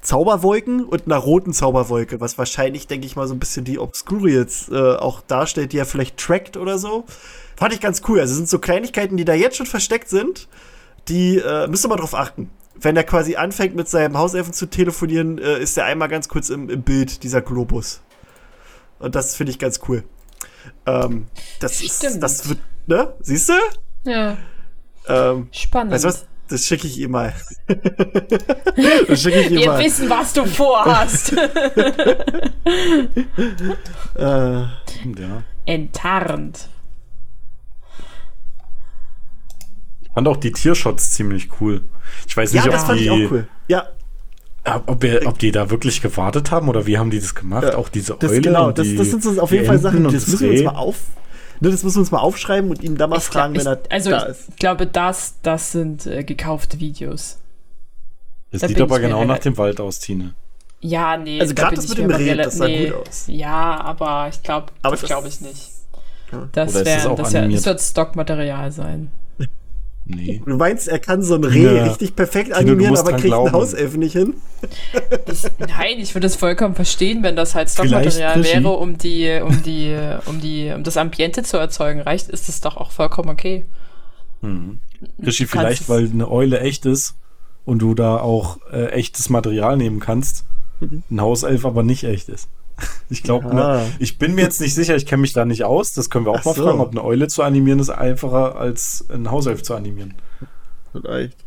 Zauberwolken 0.01 0.83
und 0.86 1.05
einer 1.05 1.17
roten 1.17 1.53
Zauberwolke, 1.53 2.19
was 2.19 2.38
wahrscheinlich, 2.38 2.88
denke 2.88 3.05
ich 3.05 3.15
mal, 3.15 3.27
so 3.27 3.33
ein 3.33 3.39
bisschen 3.39 3.65
die 3.65 3.79
Obscure 3.79 4.29
jetzt 4.29 4.69
äh, 4.69 4.95
auch 4.95 5.21
darstellt, 5.21 5.71
die 5.73 5.77
er 5.77 5.86
vielleicht 5.86 6.17
trackt 6.17 6.57
oder 6.57 6.77
so. 6.77 7.05
Fand 7.55 7.73
ich 7.73 7.79
ganz 7.79 8.01
cool. 8.07 8.19
Also 8.19 8.31
es 8.33 8.38
sind 8.38 8.49
so 8.49 8.60
Kleinigkeiten, 8.60 9.17
die 9.17 9.25
da 9.25 9.33
jetzt 9.33 9.57
schon 9.57 9.65
versteckt 9.65 10.10
sind, 10.10 10.47
die 11.07 11.38
äh, 11.38 11.67
müsst 11.67 11.86
ihr 11.86 11.89
mal 11.89 11.95
drauf 11.95 12.15
achten. 12.15 12.49
Wenn 12.75 12.95
er 12.95 13.03
quasi 13.03 13.38
anfängt, 13.38 13.75
mit 13.75 13.88
seinem 13.89 14.17
Hauselfen 14.17 14.53
zu 14.53 14.67
telefonieren, 14.67 15.39
äh, 15.39 15.57
ist 15.60 15.77
er 15.77 15.86
einmal 15.86 16.10
ganz 16.10 16.27
kurz 16.27 16.49
im, 16.49 16.69
im 16.69 16.83
Bild, 16.83 17.23
dieser 17.23 17.41
Globus. 17.41 18.01
Und 18.99 19.15
das 19.15 19.36
finde 19.36 19.51
ich 19.51 19.60
ganz 19.60 19.79
cool. 19.88 20.03
Ähm, 20.86 21.27
das 21.60 21.81
ist, 21.81 21.97
Stimmt. 21.97 22.21
das 22.21 22.49
wird, 22.49 22.60
ne? 22.88 23.13
Siehst 23.21 23.49
du? 23.49 23.53
Ja, 24.03 24.38
Ähm, 25.07 25.47
spannend. 25.51 25.93
weißt 25.93 26.03
du 26.03 26.07
was? 26.10 26.25
Das 26.49 26.65
schicke 26.65 26.88
ich 26.88 26.97
ihm 26.99 27.12
mal. 27.12 27.33
das 27.67 29.21
schicke 29.21 29.41
ich 29.41 29.51
ihm 29.51 29.57
Wir 29.57 29.67
mal. 29.67 29.83
wissen, 29.83 30.10
was 30.10 30.33
du 30.33 30.45
vorhast. 30.45 31.36
Äh, 34.15 34.21
Ja. 34.21 35.43
Enttarnt. 35.65 36.69
Ich 40.01 40.10
fand 40.13 40.27
auch 40.27 40.38
die 40.38 40.51
Tiershots 40.51 41.12
ziemlich 41.12 41.49
cool. 41.62 41.81
Ich 42.27 42.36
weiß 42.36 42.53
nicht, 42.53 42.63
ja, 42.65 42.71
ob 42.71 42.71
das 42.73 42.83
fand 42.86 42.99
die, 42.99 43.03
ich 43.05 43.12
auch 43.12 43.31
cool. 43.31 43.47
Ja, 43.67 43.89
ob, 44.86 45.01
wir, 45.01 45.25
ob 45.27 45.38
die 45.39 45.51
da 45.51 45.69
wirklich 45.69 46.01
gewartet 46.01 46.51
haben 46.51 46.67
oder 46.69 46.86
wie 46.88 46.97
haben 46.97 47.10
die 47.10 47.19
das 47.19 47.36
gemacht? 47.36 47.63
Ja, 47.63 47.77
auch 47.77 47.89
diese 47.89 48.15
das, 48.19 48.31
Eule. 48.31 48.41
genau, 48.41 48.67
und 48.67 48.77
das, 48.77 48.88
die, 48.88 48.95
das 48.95 49.12
sind 49.12 49.23
so 49.23 49.39
auf 49.41 49.51
jeden 49.51 49.65
Fall 49.65 49.75
Enten 49.75 49.83
Sachen, 49.89 50.03
das 50.05 50.27
müssen 50.27 50.39
wir 50.39 50.51
uns 50.51 50.63
mal 50.63 50.75
auf. 50.79 50.97
Ne, 51.60 51.72
das 51.72 51.84
müssen 51.84 51.96
wir 51.98 52.00
uns 52.02 52.12
mal 52.12 52.20
aufschreiben 52.20 52.70
und 52.70 52.84
ihm 52.84 52.98
da 52.98 53.08
mal 53.08 53.17
Ich 53.17 53.24
fragen, 53.24 53.54
glaub, 53.54 53.65
wenn 53.65 53.74
er 53.74 53.80
ich, 53.86 53.91
also 53.91 54.10
da 54.12 54.20
ist. 54.24 54.50
ich 54.50 54.56
glaube, 54.58 54.88
das, 54.88 55.36
das 55.41 55.72
sind 55.72 56.06
äh, 56.06 56.24
gekaufte 56.24 56.80
Videos. 56.80 57.39
Das 58.52 58.62
da 58.62 58.67
sieht 58.67 58.80
aber 58.80 59.00
genau 59.00 59.26
nach 59.26 59.39
dem 59.39 59.58
Wald 59.58 59.80
aus, 59.80 60.00
Tine. 60.00 60.34
Ja, 60.80 61.17
nee. 61.17 61.41
Also 61.41 61.54
da 61.54 61.67
bin 61.70 61.76
das 61.76 61.86
ich 61.86 61.89
mit 61.91 61.98
dem 62.00 62.06
aber 62.12 62.20
Reh, 62.20 62.36
das 62.36 62.56
sah 62.58 62.65
nee, 62.67 62.89
gut 62.89 63.08
aus. 63.08 63.24
Ja, 63.28 63.82
aber 63.82 64.30
ich 64.32 64.41
glaube, 64.43 64.67
Aber 64.84 64.91
das 64.91 65.02
das- 65.02 65.10
glaube 65.10 65.28
ich 65.28 65.41
nicht. 65.41 65.72
Ja. 66.32 66.48
Das, 66.52 66.72
Oder 66.72 66.80
ist 66.82 66.88
das 66.96 67.04
wär, 67.04 67.12
auch 67.12 67.15
das, 67.15 67.34
wär, 67.34 67.39
animiert? 67.41 67.60
das 67.62 67.65
wird 67.65 67.82
Stockmaterial 67.82 68.72
sein. 68.72 69.12
Nee. 70.10 70.41
Du 70.46 70.56
meinst, 70.56 70.88
er 70.88 71.00
kann 71.00 71.22
so 71.22 71.36
ein 71.36 71.43
Reh 71.43 71.63
Ja. 71.76 71.84
richtig 71.84 72.15
perfekt 72.15 72.54
animieren, 72.54 72.96
aber 72.96 73.12
kriegt 73.12 73.24
einen 73.24 73.30
glauben. 73.32 73.52
Hauselfen 73.52 74.00
nicht 74.00 74.13
hin? 74.13 74.36
Das, 75.26 75.52
nein, 75.60 75.98
ich 76.00 76.15
würde 76.15 76.28
es 76.28 76.36
vollkommen 76.38 76.76
verstehen, 76.76 77.24
wenn 77.24 77.36
das 77.36 77.56
halt 77.56 77.70
Stockmaterial 77.70 78.41
wäre, 78.43 78.70
um 78.70 78.98
die, 78.98 79.39
um 79.43 79.62
die, 79.63 79.98
um 80.26 80.39
die, 80.39 80.72
um 80.74 80.84
das 80.84 80.96
Ambiente 80.98 81.43
zu 81.43 81.58
erzeugen. 81.58 82.00
Reicht, 82.02 82.30
ist 82.30 82.48
das 82.48 82.62
doch 82.62 82.78
auch 82.78 82.91
vollkommen 82.91 83.30
okay. 83.30 83.65
Kannst 84.41 85.38
vielleicht, 85.52 85.82
es- 85.84 85.89
weil 85.89 86.10
eine 86.10 86.30
Eule 86.32 86.60
echt 86.62 86.86
ist 86.86 87.15
und 87.65 87.80
du 87.80 87.93
da 87.93 88.17
auch 88.17 88.60
äh, 88.72 88.86
echtes 88.91 89.30
Material 89.30 89.76
nehmen 89.78 90.00
kannst, 90.00 90.46
Mhm. 90.80 91.04
ein 91.10 91.22
Hauself 91.22 91.65
aber 91.65 91.82
nicht 91.84 92.04
echt 92.04 92.30
ist. 92.30 92.48
Ich 93.10 93.24
glaube, 93.24 93.48
Ja. 93.48 93.54
ne, 93.54 93.92
ich 94.00 94.18
bin 94.18 94.36
mir 94.36 94.42
jetzt 94.42 94.60
nicht 94.62 94.76
sicher, 94.76 94.96
ich 94.96 95.06
kenne 95.06 95.22
mich 95.22 95.32
da 95.34 95.46
nicht 95.46 95.63
aus. 95.63 95.94
Das 95.94 96.10
können 96.10 96.26
wir 96.26 96.32
auch 96.32 96.40
Ach 96.42 96.46
mal 96.46 96.56
so. 96.56 96.63
fragen, 96.63 96.80
ob 96.82 96.92
eine 96.92 97.04
Eule 97.04 97.28
zu 97.28 97.42
animieren 97.42 97.80
ist 97.80 97.90
einfacher 97.90 98.58
als 98.58 99.06
ein 99.10 99.32
Hauself 99.32 99.63
zu 99.63 99.74
animieren. 99.76 100.13
Vielleicht. 100.92 101.38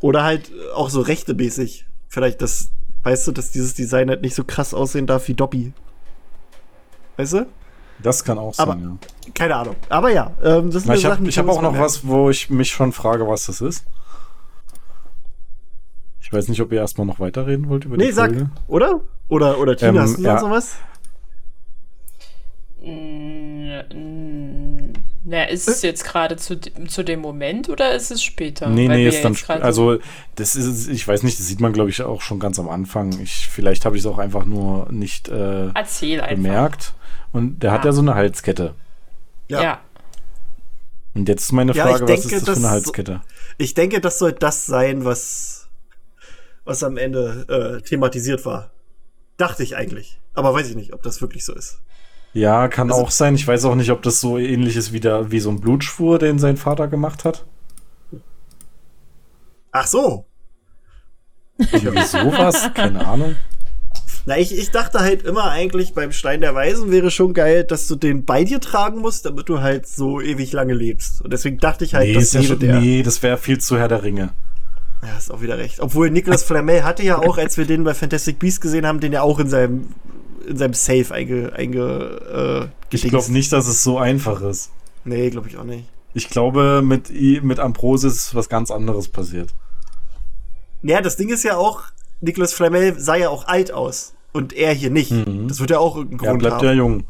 Oder 0.00 0.22
halt 0.24 0.50
auch 0.74 0.90
so 0.90 1.00
rechtemäßig. 1.00 1.86
Vielleicht 2.08 2.42
das, 2.42 2.68
weißt 3.04 3.26
du, 3.28 3.32
dass 3.32 3.50
dieses 3.52 3.72
Design 3.74 4.10
halt 4.10 4.20
nicht 4.22 4.34
so 4.34 4.44
krass 4.44 4.74
aussehen 4.74 5.06
darf 5.06 5.28
wie 5.28 5.34
Dobby. 5.34 5.72
Weißt 7.16 7.32
du? 7.32 7.46
Das 8.02 8.22
kann 8.24 8.38
auch 8.38 8.52
Aber- 8.58 8.72
sein, 8.72 8.82
ja. 8.82 9.32
Keine 9.34 9.56
Ahnung. 9.56 9.76
Aber 9.88 10.10
ja, 10.10 10.32
ähm, 10.42 10.70
das 10.70 10.82
sind 10.82 10.88
Na, 10.88 10.94
ja 10.94 11.16
ich 11.24 11.38
habe 11.38 11.48
hab 11.48 11.56
auch 11.56 11.62
noch 11.62 11.78
was, 11.78 12.06
wo 12.06 12.28
ich 12.30 12.50
mich 12.50 12.70
schon 12.70 12.92
frage, 12.92 13.26
was 13.28 13.46
das 13.46 13.60
ist. 13.60 13.84
Ich 16.32 16.38
weiß 16.38 16.48
nicht, 16.48 16.62
ob 16.62 16.72
ihr 16.72 16.78
erstmal 16.78 17.06
noch 17.06 17.20
weiterreden 17.20 17.68
wollt 17.68 17.84
über 17.84 17.98
Nee, 17.98 18.06
die 18.06 18.12
sag, 18.12 18.30
Folge. 18.30 18.50
oder? 18.66 19.00
Oder, 19.28 19.58
oder 19.58 19.76
Tina, 19.76 19.90
Ähm, 19.90 19.98
hast 19.98 20.16
du 20.16 20.22
ja. 20.22 20.40
noch 20.40 20.50
was? 20.50 20.76
Mm, 24.02 24.92
Na, 25.24 25.44
ist 25.44 25.68
es 25.68 25.82
jetzt 25.82 26.04
gerade 26.04 26.36
zu, 26.36 26.58
zu 26.58 27.02
dem 27.04 27.20
Moment 27.20 27.68
oder 27.68 27.94
ist 27.94 28.10
es 28.10 28.22
später? 28.22 28.68
Nee, 28.70 28.88
Weil 28.88 28.96
nee, 28.96 29.08
ist 29.08 29.22
dann, 29.22 29.34
jetzt 29.34 29.44
grad- 29.46 29.60
also, 29.62 29.98
das 30.34 30.56
ist, 30.56 30.88
ich 30.88 31.06
weiß 31.06 31.22
nicht, 31.22 31.38
das 31.38 31.46
sieht 31.46 31.60
man, 31.60 31.74
glaube 31.74 31.90
ich, 31.90 32.02
auch 32.02 32.22
schon 32.22 32.40
ganz 32.40 32.58
am 32.58 32.68
Anfang. 32.70 33.20
Ich, 33.20 33.48
vielleicht 33.50 33.84
habe 33.84 33.96
ich 33.96 34.02
es 34.02 34.06
auch 34.06 34.16
einfach 34.18 34.46
nur 34.46 34.90
nicht 34.90 35.28
äh, 35.28 35.68
Erzähl 35.74 36.20
einfach. 36.22 36.34
bemerkt. 36.36 36.94
Und 37.32 37.62
der 37.62 37.72
hat 37.72 37.84
Ja. 37.84 37.90
ja 37.90 37.92
so 37.92 38.00
eine 38.00 38.14
Halskette. 38.14 38.74
Ja. 39.48 39.62
Ja. 39.62 39.80
Und 41.14 41.28
jetzt 41.28 41.42
ist 41.42 41.52
meine 41.52 41.72
Ja, 41.74 41.84
Frage, 41.86 42.04
ich 42.06 42.10
was 42.10 42.20
denke, 42.22 42.36
ist 42.36 42.48
das 42.48 42.58
für 42.58 42.60
eine 42.60 42.62
das- 42.62 42.70
Halskette? 42.86 43.20
Ich 43.58 43.74
denke, 43.74 44.00
das 44.00 44.18
soll 44.18 44.32
das 44.32 44.64
sein, 44.66 45.04
was, 45.04 45.51
was 46.64 46.82
am 46.82 46.96
Ende 46.96 47.46
äh, 47.80 47.82
thematisiert 47.82 48.44
war. 48.46 48.70
Dachte 49.36 49.62
ich 49.62 49.76
eigentlich. 49.76 50.20
Aber 50.34 50.54
weiß 50.54 50.68
ich 50.70 50.76
nicht, 50.76 50.92
ob 50.94 51.02
das 51.02 51.20
wirklich 51.20 51.44
so 51.44 51.54
ist. 51.54 51.80
Ja, 52.32 52.68
kann 52.68 52.90
Also- 52.90 53.02
auch 53.02 53.10
sein. 53.10 53.34
Ich 53.34 53.46
weiß 53.46 53.64
auch 53.66 53.74
nicht, 53.74 53.90
ob 53.90 54.02
das 54.02 54.20
so 54.20 54.38
ähnlich 54.38 54.76
ist 54.76 54.92
wie, 54.92 55.00
der, 55.00 55.30
wie 55.30 55.40
so 55.40 55.50
ein 55.50 55.60
Blutschwur, 55.60 56.18
den 56.18 56.38
sein 56.38 56.56
Vater 56.56 56.88
gemacht 56.88 57.24
hat. 57.24 57.44
Ach 59.72 59.86
so. 59.86 60.26
Irgendwie 61.58 62.02
sowas, 62.06 62.70
keine 62.74 63.06
Ahnung. 63.06 63.36
Na, 64.24 64.38
ich, 64.38 64.56
ich 64.56 64.70
dachte 64.70 65.00
halt 65.00 65.22
immer 65.24 65.50
eigentlich 65.50 65.94
beim 65.94 66.12
Stein 66.12 66.40
der 66.40 66.54
Weisen 66.54 66.92
wäre 66.92 67.10
schon 67.10 67.34
geil, 67.34 67.64
dass 67.64 67.88
du 67.88 67.96
den 67.96 68.24
bei 68.24 68.44
dir 68.44 68.60
tragen 68.60 69.00
musst, 69.00 69.26
damit 69.26 69.48
du 69.48 69.60
halt 69.60 69.86
so 69.88 70.20
ewig 70.20 70.52
lange 70.52 70.74
lebst. 70.74 71.22
Und 71.22 71.32
deswegen 71.32 71.58
dachte 71.58 71.84
ich 71.84 71.94
halt, 71.94 72.06
Nee, 72.08 72.14
das 72.14 72.32
ja 72.32 72.54
der. 72.54 72.80
nee, 72.80 73.02
das 73.02 73.22
wäre 73.22 73.36
viel 73.36 73.58
zu 73.58 73.78
Herr 73.78 73.88
der 73.88 74.04
Ringe. 74.04 74.32
Ja, 75.02 75.08
hast 75.14 75.30
auch 75.32 75.40
wieder 75.42 75.58
recht. 75.58 75.80
Obwohl 75.80 76.10
Nicolas 76.10 76.42
Flamel 76.44 76.84
hatte 76.84 77.02
ja 77.02 77.18
auch, 77.18 77.38
als 77.38 77.56
wir 77.56 77.64
den 77.64 77.84
bei 77.84 77.94
Fantastic 77.94 78.38
Beasts 78.38 78.60
gesehen 78.60 78.86
haben, 78.86 79.00
den 79.00 79.12
ja 79.12 79.22
auch 79.22 79.38
in 79.40 79.48
seinem, 79.48 79.88
in 80.46 80.56
seinem 80.56 80.74
Safe 80.74 81.12
einge, 81.12 81.52
einge 81.54 82.70
äh, 82.90 82.94
Ich 82.94 83.02
glaube 83.08 83.32
nicht, 83.32 83.52
dass 83.52 83.66
es 83.66 83.82
so 83.82 83.98
einfach 83.98 84.40
ist. 84.42 84.70
Nee, 85.04 85.30
glaube 85.30 85.48
ich 85.48 85.56
auch 85.56 85.64
nicht. 85.64 85.88
Ich 86.14 86.28
glaube, 86.28 86.82
mit, 86.84 87.10
mit 87.42 87.58
Ambrosis 87.58 88.14
ist 88.16 88.34
was 88.34 88.48
ganz 88.48 88.70
anderes 88.70 89.08
passiert. 89.08 89.50
Ja, 90.82 91.00
das 91.00 91.16
Ding 91.16 91.30
ist 91.30 91.42
ja 91.42 91.56
auch, 91.56 91.82
Nicolas 92.20 92.52
Flamel 92.52 92.98
sah 93.00 93.16
ja 93.16 93.28
auch 93.30 93.46
alt 93.48 93.72
aus. 93.72 94.14
Und 94.32 94.52
er 94.52 94.72
hier 94.72 94.90
nicht. 94.90 95.10
Mhm. 95.10 95.48
Das 95.48 95.60
wird 95.60 95.70
ja 95.70 95.78
auch 95.78 95.96
irgendeinen 95.96 96.20
Er 96.24 96.30
Grund 96.30 96.38
bleibt 96.40 96.56
haben. 96.56 96.64
ja 96.66 96.72
jung. 96.72 97.04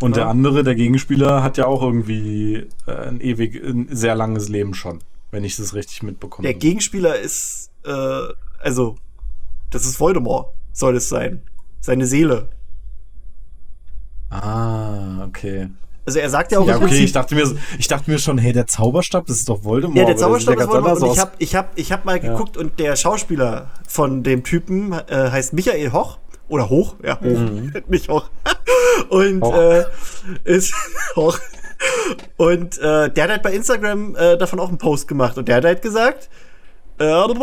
Und 0.00 0.16
Ja. 0.16 0.22
der 0.24 0.30
andere, 0.30 0.64
der 0.64 0.74
Gegenspieler, 0.74 1.42
hat 1.42 1.56
ja 1.56 1.66
auch 1.66 1.82
irgendwie 1.82 2.66
äh, 2.86 2.92
ein 3.08 3.20
ewig, 3.20 3.56
ein 3.62 3.88
sehr 3.90 4.14
langes 4.14 4.48
Leben 4.48 4.74
schon, 4.74 4.98
wenn 5.32 5.42
ich 5.42 5.56
das 5.56 5.74
richtig 5.74 6.02
mitbekomme. 6.04 6.46
Der 6.46 6.54
Gegenspieler 6.54 7.18
ist, 7.18 7.70
äh, 7.84 7.90
also, 8.60 8.96
das 9.70 9.84
ist 9.84 9.98
Voldemort, 9.98 10.54
soll 10.72 10.96
es 10.96 11.08
sein. 11.08 11.42
Seine 11.80 12.06
Seele. 12.06 12.48
ah, 14.30 15.24
okay. 15.26 15.68
Also 16.04 16.18
er 16.18 16.30
sagt 16.30 16.50
ja 16.50 16.58
auch 16.58 16.66
Ja, 16.66 16.76
okay, 16.76 16.86
Prinzip, 16.86 17.04
ich 17.04 17.12
dachte 17.12 17.34
mir, 17.36 17.56
ich 17.78 17.86
dachte 17.86 18.10
mir 18.10 18.18
schon, 18.18 18.36
hey, 18.36 18.52
der 18.52 18.66
Zauberstab, 18.66 19.26
das 19.26 19.36
ist 19.36 19.48
doch 19.48 19.62
Voldemort. 19.62 19.98
Ja, 19.98 20.04
der 20.04 20.16
Zauberstab 20.16 20.54
ist 20.54 20.58
ganz 20.60 20.72
Voldemort. 20.72 21.00
Und 21.00 21.12
ich 21.12 21.18
habe 21.20 21.30
ich 21.38 21.54
hab, 21.54 21.78
ich 21.78 21.92
hab 21.92 22.04
mal 22.04 22.16
Ja. 22.22 22.32
geguckt 22.32 22.56
und 22.56 22.78
der 22.80 22.96
Schauspieler 22.96 23.70
von 23.86 24.22
dem 24.24 24.42
Typen 24.42 24.92
äh, 24.92 25.30
heißt 25.30 25.52
Michael 25.52 25.92
Hoch. 25.92 26.18
Oder 26.48 26.68
Hoch, 26.68 26.96
ja, 27.04 27.20
Hoch, 27.20 27.38
nicht 27.88 28.08
Hoch. 28.08 28.28
Und 29.08 29.42
Hoch. 29.42 29.54
Äh, 29.56 29.84
ist 30.44 30.74
Hoch. 31.16 31.38
Und 32.36 32.78
äh, 32.78 33.10
der 33.10 33.24
hat 33.24 33.30
halt 33.30 33.42
bei 33.42 33.52
Instagram 33.52 34.16
äh, 34.16 34.36
davon 34.36 34.60
auch 34.60 34.68
einen 34.68 34.78
Post 34.78 35.08
gemacht. 35.08 35.38
Und 35.38 35.48
der 35.48 35.56
hat 35.56 35.64
halt 35.64 35.82
gesagt, 35.82 36.28
äh, 36.98 37.04
warte 37.04 37.34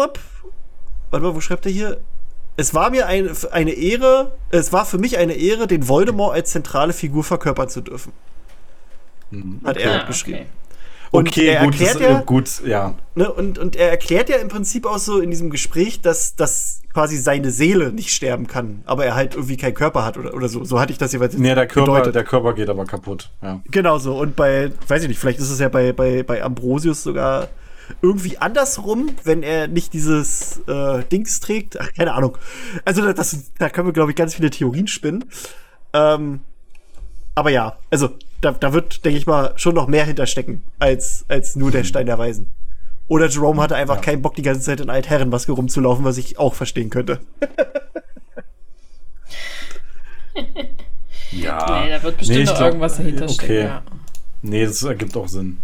mal, 1.11 1.35
wo 1.35 1.41
schreibt 1.41 1.65
er 1.65 1.71
hier? 1.71 1.99
Es 2.57 2.73
war 2.73 2.89
mir 2.89 3.07
ein, 3.07 3.29
eine 3.51 3.71
Ehre, 3.71 4.33
es 4.49 4.73
war 4.73 4.85
für 4.85 4.97
mich 4.97 5.17
eine 5.17 5.33
Ehre, 5.33 5.65
den 5.65 5.87
Voldemort 5.87 6.33
als 6.33 6.51
zentrale 6.51 6.91
Figur 6.91 7.23
verkörpern 7.23 7.69
zu 7.69 7.81
dürfen. 7.81 8.11
Hat 9.63 9.77
er 9.77 9.93
halt 9.93 10.07
geschrieben. 10.07 10.39
okay. 10.39 10.47
Und 11.11 11.29
Okay, 11.29 11.47
er 11.47 11.63
gut, 11.65 11.73
erklärt 11.73 11.95
das, 11.95 12.01
ja, 12.01 12.19
äh, 12.19 12.23
gut, 12.23 12.61
ja. 12.65 12.95
Ne, 13.15 13.31
und, 13.31 13.57
und 13.57 13.75
er 13.75 13.89
erklärt 13.89 14.29
ja 14.29 14.37
im 14.37 14.47
Prinzip 14.47 14.85
auch 14.85 14.99
so 14.99 15.19
in 15.19 15.31
diesem 15.31 15.49
Gespräch, 15.49 16.01
dass, 16.01 16.35
dass 16.35 16.81
quasi 16.93 17.17
seine 17.17 17.51
Seele 17.51 17.91
nicht 17.91 18.09
sterben 18.11 18.47
kann, 18.47 18.81
aber 18.85 19.05
er 19.05 19.15
halt 19.15 19.35
irgendwie 19.35 19.57
keinen 19.57 19.73
Körper 19.73 20.05
hat 20.05 20.17
oder, 20.17 20.33
oder 20.33 20.49
so. 20.49 20.63
So 20.63 20.79
hatte 20.79 20.91
ich 20.91 20.97
das 20.97 21.11
jeweils 21.13 21.35
Nee, 21.37 21.55
der 21.55 21.67
Körper, 21.67 21.93
gedeutet. 21.93 22.15
der 22.15 22.23
Körper 22.23 22.53
geht 22.53 22.69
aber 22.69 22.85
kaputt. 22.85 23.31
Ja. 23.41 23.61
Genau 23.71 23.97
so. 23.97 24.17
Und 24.19 24.35
bei, 24.35 24.71
weiß 24.87 25.03
ich 25.03 25.07
nicht, 25.07 25.19
vielleicht 25.19 25.39
ist 25.39 25.49
es 25.49 25.59
ja 25.59 25.69
bei, 25.69 25.93
bei, 25.93 26.23
bei 26.23 26.43
Ambrosius 26.43 27.03
sogar 27.03 27.47
irgendwie 28.01 28.37
andersrum, 28.37 29.09
wenn 29.23 29.41
er 29.41 29.67
nicht 29.67 29.93
dieses 29.93 30.61
äh, 30.67 31.03
Dings 31.11 31.39
trägt. 31.39 31.79
Ach, 31.79 31.91
keine 31.95 32.13
Ahnung. 32.13 32.37
Also 32.85 33.11
das, 33.13 33.51
da 33.57 33.69
können 33.69 33.87
wir, 33.87 33.93
glaube 33.93 34.11
ich, 34.11 34.15
ganz 34.15 34.35
viele 34.35 34.51
Theorien 34.51 34.87
spinnen. 34.87 35.25
Ähm, 35.93 36.41
aber 37.33 37.49
ja, 37.49 37.77
also 37.89 38.11
da, 38.41 38.51
da 38.51 38.73
wird, 38.73 39.03
denke 39.05 39.17
ich 39.17 39.27
mal, 39.27 39.53
schon 39.57 39.75
noch 39.75 39.87
mehr 39.87 40.05
hinterstecken 40.05 40.61
als, 40.79 41.25
als 41.27 41.55
nur 41.55 41.71
der 41.71 41.83
Stein 41.83 42.05
der 42.05 42.17
Weisen. 42.17 42.49
Oder 43.07 43.27
Jerome 43.27 43.61
hatte 43.61 43.75
einfach 43.75 43.95
Ja. 43.95 44.01
keinen 44.01 44.21
Bock, 44.21 44.35
die 44.35 44.41
ganze 44.43 44.61
Zeit 44.61 44.79
in 44.81 44.89
Altherrenmaske 44.89 45.51
rumzulaufen, 45.51 46.05
was 46.05 46.17
ich 46.17 46.37
auch 46.37 46.53
verstehen 46.53 46.89
könnte. 46.89 47.19
Ja. 51.31 51.83
Nee, 51.83 51.89
da 51.91 52.01
wird 52.03 52.17
bestimmt 52.17 52.39
Nee, 52.39 52.45
noch 52.45 52.55
glaub- 52.55 52.67
irgendwas 52.67 52.97
dahinter 52.97 53.25
okay. 53.25 53.33
stecken. 53.33 53.53
Ja. 53.65 53.81
Nee, 54.41 54.65
das 54.65 54.81
ergibt 54.83 55.15
auch 55.15 55.27
Sinn. 55.27 55.57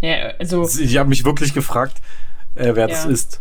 ja, 0.00 0.14
also, 0.38 0.66
Ich 0.80 0.96
habe 0.96 1.08
mich 1.08 1.24
wirklich 1.24 1.52
gefragt, 1.52 1.98
äh, 2.54 2.70
wer 2.74 2.86
das 2.88 3.04
Ja. 3.04 3.10
ist. 3.10 3.40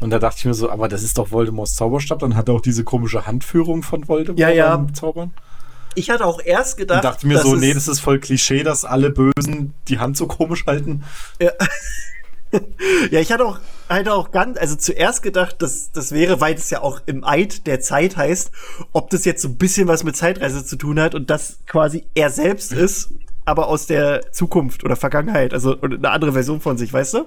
Und 0.00 0.10
da 0.10 0.18
dachte 0.18 0.36
ich 0.38 0.44
mir 0.44 0.54
so, 0.54 0.70
aber 0.70 0.88
das 0.88 1.02
ist 1.02 1.16
doch 1.18 1.30
Voldemorts 1.30 1.74
Zauberstab. 1.74 2.18
Dann 2.20 2.36
hat 2.36 2.48
er 2.48 2.54
auch 2.54 2.60
diese 2.60 2.84
komische 2.84 3.26
Handführung 3.26 3.82
von 3.82 4.06
Voldemort 4.06 4.38
Ja, 4.38 4.48
ja. 4.50 4.76
beim 4.76 4.94
Zaubern. 4.94 5.32
Ich 5.98 6.10
hatte 6.10 6.24
auch 6.24 6.40
erst 6.40 6.76
gedacht, 6.76 7.04
Und 7.04 7.04
dachte 7.04 7.26
mir 7.26 7.40
so, 7.40 7.56
nee, 7.56 7.74
das 7.74 7.88
ist 7.88 7.98
voll 7.98 8.20
Klischee, 8.20 8.62
dass 8.62 8.84
alle 8.84 9.10
Bösen 9.10 9.74
die 9.88 9.98
Hand 9.98 10.16
so 10.16 10.28
komisch 10.28 10.64
halten. 10.64 11.02
Ja, 11.40 11.50
ich 13.20 13.32
hatte 13.32 13.44
auch, 13.44 13.58
hatte 13.88 14.14
auch 14.14 14.30
ganz, 14.30 14.58
also 14.58 14.76
zuerst 14.76 15.22
gedacht, 15.22 15.60
dass 15.60 15.90
das 15.90 16.12
wäre, 16.12 16.40
weil 16.40 16.54
es 16.54 16.70
ja 16.70 16.82
auch 16.82 17.00
im 17.06 17.24
Eid 17.24 17.66
der 17.66 17.80
Zeit 17.80 18.16
heißt, 18.16 18.52
ob 18.92 19.10
das 19.10 19.24
jetzt 19.24 19.42
so 19.42 19.48
ein 19.48 19.56
bisschen 19.56 19.88
was 19.88 20.04
mit 20.04 20.16
Zeitreise 20.16 20.64
zu 20.64 20.76
tun 20.76 21.00
hat 21.00 21.16
und 21.16 21.30
das 21.30 21.58
quasi 21.66 22.04
er 22.14 22.30
selbst 22.30 22.72
ist, 22.72 23.10
aber 23.44 23.66
aus 23.66 23.86
der 23.86 24.30
Zukunft 24.30 24.84
oder 24.84 24.94
Vergangenheit, 24.94 25.52
also 25.52 25.80
eine 25.80 26.10
andere 26.10 26.32
Version 26.32 26.60
von 26.60 26.78
sich, 26.78 26.92
weißt 26.92 27.14
du? 27.14 27.18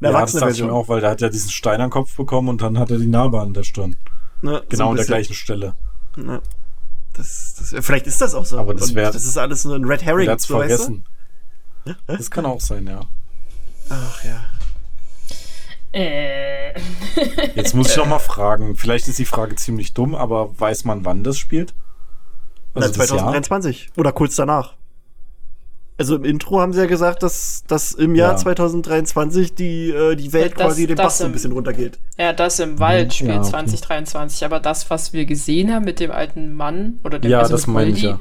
Eine 0.00 0.12
ja, 0.12 0.20
das 0.20 0.32
dachte 0.32 0.52
ich 0.52 0.62
mir 0.64 0.72
auch, 0.72 0.88
weil 0.88 1.00
der 1.00 1.10
hat 1.10 1.20
ja 1.20 1.28
diesen 1.28 1.50
Stein 1.50 1.80
am 1.80 1.90
Kopf 1.90 2.16
bekommen 2.16 2.48
und 2.48 2.60
dann 2.60 2.76
hat 2.76 2.90
er 2.90 2.98
die 2.98 3.06
Narbe 3.06 3.40
an 3.40 3.54
der 3.54 3.62
Stirn. 3.62 3.94
Ne, 4.42 4.62
so 4.62 4.68
Genau 4.68 4.84
ein 4.86 4.90
an 4.90 4.96
der 4.96 5.06
gleichen 5.06 5.34
Stelle. 5.34 5.74
Ne. 6.16 6.40
Das, 7.20 7.54
das, 7.58 7.84
vielleicht 7.84 8.06
ist 8.06 8.20
das 8.20 8.34
auch 8.34 8.46
so. 8.46 8.58
Aber 8.58 8.74
das 8.74 8.94
wär- 8.94 9.10
das 9.10 9.24
ist 9.24 9.36
alles 9.36 9.64
nur 9.64 9.76
ein 9.76 9.84
Red 9.84 10.02
Herring, 10.04 10.26
so 10.26 10.32
weißt 10.32 10.48
du? 10.50 10.54
vergessen. 10.58 11.04
Das 12.06 12.30
kann 12.30 12.46
auch 12.46 12.60
sein, 12.60 12.86
ja. 12.86 13.00
Ach 13.90 14.24
ja. 14.24 14.40
äh, 15.92 16.72
Jetzt 17.54 17.74
muss 17.74 17.90
ich 17.90 17.96
noch 17.96 18.06
mal 18.14 18.18
fragen. 18.18 18.76
Vielleicht 18.76 19.08
ist 19.08 19.18
die 19.18 19.24
Frage 19.24 19.56
ziemlich 19.56 19.92
dumm, 19.94 20.14
aber 20.14 20.58
weiß 20.58 20.84
man, 20.84 21.04
wann 21.04 21.24
das 21.24 21.38
spielt? 21.38 21.74
Na, 22.74 22.82
Also 22.82 22.88
das 22.98 23.08
Jahr? 23.10 23.18
2023 23.18 23.90
oder 23.96 24.12
kurz 24.12 24.36
danach. 24.36 24.74
Also 26.00 26.16
im 26.16 26.24
Intro 26.24 26.60
haben 26.60 26.72
sie 26.72 26.80
ja 26.80 26.86
gesagt, 26.86 27.22
dass, 27.22 27.62
dass 27.68 27.92
im 27.92 28.14
Jahr 28.14 28.30
Ja. 28.32 28.36
2023 28.38 29.54
die, 29.54 29.90
äh, 29.90 30.16
die 30.16 30.32
Welt 30.32 30.52
Das- 30.52 30.68
quasi 30.68 30.86
den 30.86 30.96
das 30.96 31.04
Bach 31.04 31.10
so 31.10 31.24
ein 31.26 31.32
bisschen 31.32 31.52
runtergeht. 31.52 31.98
ja, 32.16 32.32
das 32.32 32.58
im 32.58 32.78
Wald 32.78 33.12
spielt 33.12 33.30
ja, 33.32 33.40
okay. 33.40 33.50
2023, 33.50 34.44
aber 34.46 34.60
das, 34.60 34.88
was 34.88 35.12
wir 35.12 35.26
gesehen 35.26 35.72
haben 35.74 35.84
mit 35.84 36.00
dem 36.00 36.10
alten 36.10 36.54
Mann 36.54 37.00
oder 37.04 37.18
dem 37.18 37.30
Ja, 37.30 37.40
also 37.40 37.52
das 37.52 37.66
mit 37.66 37.74
meine 37.74 37.90
ich 37.90 38.00
ja. 38.02 38.18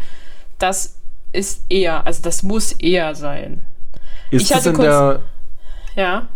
das 0.58 0.96
ist 1.32 1.62
eher, 1.70 2.06
also 2.06 2.22
das 2.22 2.44
muss 2.44 2.74
eher 2.74 3.16
sein. 3.16 3.62
Ist 4.30 4.42
Ich 4.44 4.48
das, 4.50 4.58
hatte 4.58 4.70
in 4.72 4.76
kurz- 4.76 4.86
der, 4.88 5.20
Ja, 5.96 6.28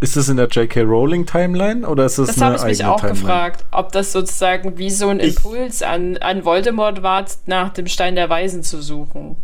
ist 0.00 0.16
das 0.16 0.28
in 0.30 0.38
der 0.38 0.48
J.K. 0.48 0.82
Rowling 0.84 1.26
Timeline 1.26 1.86
oder 1.86 2.06
ist 2.06 2.18
das, 2.18 2.28
das 2.28 2.36
eine 2.40 2.58
habe 2.58 2.70
ich 2.72 2.78
mich 2.78 2.86
auch 2.86 3.00
Timeline? 3.00 3.20
gefragt, 3.20 3.64
ob 3.72 3.92
das 3.92 4.12
sozusagen 4.12 4.78
wie 4.78 4.88
so 4.90 5.08
ein 5.10 5.20
Ich- 5.20 5.36
Impuls 5.36 5.82
an, 5.82 6.16
an 6.16 6.46
Voldemort 6.46 7.02
war, 7.02 7.26
nach 7.44 7.74
dem 7.74 7.88
Stein 7.88 8.14
der 8.14 8.30
Weisen 8.30 8.62
zu 8.62 8.80
suchen. 8.80 9.36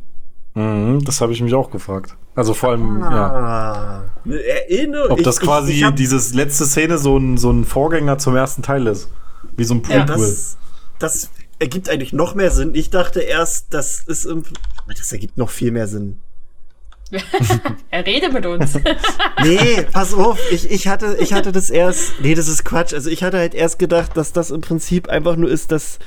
Mhm, 0.54 1.04
das 1.04 1.20
habe 1.20 1.32
ich 1.32 1.40
mich 1.42 1.52
auch 1.54 1.70
gefragt. 1.70 2.16
Also 2.36 2.54
vor 2.54 2.70
allem, 2.70 3.00
ja. 3.00 3.08
Ah. 3.10 4.04
Eine 4.24 4.42
Erinnerung. 4.44 5.10
Ob 5.10 5.22
das 5.22 5.36
Ich- 5.38 5.42
quasi 5.42 5.72
ich 5.72 5.84
hab- 5.84 5.96
dieses 5.96 6.32
letzte 6.34 6.64
Szene 6.66 6.98
so 6.98 7.16
ein, 7.18 7.36
so 7.38 7.50
ein 7.50 7.64
Vorgänger 7.64 8.18
zum 8.18 8.36
ersten 8.36 8.62
Teil 8.62 8.86
ist. 8.86 9.08
Wie 9.56 9.64
so 9.64 9.74
ein 9.74 9.82
Ja. 9.88 10.04
Prequel. 10.04 10.16
das, 10.16 10.56
das 10.98 11.30
ergibt 11.58 11.88
eigentlich 11.88 12.12
noch 12.12 12.34
mehr 12.34 12.50
Sinn. 12.50 12.74
Ich 12.74 12.90
dachte 12.90 13.20
erst, 13.20 13.72
das 13.74 14.00
ist 14.06 14.24
im. 14.26 14.44
Aber 14.84 14.94
Das 14.94 15.12
ergibt 15.12 15.36
noch 15.38 15.50
viel 15.50 15.70
mehr 15.72 15.86
Sinn. 15.88 16.18
Er 17.90 18.06
rede 18.06 18.30
mit 18.32 18.46
uns. 18.46 18.74
Nee, 19.42 19.82
pass 19.92 20.14
auf, 20.14 20.38
ich, 20.50 20.70
ich, 20.70 20.88
hatte, 20.88 21.16
ich 21.20 21.32
hatte 21.34 21.52
das 21.52 21.68
erst. 21.70 22.14
Nee, 22.22 22.34
das 22.34 22.48
ist 22.48 22.64
Quatsch. 22.64 22.94
Also 22.94 23.10
ich 23.10 23.22
hatte 23.22 23.38
halt 23.38 23.54
erst 23.54 23.78
gedacht, 23.78 24.16
dass 24.16 24.32
das 24.32 24.50
im 24.50 24.60
Prinzip 24.62 25.08
einfach 25.08 25.36
nur 25.36 25.50
ist, 25.50 25.70
dass, 25.70 25.98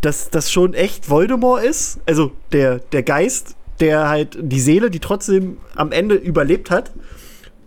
dass 0.00 0.30
das 0.30 0.50
schon 0.52 0.74
echt 0.74 1.10
Voldemort 1.10 1.64
ist. 1.64 1.98
Also 2.06 2.32
der, 2.52 2.78
der 2.78 3.02
Geist, 3.02 3.56
der 3.80 4.08
halt 4.08 4.38
die 4.40 4.60
Seele, 4.60 4.90
die 4.90 5.00
trotzdem 5.00 5.58
am 5.74 5.92
Ende 5.92 6.14
überlebt 6.14 6.70
hat. 6.70 6.92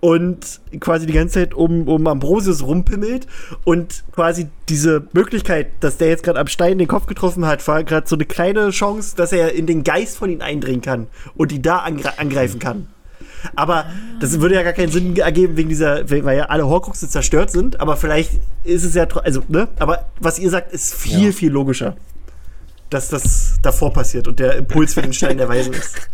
Und 0.03 0.61
quasi 0.79 1.05
die 1.05 1.13
ganze 1.13 1.35
Zeit 1.35 1.53
um, 1.53 1.87
um 1.87 2.07
Ambrosius 2.07 2.63
rumpimmelt 2.63 3.27
und 3.65 4.03
quasi 4.13 4.47
diese 4.67 5.03
Möglichkeit, 5.13 5.67
dass 5.79 5.97
der 5.97 6.07
jetzt 6.09 6.23
gerade 6.23 6.39
am 6.39 6.47
Stein 6.47 6.79
den 6.79 6.87
Kopf 6.87 7.05
getroffen 7.05 7.45
hat, 7.45 7.67
war 7.67 7.83
gerade 7.83 8.07
so 8.07 8.15
eine 8.15 8.25
kleine 8.25 8.71
Chance, 8.71 9.15
dass 9.15 9.31
er 9.31 9.53
in 9.53 9.67
den 9.67 9.83
Geist 9.83 10.17
von 10.17 10.31
ihnen 10.31 10.41
eindringen 10.41 10.81
kann 10.81 11.05
und 11.35 11.51
die 11.51 11.61
da 11.61 11.77
angre 11.77 12.17
angreifen 12.17 12.57
kann. 12.57 12.87
Aber 13.55 13.85
das 14.19 14.39
würde 14.41 14.55
ja 14.55 14.63
gar 14.63 14.73
keinen 14.73 14.91
Sinn 14.91 15.15
ergeben 15.17 15.55
wegen 15.55 15.69
dieser, 15.69 16.09
weil 16.09 16.35
ja 16.35 16.45
alle 16.45 16.67
Horcruxe 16.67 17.07
zerstört 17.07 17.51
sind. 17.51 17.79
Aber 17.79 17.95
vielleicht 17.95 18.31
ist 18.63 18.83
es 18.83 18.95
ja, 18.95 19.07
also 19.23 19.43
ne. 19.49 19.67
Aber 19.77 20.07
was 20.19 20.39
ihr 20.39 20.49
sagt, 20.49 20.73
ist 20.73 20.95
viel 20.95 21.27
Ja. 21.27 21.31
viel 21.31 21.51
logischer, 21.51 21.95
dass 22.91 23.07
das 23.07 23.57
davor 23.61 23.91
passiert 23.93 24.27
und 24.27 24.39
der 24.39 24.55
Impuls 24.57 24.93
für 24.93 25.01
den 25.01 25.13
Stein 25.13 25.37
der 25.37 25.49
Weisen 25.49 25.73
ist. 25.73 26.09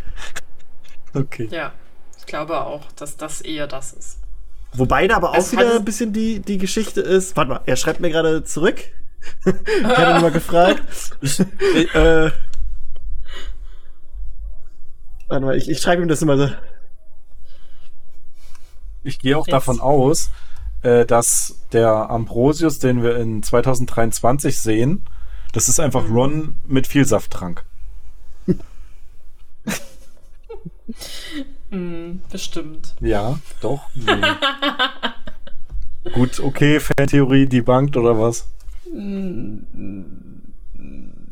Okay. 1.13 1.49
ja, 1.51 1.73
ich 2.17 2.25
glaube 2.25 2.61
auch, 2.61 2.91
dass 2.93 3.17
das 3.17 3.41
eher 3.41 3.67
das 3.67 3.93
ist. 3.93 4.19
Wobei 4.73 5.07
da 5.07 5.15
aber 5.15 5.31
auch 5.31 5.37
Es 5.37 5.51
wieder 5.51 5.75
ein 5.75 5.85
bisschen 5.85 6.13
die, 6.13 6.39
die 6.39 6.59
Geschichte 6.59 7.01
ist. 7.01 7.35
Warte 7.35 7.49
mal, 7.49 7.61
er 7.65 7.75
schreibt 7.75 7.99
mir 7.99 8.11
gerade 8.11 8.43
zurück. 8.43 8.79
ich 9.45 9.83
habe 9.83 10.17
ihn 10.17 10.21
mal 10.21 10.31
gefragt. 10.31 10.83
äh, 11.93 12.29
warte 15.27 15.45
mal, 15.45 15.57
ich, 15.57 15.69
ich 15.69 15.79
schreibe 15.79 16.03
ihm 16.03 16.07
das 16.07 16.21
immer 16.21 16.37
so. 16.37 16.49
Ich 19.03 19.17
gehe 19.19 19.35
auch 19.35 19.47
Jetzt. 19.47 19.53
davon 19.53 19.79
aus, 19.79 20.29
äh, 20.83 21.05
dass 21.05 21.65
der 21.71 22.11
Ambrosius, 22.11 22.77
den 22.77 23.01
wir 23.01 23.15
in 23.17 23.41
2023 23.41 24.61
sehen, 24.61 25.03
das 25.57 25.67
ist 25.69 25.79
einfach 25.79 26.07
Ron 26.07 26.55
mit 26.67 26.85
viel 26.85 27.03
Safttrank. 27.03 27.65
Hm, 31.69 32.21
bestimmt. 32.31 32.95
Ja, 33.01 33.39
doch. 33.59 33.89
Gut, 36.13 36.39
okay, 36.39 36.79
Fantheorie 36.79 37.45
debunked 37.47 37.97
oder 37.97 38.17
was? 38.17 38.47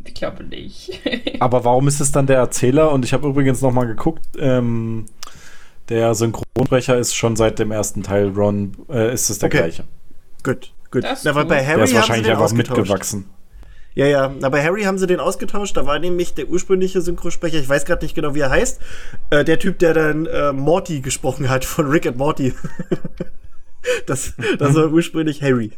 Ich 0.03 0.13
glaube 0.13 0.43
nicht. 0.43 0.99
Aber 1.39 1.63
warum 1.63 1.87
ist 1.87 2.01
es 2.01 2.11
dann 2.11 2.27
der 2.27 2.37
Erzähler? 2.39 2.91
Und 2.91 3.05
ich 3.05 3.13
habe 3.13 3.29
übrigens 3.29 3.61
noch 3.61 3.71
mal 3.71 3.85
geguckt, 3.87 4.25
ähm, 4.37 5.05
der 5.87 6.15
Synchronsprecher 6.15 6.97
ist 6.97 7.13
schon 7.15 7.35
seit 7.37 7.59
dem 7.59 7.71
ersten 7.71 8.03
Teil 8.03 8.29
Ron, 8.29 8.75
äh, 8.89 9.13
ist 9.13 9.29
es 9.29 9.39
der 9.39 9.47
Okay. 9.47 9.57
gleiche. 9.59 9.83
Gut, 10.43 10.73
gut. 10.91 11.03
Das 11.05 11.23
Na, 11.23 11.43
Der 11.45 11.65
Harry 11.65 11.83
ist 11.83 11.93
wahrscheinlich 11.93 12.29
einfach 12.29 12.51
mitgewachsen. 12.51 13.29
Ja, 13.95 14.05
ja. 14.05 14.33
Na, 14.39 14.49
bei 14.49 14.61
Harry 14.63 14.83
haben 14.83 14.97
sie 14.97 15.07
den 15.07 15.19
ausgetauscht. 15.19 15.75
Da 15.77 15.85
war 15.85 15.97
nämlich 15.99 16.33
der 16.33 16.49
ursprüngliche 16.49 17.01
Synchrosprecher, 17.01 17.57
ich 17.59 17.67
weiß 17.69 17.85
gerade 17.85 18.03
nicht 18.05 18.13
genau, 18.13 18.35
wie 18.35 18.41
er 18.41 18.49
heißt, 18.49 18.79
äh, 19.29 19.43
der 19.45 19.57
Typ, 19.57 19.79
der 19.79 19.93
dann 19.93 20.25
äh, 20.25 20.51
Morty 20.51 20.99
gesprochen 21.01 21.49
hat 21.49 21.63
von 21.65 21.87
Rick 21.87 22.05
and 22.05 22.17
Morty. 22.17 22.53
das, 24.05 24.33
das 24.59 24.75
war 24.75 24.91
ursprünglich 24.91 25.41
Harry. 25.41 25.71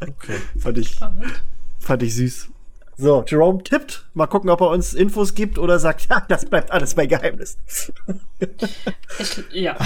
Okay. 0.00 0.36
Fand 0.58 0.78
ich, 0.78 0.96
fand 1.80 2.02
ich 2.02 2.14
süß. 2.14 2.48
So, 2.98 3.22
Jerome 3.28 3.62
tippt. 3.62 4.06
Mal 4.14 4.26
gucken, 4.26 4.48
ob 4.48 4.62
er 4.62 4.70
uns 4.70 4.94
Infos 4.94 5.34
gibt 5.34 5.58
oder 5.58 5.78
sagt, 5.78 6.06
ja, 6.10 6.24
das 6.28 6.46
bleibt 6.46 6.70
alles 6.70 6.94
bei 6.94 7.06
Geheimnis. 7.06 7.58
Ich, 9.18 9.42
ja. 9.52 9.76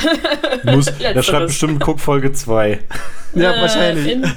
Muss, 0.65 0.87
Letzteres. 0.87 1.27
schreibt 1.27 1.47
bestimmt 1.47 1.81
Guck 1.81 2.01
Folge 2.01 2.33
2. 2.33 2.81
Ja, 3.35 3.53
Äh, 3.55 3.61
wahrscheinlich. 3.63 4.13
In, 4.13 4.33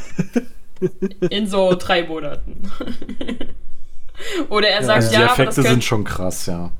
in 1.30 1.48
so 1.48 1.76
drei 1.78 2.04
Monaten. 2.08 2.70
Oder 4.50 4.70
er 4.70 4.84
sagt, 4.84 5.04
Also 5.04 5.14
ja, 5.14 5.20
die 5.20 5.26
aber 5.26 5.46
das 5.46 5.58
Effekte 5.58 5.70
sind 5.70 5.84
schon 5.84 6.04
krass, 6.04 6.46
ja. 6.46 6.72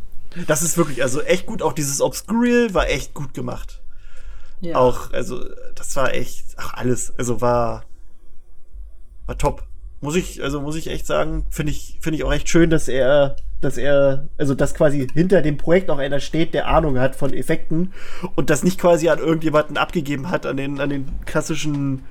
Das 0.48 0.62
ist 0.62 0.78
wirklich, 0.78 1.04
also 1.04 1.22
echt 1.22 1.46
gut. 1.46 1.62
Auch 1.62 1.74
dieses 1.74 2.02
Obscurial 2.02 2.74
war 2.74 2.90
echt 2.90 3.14
gut 3.14 3.34
gemacht. 3.34 3.82
Ja. 4.62 4.78
Auch, 4.78 5.12
also, 5.12 5.44
das 5.76 5.96
war 5.96 6.14
echt, 6.14 6.46
ach, 6.58 6.74
alles. 6.74 7.14
Also 7.18 7.42
war, 7.42 7.86
war 9.26 9.38
top. 9.38 9.64
Muss 10.02 10.16
ich, 10.16 10.42
also 10.44 10.60
muss 10.62 10.76
ich 10.76 10.88
echt 10.88 11.06
sagen, 11.06 11.46
finde 11.50 11.72
ich, 11.72 11.98
finde 12.02 12.18
ich 12.18 12.24
auch 12.24 12.34
echt 12.34 12.50
schön, 12.50 12.70
dass 12.70 12.88
er, 12.88 13.38
dass 13.62 13.78
er, 13.78 14.28
also 14.38 14.54
dass 14.54 14.74
quasi 14.74 15.08
hinter 15.14 15.42
dem 15.42 15.58
Projekt 15.58 15.90
auch 15.90 15.98
einer 15.98 16.20
steht, 16.20 16.54
der 16.54 16.68
Ahnung 16.68 17.00
hat 17.00 17.16
von 17.16 17.34
Effekten 17.34 17.94
und 18.36 18.50
das 18.50 18.64
nicht 18.64 18.80
quasi 18.80 19.08
an 19.08 19.20
irgendjemanden 19.20 19.78
abgegeben 19.78 20.30
hat, 20.30 20.46
an 20.46 20.58
den, 20.58 20.82
an 20.82 20.90
den 20.90 21.08
klassischen 21.26 22.04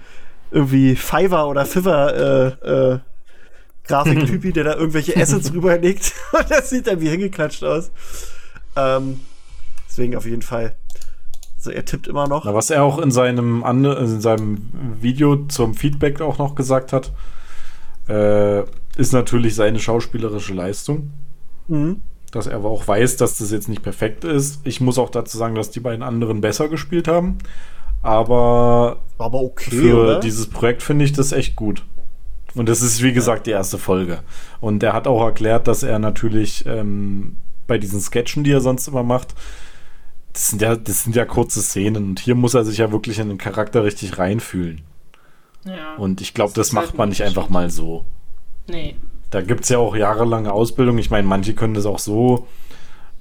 irgendwie 0.53 0.95
Fiverr 0.97 1.49
oder 1.49 1.65
Fiverr, 1.65 2.15
äh, 2.63 2.69
äh, 2.69 2.99
Grafiktypi, 3.87 4.53
der 4.53 4.65
da 4.65 4.75
irgendwelche 4.75 5.17
Assets 5.17 5.53
rüberlegt. 5.53 6.13
Und 6.33 6.51
das 6.51 6.71
sieht 6.71 6.87
dann 6.87 7.01
wie 7.01 7.09
hingeklatscht 7.09 7.65
aus. 7.65 7.91
Ähm, 8.77 9.21
deswegen 9.89 10.17
auf 10.17 10.27
jeden 10.27 10.43
Fall. 10.43 10.75
Also 11.57 11.71
er 11.71 11.85
tippt 11.85 12.09
immer 12.09 12.29
noch. 12.29 12.45
Na, 12.45 12.55
was 12.55 12.71
er 12.71 12.83
auch 12.83 12.99
in 12.99 13.11
seinem, 13.11 13.65
in 13.65 14.21
seinem 14.21 14.71
Video 15.01 15.47
zum 15.47 15.75
Feedback 15.75 16.21
auch 16.21 16.39
noch 16.39 16.55
gesagt 16.55 16.93
hat, 16.93 17.13
äh, 18.09 18.63
ist 18.97 19.13
natürlich 19.13 19.55
seine 19.55 19.79
schauspielerische 19.79 20.55
Leistung. 20.55 21.13
Mhm. 21.69 22.03
Dass 22.33 22.47
er 22.47 22.57
aber 22.57 22.71
auch 22.71 22.89
weiß, 22.89 23.17
dass 23.17 23.39
das 23.39 23.51
jetzt 23.51 23.69
nicht 23.69 23.83
perfekt 23.83 24.25
ist. 24.25 24.61
Ich 24.65 24.81
muss 24.81 24.99
auch 24.99 25.11
dazu 25.11 25.37
sagen, 25.39 25.55
dass 25.55 25.71
die 25.71 25.81
beiden 25.81 26.03
anderen 26.03 26.41
besser 26.41 26.69
gespielt 26.69 27.07
haben. 27.07 27.39
Aber 28.03 28.99
aber 29.19 29.41
okay, 29.41 29.71
für 29.71 30.03
oder? 30.03 30.21
dieses 30.21 30.49
Projekt 30.49 30.83
finde 30.83 31.05
ich 31.05 31.13
das 31.13 31.33
echt 31.33 31.57
gut. 31.57 31.85
Und 32.55 32.69
das 32.69 32.83
ist, 32.83 33.03
wie 33.03 33.13
gesagt, 33.13 33.47
die 33.47 33.53
erste 33.53 33.79
Folge. 33.79 34.21
Und 34.61 34.83
er 34.83 34.93
hat 34.93 35.07
auch 35.07 35.23
erklärt, 35.25 35.69
dass 35.69 35.83
er 35.83 35.99
natürlich 35.99 36.67
ähm, 36.67 37.37
bei 37.67 37.79
diesen 37.79 38.01
Sketchen, 38.01 38.45
die 38.45 38.53
er 38.53 38.61
sonst 38.61 38.89
immer 38.89 39.03
macht, 39.03 39.35
das 40.33 40.51
sind, 40.51 40.61
ja, 40.61 40.77
das 40.77 41.05
sind 41.05 41.17
ja 41.17 41.25
kurze 41.25 41.63
Szenen. 41.63 42.05
Und 42.05 42.21
hier 42.21 42.35
muss 42.35 42.55
er 42.55 42.65
sich 42.65 42.79
ja 42.79 42.93
wirklich 42.93 43.19
in 43.19 43.29
den 43.29 43.39
Charakter 43.39 43.85
richtig 43.85 44.19
reinfühlen. 44.19 44.83
ja. 45.65 45.95
Und 45.97 46.21
ich 46.21 46.35
glaube, 46.35 46.53
das 46.55 46.75
halt 46.75 46.87
macht 46.87 46.99
man 46.99 47.09
ein 47.09 47.11
nicht 47.11 47.23
einfach 47.23 47.49
mal 47.49 47.71
so. 47.71 48.05
Nee. 48.69 48.97
Da 49.31 49.41
gibt 49.41 49.63
es 49.63 49.71
ja 49.71 49.79
auch 49.79 49.97
jahrelange 49.97 50.53
Ausbildung. 50.53 50.99
Ich 50.99 51.11
meine, 51.11 51.27
manche 51.27 51.55
können 51.55 51.75
das 51.75 51.87
auch 51.87 51.99
so. 51.99 52.47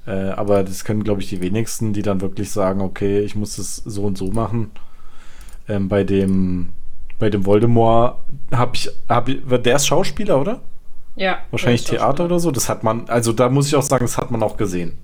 Äh, 0.08 0.30
aber 0.32 0.64
das 0.64 0.84
können, 0.84 1.04
glaube 1.04 1.22
ich, 1.22 1.30
die 1.30 1.42
wenigsten, 1.42 1.94
die 1.94 2.02
dann 2.02 2.22
wirklich 2.22 2.52
sagen, 2.52 2.82
okay, 2.82 3.20
ich 3.20 3.36
muss 3.36 3.58
das 3.58 3.76
so 3.78 4.04
und 4.04 4.18
so 4.18 4.28
machen. 4.28 4.72
Ähm, 5.68 5.90
bei 5.90 6.04
dem 6.04 6.74
bei 7.22 7.30
dem 7.30 7.46
Voldemort 7.46 8.18
habe 8.52 8.76
ich, 8.76 8.90
hab 9.08 9.30
ich, 9.30 9.42
der 9.48 9.76
ist 9.76 9.86
Schauspieler, 9.86 10.42
oder? 10.42 10.60
Ja. 11.16 11.38
Wahrscheinlich 11.52 11.84
ja, 11.84 11.98
Theater 11.98 12.26
oder 12.26 12.40
so. 12.40 12.50
Das 12.50 12.68
hat 12.68 12.84
man, 12.84 13.08
also 13.10 13.32
da 13.32 13.48
muss 13.48 13.68
ich 13.68 13.76
auch 13.76 13.84
sagen, 13.84 14.06
das 14.06 14.18
hat 14.18 14.32
man 14.32 14.42
auch 14.42 14.58
gesehen. 14.58 14.98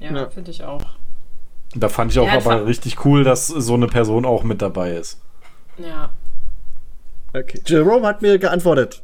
Ja, 0.00 0.12
Ja. 0.12 0.28
finde 0.28 0.50
ich 0.50 0.64
auch. 0.64 0.82
Da 1.76 1.88
fand 1.88 2.10
ich 2.10 2.18
auch 2.18 2.28
hat 2.28 2.44
aber 2.44 2.66
richtig 2.66 3.04
cool, 3.04 3.22
dass 3.22 3.46
so 3.46 3.74
eine 3.74 3.86
Person 3.86 4.24
auch 4.24 4.42
mit 4.42 4.60
dabei 4.60 4.90
ist. 4.96 5.20
Ja. 5.78 6.10
Okay. 7.32 7.60
Jerome 7.64 8.08
hat 8.08 8.22
mir 8.22 8.38
geantwortet. 8.40 9.02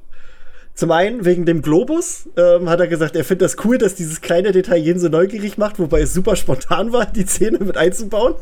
Zum 0.76 0.90
einen 0.90 1.24
wegen 1.24 1.46
dem 1.46 1.62
Globus 1.62 2.28
ähm, 2.36 2.68
hat 2.68 2.80
er 2.80 2.86
gesagt, 2.86 3.16
er 3.16 3.24
findet 3.24 3.46
das 3.46 3.64
cool, 3.64 3.78
dass 3.78 3.94
dieses 3.94 4.20
kleine 4.20 4.52
Detail 4.52 4.76
jeden 4.76 5.00
so 5.00 5.08
neugierig 5.08 5.56
macht, 5.56 5.78
wobei 5.78 6.02
es 6.02 6.12
super 6.12 6.36
spontan 6.36 6.92
war, 6.92 7.06
die 7.06 7.24
Szene 7.24 7.60
mit 7.60 7.78
einzubauen. 7.78 8.34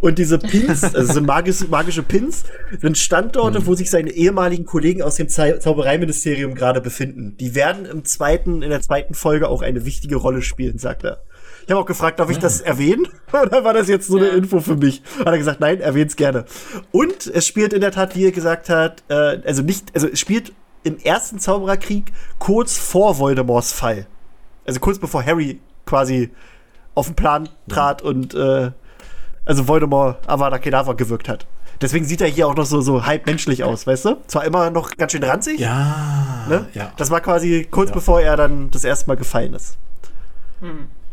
Und 0.00 0.16
diese 0.16 0.38
Pins, 0.38 0.82
also 0.94 1.12
sind 1.12 1.26
magische, 1.26 1.66
magische 1.68 2.02
Pins, 2.02 2.44
sind 2.80 2.96
Standorte, 2.96 3.66
wo 3.66 3.74
sich 3.74 3.90
seine 3.90 4.10
ehemaligen 4.10 4.64
Kollegen 4.64 5.02
aus 5.02 5.16
dem 5.16 5.28
Zau 5.28 5.52
Zaubereiministerium 5.58 6.54
gerade 6.54 6.80
befinden. 6.80 7.36
Die 7.38 7.54
werden 7.54 7.84
im 7.84 8.06
zweiten, 8.06 8.62
in 8.62 8.70
der 8.70 8.80
zweiten 8.80 9.12
Folge 9.12 9.48
auch 9.48 9.60
eine 9.60 9.84
wichtige 9.84 10.16
Rolle 10.16 10.40
spielen, 10.40 10.78
sagt 10.78 11.04
er. 11.04 11.24
Ich 11.66 11.70
habe 11.70 11.80
auch 11.82 11.86
gefragt, 11.86 12.20
darf 12.20 12.30
ich 12.30 12.38
das 12.38 12.62
erwähnen? 12.62 13.06
Oder 13.32 13.64
war 13.64 13.74
das 13.74 13.88
jetzt 13.88 14.06
so 14.06 14.16
eine 14.16 14.28
Ja. 14.28 14.34
Info 14.34 14.60
für 14.60 14.76
mich? 14.76 15.02
Hat 15.18 15.26
er 15.26 15.36
gesagt, 15.36 15.60
nein, 15.60 15.80
erwähn's 15.80 16.16
gerne. 16.16 16.46
Und 16.90 17.26
es 17.26 17.46
spielt 17.46 17.74
in 17.74 17.82
der 17.82 17.90
Tat, 17.90 18.16
wie 18.16 18.24
er 18.24 18.32
gesagt 18.32 18.70
hat, 18.70 19.02
äh, 19.08 19.40
also 19.44 19.60
nicht, 19.62 19.90
also 19.94 20.08
es 20.08 20.18
spielt 20.18 20.52
im 20.86 20.98
ersten 20.98 21.38
Zaubererkrieg 21.38 22.12
kurz 22.38 22.78
vor 22.78 23.18
Voldemorts 23.18 23.72
Fall. 23.72 24.06
Also 24.66 24.80
kurz 24.80 24.98
bevor 24.98 25.24
Harry 25.24 25.60
quasi 25.84 26.30
auf 26.94 27.06
den 27.06 27.16
Plan 27.16 27.48
trat 27.68 28.02
und 28.02 28.34
äh, 28.34 28.70
also 29.44 29.68
Voldemort 29.68 30.18
Avada 30.28 30.58
Kedavra 30.58 30.92
gewirkt 30.94 31.28
hat. 31.28 31.46
Deswegen 31.80 32.04
sieht 32.06 32.20
er 32.22 32.28
hier 32.28 32.48
auch 32.48 32.54
noch 32.56 32.64
so, 32.64 32.80
so 32.80 33.04
halb 33.04 33.26
menschlich 33.26 33.62
aus, 33.62 33.86
weißt 33.86 34.06
du? 34.06 34.16
Zwar 34.28 34.44
immer 34.44 34.70
noch 34.70 34.96
ganz 34.96 35.12
schön 35.12 35.22
ranzig, 35.22 35.60
Ja, 35.60 36.46
ne? 36.48 36.68
ja. 36.72 36.92
Das 36.96 37.10
war 37.10 37.20
quasi 37.20 37.66
kurz 37.70 37.90
Ja. 37.90 37.94
bevor 37.96 38.20
er 38.20 38.36
dann 38.36 38.70
das 38.70 38.82
erste 38.84 39.08
Mal 39.08 39.16
gefallen 39.16 39.52
ist. 39.54 39.76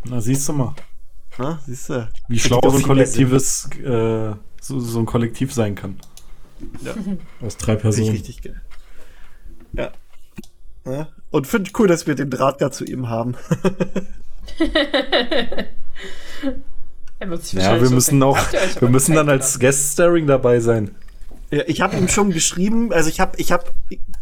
Na, 0.05 0.21
siehst 0.21 0.47
du 0.47 0.53
mal, 0.53 0.74
Ne? 1.38 1.59
Siehst 1.65 1.89
du? 1.89 2.07
wie 2.28 2.39
schlau 2.39 2.61
so 2.63 2.78
ein 2.78 2.84
kollektives, 2.84 3.67
äh, 3.84 4.34
so, 4.61 4.80
so 4.80 4.99
ein 4.99 5.05
Kollektiv 5.05 5.51
sein 5.53 5.76
kann. 5.76 5.99
Ja. 6.82 6.93
Aus 7.45 7.57
drei 7.57 7.74
Richtig, 7.74 7.82
Personen. 7.82 8.09
richtig 8.11 8.41
geil. 8.41 8.61
Ja. 9.74 9.91
ja. 10.86 11.07
Und 11.32 11.47
finde 11.47 11.69
ich 11.69 11.80
cool, 11.80 11.88
dass 11.88 12.07
wir 12.07 12.15
den 12.15 12.30
Draht 12.30 12.59
gerade 12.59 12.71
zu 12.71 12.86
ihm 12.86 13.09
haben. 13.09 13.36
Er 17.19 17.30
wird 17.30 17.43
sich 17.43 17.59
Ja, 17.59 17.80
wir 17.80 17.88
so 17.88 17.95
müssen 17.95 18.21
auch, 18.24 18.38
wir 18.80 18.89
müssen 18.89 19.15
dann 19.15 19.30
als 19.30 19.59
Guest-Starring 19.59 20.28
dabei 20.28 20.59
sein. 20.59 20.91
Ja, 21.51 21.61
ich 21.67 21.82
habe 21.82 21.95
ihm 21.97 22.07
schon 22.07 22.32
geschrieben, 22.32 22.91
also 22.91 23.09
ich 23.09 23.19
habe 23.19 23.34
ich 23.38 23.51
hab 23.51 23.71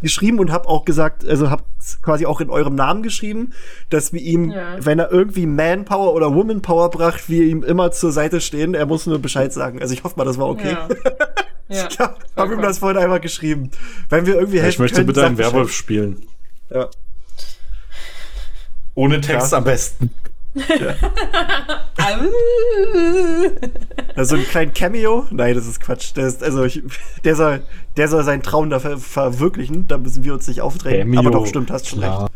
geschrieben 0.02 0.40
und 0.40 0.52
habe 0.52 0.68
auch 0.68 0.84
gesagt, 0.84 1.26
also 1.26 1.50
habe 1.50 1.64
quasi 2.02 2.26
auch 2.26 2.42
in 2.42 2.50
eurem 2.50 2.76
Namen 2.76 3.04
geschrieben, 3.04 3.54
dass 3.90 4.12
wir 4.12 4.20
ihm, 4.22 4.52
Ja. 4.52 4.76
wenn 4.80 5.00
er 5.00 5.12
irgendwie 5.12 5.46
Manpower 5.46 6.14
oder 6.14 6.36
Womanpower 6.36 6.90
bracht, 6.90 7.30
wir 7.30 7.46
ihm 7.46 7.64
immer 7.64 7.92
zur 7.92 8.12
Seite 8.12 8.42
stehen. 8.42 8.74
Er 8.74 8.86
muss 8.86 9.06
nur 9.08 9.20
Bescheid 9.20 9.54
sagen. 9.54 9.82
Also 9.82 9.94
ich 9.94 10.04
hoffe 10.04 10.18
mal, 10.18 10.26
das 10.26 10.38
war 10.38 10.50
okay. 10.50 10.72
Ja. 10.74 10.90
ja. 11.72 11.88
Ich 11.90 12.00
habe 12.00 12.16
hab 12.36 12.52
ihm 12.52 12.62
das 12.62 12.80
vorhin 12.80 12.98
einmal 13.02 13.20
geschrieben. 13.20 13.72
Wenn 14.10 14.26
wir 14.26 14.36
irgendwie 14.36 14.60
helfen 14.60 14.70
Ich 14.74 14.80
möchte 14.80 14.96
können, 14.98 15.08
bitte 15.08 15.26
einen. 15.26 15.38
Werwolf 15.38 15.72
spielen. 15.74 16.26
Ja. 16.70 16.90
Ohne 18.94 19.22
Text 19.22 19.52
Ja. 19.52 19.58
am 19.58 19.64
besten. 19.64 20.12
Also 24.16 24.36
ein 24.36 24.44
kleinen 24.44 24.74
Cameo? 24.74 25.26
Nein, 25.32 25.56
das 25.56 25.66
ist 25.66 25.80
Quatsch. 25.80 26.16
Der, 26.16 26.28
ist, 26.28 26.44
also 26.44 26.66
ich, 26.66 26.84
der, 27.24 27.36
soll, 27.36 27.62
der 27.96 28.08
soll 28.10 28.24
seinen 28.24 28.44
Traum 28.44 28.70
da 28.70 28.80
ver 28.80 28.98
verwirklichen. 28.98 29.88
Da 29.88 29.98
müssen 29.98 30.24
wir 30.24 30.34
uns 30.34 30.48
nicht 30.48 30.62
aufdrängen. 30.62 31.18
Aber 31.18 31.32
doch, 31.32 31.46
stimmt, 31.48 31.72
hast 31.72 31.88
schon 31.88 32.00
recht. 32.00 32.12
Klar. 32.12 32.30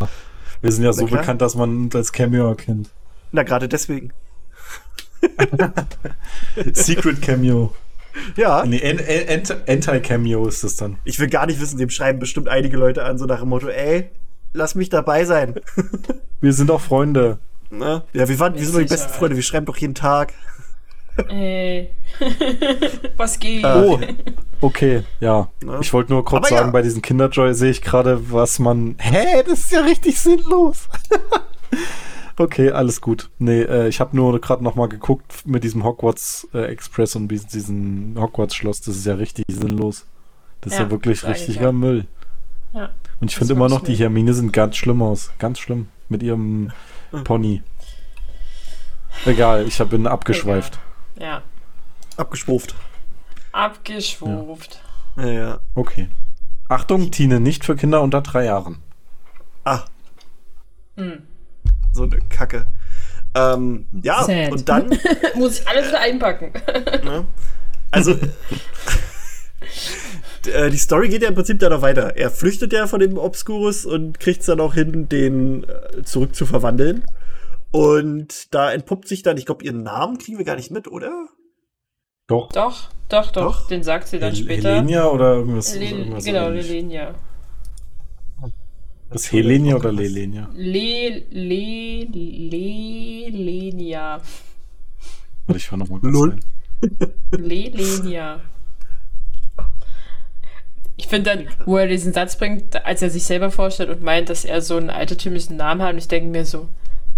Wir 0.62 0.72
sind 0.72 0.84
ja 0.84 0.94
so 0.94 1.06
klar. 1.06 1.20
bekannt, 1.22 1.42
dass 1.42 1.56
man 1.56 1.86
uns 1.86 1.96
als 1.96 2.12
Cameo 2.12 2.48
erkennt. 2.48 2.90
Na, 3.32 3.44
gerade 3.44 3.68
deswegen. 3.68 4.12
Secret 6.74 7.22
Cameo. 7.22 7.74
Ja, 8.36 8.66
Nee, 8.66 8.82
An- 8.84 9.00
An- 9.00 9.62
Anti-Cameo 9.68 10.48
ist 10.48 10.64
das 10.64 10.76
dann. 10.76 10.98
ich 11.04 11.20
will 11.20 11.28
gar 11.30 11.46
nicht 11.46 11.60
wissen, 11.60 11.78
dem 11.78 11.90
schreiben 11.90 12.20
bestimmt 12.20 12.48
einige 12.48 12.78
Leute 12.78 13.04
an, 13.04 13.18
so 13.18 13.26
nach 13.26 13.40
dem 13.40 13.50
Motto, 13.50 13.68
ey, 13.68 14.10
lass 14.54 14.76
mich 14.76 14.90
dabei 14.90 15.26
sein. 15.26 15.56
Wir 16.42 16.54
sind 16.54 16.72
auch 16.72 16.82
Freunde. 16.82 17.40
Ne? 17.72 18.04
Ja, 18.14 18.28
wir, 18.30 18.40
waren, 18.40 18.54
wir 18.56 18.64
sind 18.64 18.76
doch 18.76 18.80
die 18.82 18.86
besten 18.88 19.12
Freunde, 19.12 19.36
wir 19.36 19.44
schreiben 19.44 19.66
doch 19.66 19.76
jeden 19.78 19.96
Tag. 19.96 20.34
Ey. 21.30 21.90
Was 23.18 23.40
geht? 23.40 23.64
Äh, 23.64 23.68
Oh, 23.68 24.00
okay, 24.62 25.04
ja. 25.20 25.50
Ne? 25.64 25.80
Ich 25.82 25.92
wollte 25.94 26.14
nur 26.14 26.24
kurz 26.24 26.48
Aber 26.48 26.56
sagen, 26.56 26.68
ja. 26.68 26.72
bei 26.72 26.82
diesen 26.84 27.02
Kinderjoy 27.02 27.54
sehe 27.54 27.72
ich 27.72 27.82
gerade, 27.82 28.32
was 28.32 28.60
man. 28.60 28.96
Hä, 29.00 29.44
das 29.48 29.60
ist 29.62 29.72
ja 29.72 29.82
richtig 29.82 30.20
sinnlos. 30.20 30.88
okay, 32.38 32.72
alles 32.72 33.02
gut. 33.02 33.30
Nee, 33.40 33.62
äh, 33.62 33.88
ich 33.88 34.00
habe 34.00 34.16
nur 34.16 34.40
gerade 34.42 34.64
noch 34.64 34.76
mal 34.76 34.88
geguckt 34.88 35.44
mit 35.46 35.64
diesem 35.64 35.84
Hogwarts 35.84 36.48
äh, 36.54 36.66
Express 36.66 37.16
und 37.16 37.28
bis- 37.28 37.46
diesem 37.48 38.16
Hogwarts 38.18 38.56
Schloss. 38.56 38.82
Das 38.82 38.96
ist 38.96 39.06
ja 39.06 39.16
richtig 39.16 39.46
sinnlos. 39.50 40.06
Das 40.62 40.74
ist 40.74 40.80
Ja, 40.80 40.86
ja 40.86 40.92
wirklich 40.92 41.24
richtiger 41.26 41.62
ja. 41.66 41.72
Müll. 41.72 42.06
Ja. 42.74 42.90
Und 43.22 43.32
ich 43.32 43.38
finde 43.38 43.54
immer 43.54 43.70
noch, 43.70 43.82
wirklich 43.82 43.98
die. 43.98 44.04
Hermine 44.04 44.34
sind 44.34 44.52
ganz 44.54 44.76
schlimm 44.76 45.02
aus. 45.02 45.32
Ganz 45.40 45.60
schlimm. 45.60 45.88
Mit 46.10 46.22
ihrem 46.24 46.72
Pony. 47.24 47.62
Egal, 49.26 49.66
ich 49.68 49.80
hab- 49.80 49.90
bin 49.90 50.06
abgeschweift. 50.08 50.80
Ja. 51.20 51.42
Abgeschwuft. 52.18 52.76
Abgeschwuft. 53.52 54.82
Ja, 55.16 55.28
ja. 55.28 55.60
Okay. 55.76 56.10
Achtung, 56.68 57.12
Tine, 57.12 57.40
nicht 57.40 57.64
für 57.64 57.76
Kinder 57.76 58.02
unter 58.02 58.22
drei 58.22 58.46
Jahren. 58.46 58.80
Ah, 59.64 59.84
Hm. 60.98 61.24
So 61.96 62.04
eine 62.04 62.20
Kacke. 62.30 62.66
Ähm, 63.34 63.88
ja, 64.04 64.24
Sad. 64.24 64.52
und 64.52 64.70
dann, 64.70 64.90
Muss 65.36 65.60
ich 65.60 65.68
alles 65.68 65.88
wieder 65.90 66.00
einpacken. 66.00 66.52
ne? 67.04 67.26
Also, 67.92 68.16
äh, 70.54 70.70
die 70.70 70.78
Story 70.78 71.10
geht 71.10 71.22
ja 71.22 71.30
im 71.30 71.36
Prinzip 71.36 71.60
dann 71.60 71.72
noch 71.72 71.82
weiter. 71.82 72.16
Er 72.16 72.30
flüchtet 72.30 72.72
ja 72.74 72.88
von 72.88 73.00
dem 73.00 73.18
Obscurus 73.18 73.86
und 73.86 74.20
kriegt 74.20 74.42
es 74.42 74.46
dann 74.46 74.60
auch 74.60 74.74
hin, 74.74 75.10
den 75.10 75.64
äh, 75.64 76.04
zurück 76.04 76.36
zu 76.36 76.46
verwandeln. 76.46 77.04
Und 77.72 78.54
da 78.54 78.72
entpuppt 78.72 79.08
sich 79.08 79.22
dann, 79.24 79.38
ich 79.38 79.46
glaube, 79.46 79.64
ihren 79.66 79.84
Namen 79.84 80.18
kriegen 80.18 80.38
wir 80.38 80.46
gar 80.46 80.56
nicht 80.56 80.72
mit, 80.72 80.88
oder? 80.88 81.28
Doch. 82.28 82.50
Doch, 82.54 82.90
doch, 83.10 83.32
doch, 83.32 83.44
Doch? 83.62 83.68
Den 83.68 83.84
sagt 83.84 84.08
sie 84.08 84.18
dann 84.20 84.34
Hel- 84.34 84.44
später. 84.44 84.70
Helenia 84.76 85.08
oder 85.08 85.34
irgendwas? 85.36 85.76
Le 85.76 85.86
irgendwas 85.86 86.24
genau, 86.24 86.48
ähnlich. 86.50 86.70
Das 89.10 89.32
Helenia 89.32 89.76
oder 89.76 89.92
Lelenia? 89.92 90.50
Le, 90.56 91.24
Le, 91.30 92.06
Lelenia. 93.30 94.22
Warte, 95.48 95.58
ich 95.58 95.70
höre 95.72 95.78
nochmal 95.78 96.00
kurz 96.00 96.14
Null. 96.14 96.32
rein. 96.32 96.40
Lelenia. 97.32 98.42
Ich 100.98 101.08
finde 101.08 101.36
dann, 101.36 101.48
wo 101.66 101.78
er 101.78 101.88
diesen 101.88 102.14
Satz 102.14 102.38
bringt, 102.38 102.86
als 102.86 103.02
er 103.02 103.10
sich 103.10 103.24
selber 103.24 103.52
vorstellt 103.52 103.90
und 103.90 104.02
meint, 104.02 104.30
dass 104.30 104.46
er 104.46 104.62
so 104.62 104.78
einen 104.78 104.90
altertümlichen 104.90 105.58
Namen 105.58 105.82
hat, 105.82 105.94
und 105.94 105.98
ich 105.98 106.08
denke 106.08 106.30
mir 106.30 106.46
so, 106.46 106.70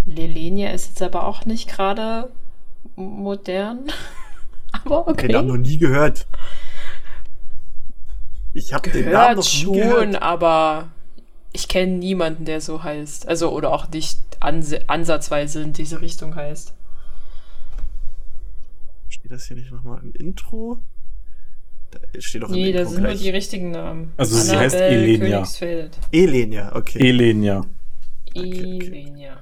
Lelenia 0.05 0.71
ist 0.71 0.87
jetzt 0.89 1.01
aber 1.01 1.25
auch 1.25 1.45
nicht 1.45 1.69
gerade 1.69 2.31
modern. 2.95 3.85
aber 4.71 5.07
okay. 5.07 5.27
Den 5.27 5.35
Namen 5.35 5.47
noch 5.47 5.57
nie 5.57 5.77
gehört. 5.77 6.25
Ich 8.53 8.73
habe 8.73 8.89
den 8.89 9.11
Namen 9.11 9.35
noch 9.37 9.43
schon, 9.43 9.71
nie 9.71 9.77
gehört. 9.77 10.21
aber 10.21 10.89
ich 11.57 11.67
kenne 11.67 11.93
niemanden, 11.93 12.45
der 12.45 12.61
so 12.61 12.83
heißt. 12.83 13.27
Also, 13.27 13.51
oder 13.51 13.71
auch 13.73 13.89
nicht 13.89 14.19
ans 14.39 14.73
ansatzweise 14.87 15.61
in 15.63 15.73
diese 15.73 16.01
Richtung 16.01 16.35
heißt. 16.35 16.73
Steht 19.09 19.31
das 19.31 19.45
hier 19.47 19.57
nicht 19.57 19.71
nochmal 19.71 19.99
im 20.03 20.13
Intro? 20.13 20.77
Da 21.91 21.99
steht 22.19 22.43
doch 22.43 22.49
im 22.49 22.53
Nee, 22.55 22.69
Intro 22.69 22.79
das 22.83 22.91
sind 22.91 23.01
nur 23.01 23.11
gleich. 23.11 23.21
die 23.21 23.29
richtigen 23.31 23.71
Namen. 23.71 24.13
Also 24.17 24.35
sie 24.37 24.55
heißt 24.55 24.75
Annabelle 24.75 25.01
Elenia. 25.03 25.29
Königsfeld. 25.37 25.97
Elenia, 26.11 26.75
okay. 26.75 26.99
Elenia. 26.99 27.59
okay. 28.33 28.79
Elenia. 28.85 29.37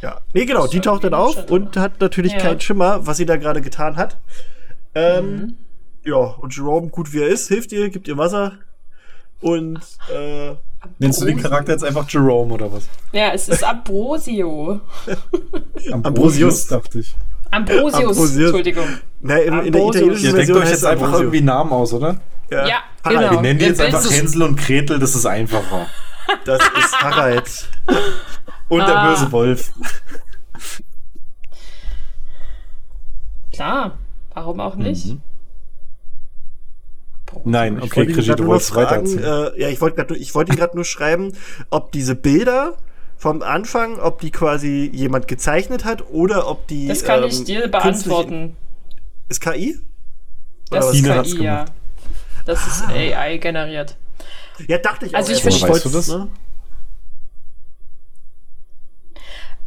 Ja. 0.00 0.20
Nee, 0.32 0.46
genau, 0.46 0.66
die 0.66 0.80
taucht 0.80 1.04
dann 1.04 1.14
auf 1.14 1.50
und 1.50 1.76
hat 1.76 2.00
natürlich 2.00 2.32
Ja. 2.32 2.38
keinen 2.38 2.60
Schimmer, 2.60 3.06
was 3.06 3.18
sie 3.18 3.26
da 3.26 3.36
gerade 3.36 3.60
getan 3.60 3.96
hat. 3.96 4.16
Ähm, 4.94 5.30
Mhm. 5.36 5.56
Ja, 6.04 6.16
und 6.16 6.54
Jerome, 6.56 6.88
gut 6.88 7.12
wie 7.12 7.20
er 7.22 7.28
ist, 7.28 7.48
hilft 7.48 7.72
ihr, 7.72 7.88
gibt 7.90 8.08
ihr 8.08 8.16
Wasser. 8.18 8.52
Und 9.40 9.80
äh, 10.12 10.54
Nennst 10.98 11.20
du 11.20 11.26
den 11.26 11.40
Charakter 11.40 11.72
jetzt 11.72 11.84
einfach 11.84 12.08
Jerome 12.08 12.54
oder 12.54 12.72
was? 12.72 12.88
Ja, 13.12 13.32
es 13.32 13.48
ist 13.48 13.62
Ambrosio. 13.64 14.80
Ambrosius. 15.92 16.66
dachte 16.68 17.00
ich. 17.00 17.14
Ambrosius, 17.50 17.94
Ambrosius. 17.94 18.36
Entschuldigung. 18.46 18.88
na, 19.20 19.36
in, 19.38 19.66
in 19.66 19.72
der 19.72 19.86
italienischen 19.86 20.24
Ihr 20.26 20.32
denkt 20.32 20.52
euch 20.56 20.68
jetzt 20.68 20.78
es 20.78 20.84
einfach 20.84 21.04
Ambrosio. 21.06 21.24
irgendwie 21.26 21.38
einen 21.38 21.46
Namen 21.46 21.72
aus, 21.72 21.92
oder? 21.92 22.20
Ja, 22.50 22.66
Ja, 22.66 22.78
genau. 23.04 23.20
Wir 23.30 23.40
nennen 23.42 23.58
die 23.58 23.64
Der 23.64 23.68
jetzt 23.68 23.80
einfach 23.80 24.10
Hänsel 24.10 24.42
und 24.42 24.56
Gretel, 24.58 24.98
das 24.98 25.14
ist 25.14 25.26
einfacher. 25.26 25.86
Das 26.44 26.60
ist 26.60 27.00
Harald. 27.02 27.68
Und 28.68 28.78
der 28.80 28.96
Ah. 28.98 29.10
böse 29.10 29.30
Wolf. 29.32 29.72
Klar, 33.52 33.98
warum 34.34 34.60
auch 34.60 34.76
nicht? 34.76 35.06
Mhm. 35.06 35.20
Nein, 37.44 37.78
Ich 37.78 37.84
okay, 37.84 38.06
Krischi, 38.06 38.34
du 38.34 38.46
wolltest 38.46 38.74
weiter 38.74 39.04
fragen, 39.04 39.18
äh, 39.18 39.60
ja, 39.60 39.68
ich 39.68 39.80
wollte 39.80 40.14
ich 40.14 40.34
ihn 40.34 40.56
gerade 40.56 40.74
nur 40.76 40.84
schreiben, 40.84 41.32
ob 41.70 41.92
diese 41.92 42.14
Bilder 42.14 42.76
vom 43.16 43.42
Anfang, 43.42 43.98
ob 44.00 44.20
die 44.20 44.30
quasi 44.30 44.90
jemand 44.92 45.28
gezeichnet 45.28 45.84
hat 45.84 46.04
oder 46.10 46.48
ob 46.48 46.66
die. 46.66 46.88
Das 46.88 47.04
kann 47.04 47.22
ähm, 47.22 47.28
ich 47.28 47.44
dir 47.44 47.68
beantworten. 47.68 48.56
Ist 49.28 49.40
KI? 49.40 49.78
Das 50.70 50.92
ist 50.92 51.04
KI, 51.04 51.42
ja. 51.44 51.64
Das 52.44 52.66
ist 52.66 52.82
AI 52.88 53.36
generiert. 53.38 53.96
Ja, 54.66 54.78
dachte 54.78 55.06
ich 55.06 55.14
Also 55.14 55.32
auch. 55.32 55.36
ich 55.36 55.44
erst. 55.44 55.58
verstehe- 55.58 55.68
Weißt 55.74 55.84
du 55.84 55.88
das? 55.90 56.08
Ne? 56.08 56.28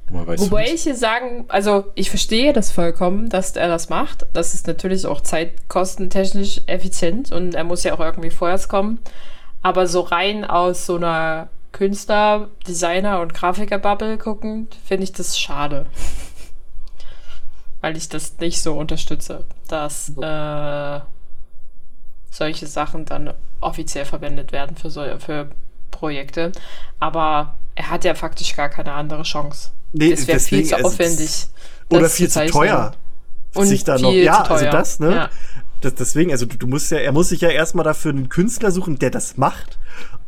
Wobei 0.09 0.71
ich 0.71 0.83
hier 0.83 0.95
sagen, 0.95 1.45
also 1.47 1.85
ich 1.95 2.09
verstehe 2.09 2.53
das 2.53 2.71
vollkommen, 2.71 3.29
dass 3.29 3.55
er 3.55 3.67
das 3.67 3.89
macht. 3.89 4.25
Das 4.33 4.53
ist 4.53 4.67
natürlich 4.67 5.05
auch 5.07 5.21
zeitkostentechnisch 5.21 6.61
effizient 6.67 7.31
und 7.31 7.55
er 7.55 7.63
muss 7.63 7.83
ja 7.83 7.93
auch 7.95 7.99
irgendwie 7.99 8.29
vorwärts 8.29 8.69
kommen. 8.69 8.99
Aber 9.63 9.87
so 9.87 10.01
rein 10.01 10.45
aus 10.45 10.85
so 10.85 10.95
einer 10.95 11.49
Künstler, 11.71 12.49
Designer 12.67 13.19
und 13.19 13.33
Grafiker-Bubble 13.33 14.17
guckend, 14.17 14.75
finde 14.85 15.05
ich 15.05 15.11
das 15.11 15.39
schade. 15.39 15.87
Weil 17.81 17.97
ich 17.97 18.07
das 18.07 18.37
nicht 18.39 18.61
so 18.61 18.73
unterstütze, 18.75 19.43
dass 19.67 20.09
äh, 20.17 20.99
solche 22.29 22.67
Sachen 22.67 23.05
dann 23.05 23.33
offiziell 23.59 24.05
verwendet 24.05 24.51
werden 24.51 24.77
für, 24.77 24.89
so, 24.89 25.03
für 25.17 25.49
Projekte. 25.91 26.51
Aber 26.99 27.55
er 27.75 27.89
hat 27.89 28.05
ja 28.05 28.13
faktisch 28.13 28.55
gar 28.55 28.69
keine 28.69 28.93
andere 28.93 29.23
Chance. 29.23 29.71
Nee, 29.97 30.11
Das 30.11 30.27
wäre 30.27 30.39
viel 30.39 30.65
zu 30.65 30.83
aufwendig. 30.83 31.47
Oder 31.89 32.09
viel 32.09 32.29
zu 32.29 32.45
teuer. 32.47 32.93
Und 33.53 33.67
sich 33.67 33.83
da 33.83 33.97
noch. 33.97 34.11
Ja, 34.11 34.43
also 34.43 34.65
das, 34.65 34.99
ne? 34.99 35.15
Ja. 35.15 35.29
Das, 35.81 35.95
deswegen, 35.95 36.31
also 36.31 36.45
du, 36.45 36.57
du 36.57 36.67
musst 36.67 36.91
ja, 36.91 36.97
er 36.97 37.11
muss 37.11 37.29
sich 37.29 37.41
ja 37.41 37.49
erstmal 37.49 37.83
dafür 37.85 38.11
einen 38.11 38.27
Künstler 38.29 38.71
suchen, 38.71 38.97
der 38.99 39.11
das 39.11 39.37
macht. 39.37 39.77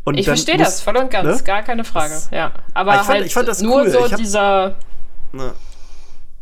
Und 0.06 0.18
Ich 0.18 0.26
verstehe 0.26 0.58
das 0.58 0.80
voll 0.82 0.96
und 0.98 1.12
ganz, 1.12 1.40
ne? 1.40 1.44
gar 1.44 1.64
keine 1.64 1.84
Frage. 1.84 2.14
Das- 2.14 2.30
ja, 2.32 2.54
aber 2.74 2.92
Ah, 2.92 2.96
ich 2.96 3.02
fand- 3.02 3.20
halt 3.22 3.32
fand 3.34 3.48
das 3.50 3.62
nur 3.62 3.82
cool. 3.82 3.90
so 3.92 4.10
hab- 4.10 4.18
dieser. 4.18 4.76
Ne. 5.34 5.52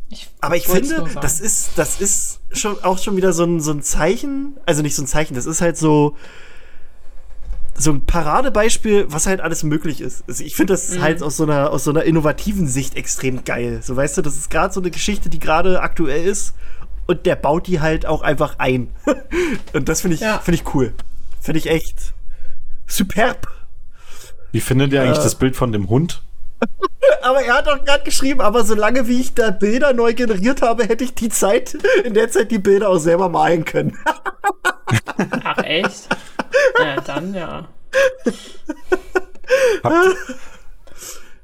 Ich 0.09 0.29
Aber 0.41 0.55
ich 0.55 0.67
finde, 0.67 1.03
das 1.19 1.39
ist, 1.39 1.69
das 1.77 1.99
ist 1.99 2.39
schon 2.51 2.83
auch 2.83 2.99
schon 2.99 3.17
wieder 3.17 3.33
so 3.33 3.43
ein, 3.43 3.59
so 3.59 3.71
ein 3.71 3.81
Zeichen, 3.81 4.55
also 4.67 4.83
nicht 4.83 4.95
so 4.95 5.01
ein 5.01 5.07
Zeichen, 5.07 5.33
das 5.33 5.47
ist 5.47 5.61
halt 5.61 5.77
so, 5.77 6.15
so 7.77 7.91
ein 7.91 8.05
Paradebeispiel, 8.05 9.05
was 9.09 9.27
halt 9.27 9.41
alles 9.41 9.63
möglich 9.63 9.99
ist. 10.01 10.23
Also 10.27 10.43
ich 10.43 10.55
finde 10.55 10.73
das 10.73 10.91
Mhm. 10.91 11.01
halt 11.01 11.21
aus 11.23 11.37
so, 11.37 11.43
einer, 11.43 11.71
aus 11.71 11.83
so 11.83 11.91
einer 11.91 12.03
innovativen 12.03 12.67
Sicht 12.67 12.95
extrem 12.95 13.43
geil. 13.43 13.81
So 13.83 13.95
weißt 13.95 14.17
du, 14.17 14.21
das 14.21 14.35
ist 14.37 14.49
gerade 14.49 14.73
so 14.73 14.79
eine 14.79 14.91
Geschichte, 14.91 15.29
die 15.29 15.39
gerade 15.39 15.81
aktuell 15.81 16.25
ist 16.25 16.53
und 17.05 17.25
der 17.25 17.35
baut 17.35 17.67
die 17.67 17.81
halt 17.81 18.05
auch 18.05 18.21
einfach 18.21 18.55
ein. 18.59 18.89
und 19.73 19.89
das 19.89 20.01
finde 20.01 20.15
ich, 20.15 20.21
Ja. 20.21 20.39
finde 20.39 20.61
ich 20.61 20.73
cool. 20.73 20.93
Finde 21.41 21.59
ich 21.59 21.67
echt 21.69 22.13
superb. 22.87 23.47
Wie 24.51 24.61
findet 24.61 24.93
ihr 24.93 25.01
eigentlich 25.01 25.19
Äh. 25.19 25.23
das 25.23 25.35
Bild 25.35 25.55
von 25.57 25.71
dem 25.73 25.89
Hund? 25.89 26.21
Aber 27.23 27.41
er 27.43 27.55
hat 27.55 27.67
auch 27.67 27.83
gerade 27.83 28.03
geschrieben, 28.03 28.39
aber 28.39 28.63
solange 28.63 29.07
wie 29.07 29.19
ich 29.19 29.33
da 29.33 29.49
Bilder 29.51 29.93
neu 29.93 30.13
generiert 30.13 30.61
habe, 30.61 30.83
hätte 30.85 31.03
ich 31.03 31.15
die 31.15 31.29
Zeit, 31.29 31.75
in 32.03 32.13
der 32.13 32.29
Zeit 32.29 32.51
die 32.51 32.59
Bilder 32.59 32.89
auch 32.89 32.99
selber 32.99 33.29
malen 33.29 33.65
können. 33.65 33.97
Ach, 35.43 35.57
echt? 35.63 36.07
ja, 36.79 37.01
dann 37.01 37.33
ja. 37.33 37.67
Habt, 39.83 40.17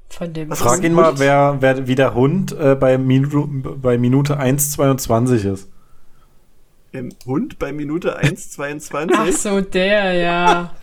Von 0.09 0.33
dem. 0.33 0.51
frag 0.51 0.83
ihn 0.83 0.93
mal, 0.93 1.19
wer, 1.19 1.57
wer 1.59 1.87
wie 1.87 1.95
der 1.95 2.13
Hund 2.13 2.51
äh, 2.57 2.75
bei, 2.75 2.97
Minu, 2.97 3.47
bei 3.47 3.97
Minute 3.97 4.39
1,22 4.39 5.51
ist. 5.51 5.69
Im 6.91 7.09
Hund 7.25 7.57
bei 7.57 7.71
Minute 7.71 8.17
Ach 8.17 8.21
1,22. 8.23 9.31
so, 9.31 9.61
der, 9.61 10.13
ja. 10.13 10.75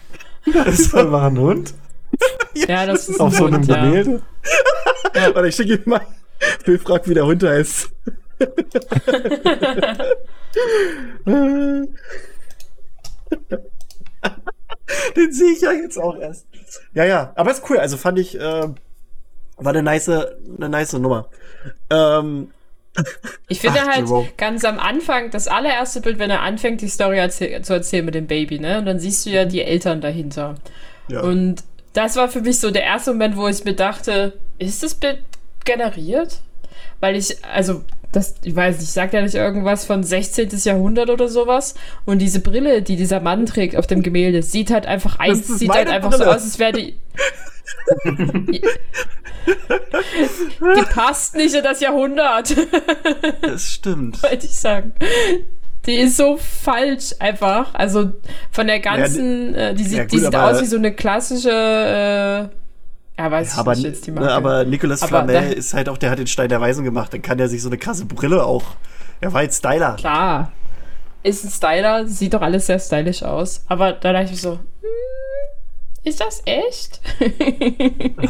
Das 0.53 0.81
ist 0.81 0.95
einfach 0.95 1.25
ein 1.25 1.39
Hund? 1.39 1.75
Ja, 2.55 2.87
das 2.87 3.09
ist 3.09 3.21
Auf 3.21 3.37
so 3.37 3.45
ein 3.45 3.55
einem 3.55 3.63
Hund, 3.63 3.71
ja. 3.71 3.85
Gemälde? 3.85 4.23
Warte, 5.13 5.49
ich 5.49 5.55
schicke 5.55 5.75
ihm 5.75 5.83
mal. 5.85 6.01
Phil 6.65 6.79
fragt, 6.79 7.09
wie 7.09 7.15
der 7.15 7.27
Hund 7.27 7.45
heißt. 7.45 7.91
Den 15.17 15.33
sehe 15.33 15.53
ich 15.53 15.61
ja 15.61 15.73
jetzt 15.73 15.99
auch 15.99 16.17
erst. 16.17 16.47
Ja, 16.95 17.05
ja, 17.05 17.33
aber 17.37 17.51
ist 17.51 17.63
cool. 17.71 17.79
Also 17.79 17.97
fand 17.97 18.19
ich, 18.19 18.39
äh, 18.39 18.41
war 18.41 18.75
eine 19.73 19.83
nice, 19.83 20.09
eine 20.09 20.69
nice 20.69 20.93
Nummer. 20.95 21.29
Ähm, 21.91 22.53
Ich 23.49 23.61
finde 23.61 23.81
Ach, 23.83 23.87
halt 23.89 24.09
Jerome. 24.09 24.29
ganz 24.37 24.65
am 24.65 24.79
Anfang, 24.79 25.31
das 25.31 25.47
allererste 25.47 26.01
Bild, 26.01 26.19
wenn 26.19 26.31
er 26.31 26.43
anfängt, 26.43 26.81
die 26.81 26.89
Story 26.89 27.19
erzähl 27.19 27.63
zu 27.63 27.75
erzählen 27.75 28.05
mit 28.05 28.15
dem 28.15 28.27
Baby, 28.27 28.59
ne? 28.59 28.79
Und 28.79 28.87
dann 28.87 28.99
siehst 28.99 29.25
du 29.25 29.31
ja 29.31 29.45
die 29.45 29.63
Eltern 29.63 30.01
dahinter. 30.01 30.57
Ja. 31.09 31.21
Und 31.23 31.63
das 31.93 32.17
war 32.17 32.29
für 32.29 32.41
mich 32.41 32.59
so 32.59 32.71
der 32.71 32.85
erste 32.85 33.13
Moment, 33.13 33.37
wo 33.37 33.47
ich 33.49 33.65
mir 33.65 33.75
dachte, 33.75 34.33
ist 34.59 34.83
das 34.83 34.95
Bild 34.95 35.21
generiert? 35.65 36.41
Weil 37.01 37.17
ich, 37.17 37.37
also, 37.45 37.83
das, 38.13 38.37
ich 38.43 38.57
weiß 38.57 38.79
nicht, 38.81 38.91
sagt 38.91 39.13
ja 39.13 39.21
nicht 39.21 39.35
irgendwas 39.35 39.85
von 39.85 40.03
16. 40.03 40.51
Jahrhundert 40.65 41.11
oder 41.11 41.29
sowas. 41.29 41.75
Und 42.05 42.21
diese 42.21 42.41
Brille, 42.41 42.83
die 42.83 42.97
dieser 42.97 43.21
Mann 43.21 43.47
trägt 43.47 43.77
auf 43.77 43.87
dem 43.87 44.03
Gemälde, 44.03 44.43
sieht 44.43 44.71
halt 44.71 44.87
einfach 44.87 45.19
eins, 45.19 45.47
sieht 45.47 45.71
halt 45.71 45.89
einfach 45.89 46.13
so 46.13 46.19
Brille. 46.19 46.31
aus, 46.31 46.43
als 46.43 46.59
wäre 46.59 46.73
die. 46.73 46.97
die 50.61 50.85
passt 50.91 51.35
nicht 51.35 51.55
in 51.55 51.63
das 51.63 51.81
Jahrhundert. 51.81 52.55
das 53.43 53.63
stimmt. 53.63 54.23
wollte 54.23 54.47
ich 54.47 54.55
sagen. 54.55 54.93
Die 55.87 55.97
ist 55.97 56.17
so 56.17 56.37
falsch 56.37 57.15
einfach. 57.19 57.75
Also 57.75 58.13
von 58.51 58.67
der 58.67 58.81
ganzen, 58.81 59.55
äh, 59.55 59.75
die 59.75 59.85
sieht, 59.85 59.99
ja 59.99 60.03
gut, 60.05 60.13
die 60.13 60.19
sieht 60.19 60.37
aus 60.37 60.61
wie 60.61 60.67
so 60.67 60.77
eine 60.77 60.93
klassische, 60.93 62.51
äh, 62.51 62.55
ja, 63.19 63.31
weiß 63.31 63.59
Aber, 63.59 63.73
ich 63.73 63.79
nicht 63.79 63.87
jetzt 63.87 64.07
die 64.07 64.13
ne, 64.13 64.21
Marke. 64.21 64.35
aber 64.35 64.65
Nicolas 64.65 65.03
Aber 65.03 65.09
Flamel 65.09 65.53
ist 65.53 65.75
halt 65.75 65.89
auch, 65.89 65.99
der 65.99 66.11
hat 66.11 66.21
den 66.21 66.29
Stein 66.29 66.49
der 66.49 66.61
Weisen 66.61 66.85
gemacht. 66.85 67.13
Dann 67.13 67.21
kann 67.21 67.39
er 67.41 67.49
sich 67.49 67.63
so 67.63 67.69
eine 67.69 67.77
krasse 67.77 68.05
Brille 68.05 68.45
auch. 68.45 68.77
Er 69.21 69.33
war 69.33 69.41
halt 69.41 69.53
Styler. 69.53 69.97
Klar. 69.97 70.53
Ist 71.25 71.45
ein 71.45 71.51
Styler, 71.51 72.07
sieht 72.07 72.35
doch 72.35 72.43
alles 72.43 72.67
sehr 72.67 72.79
stylisch 72.79 73.25
aus. 73.25 73.65
Aber 73.67 73.93
da 73.93 74.13
dachte 74.13 74.27
ich 74.27 74.31
mir 74.31 74.37
so, 74.37 74.53
hm, 74.53 74.59
ist 76.05 76.21
das 76.21 76.43
echt? 76.45 77.01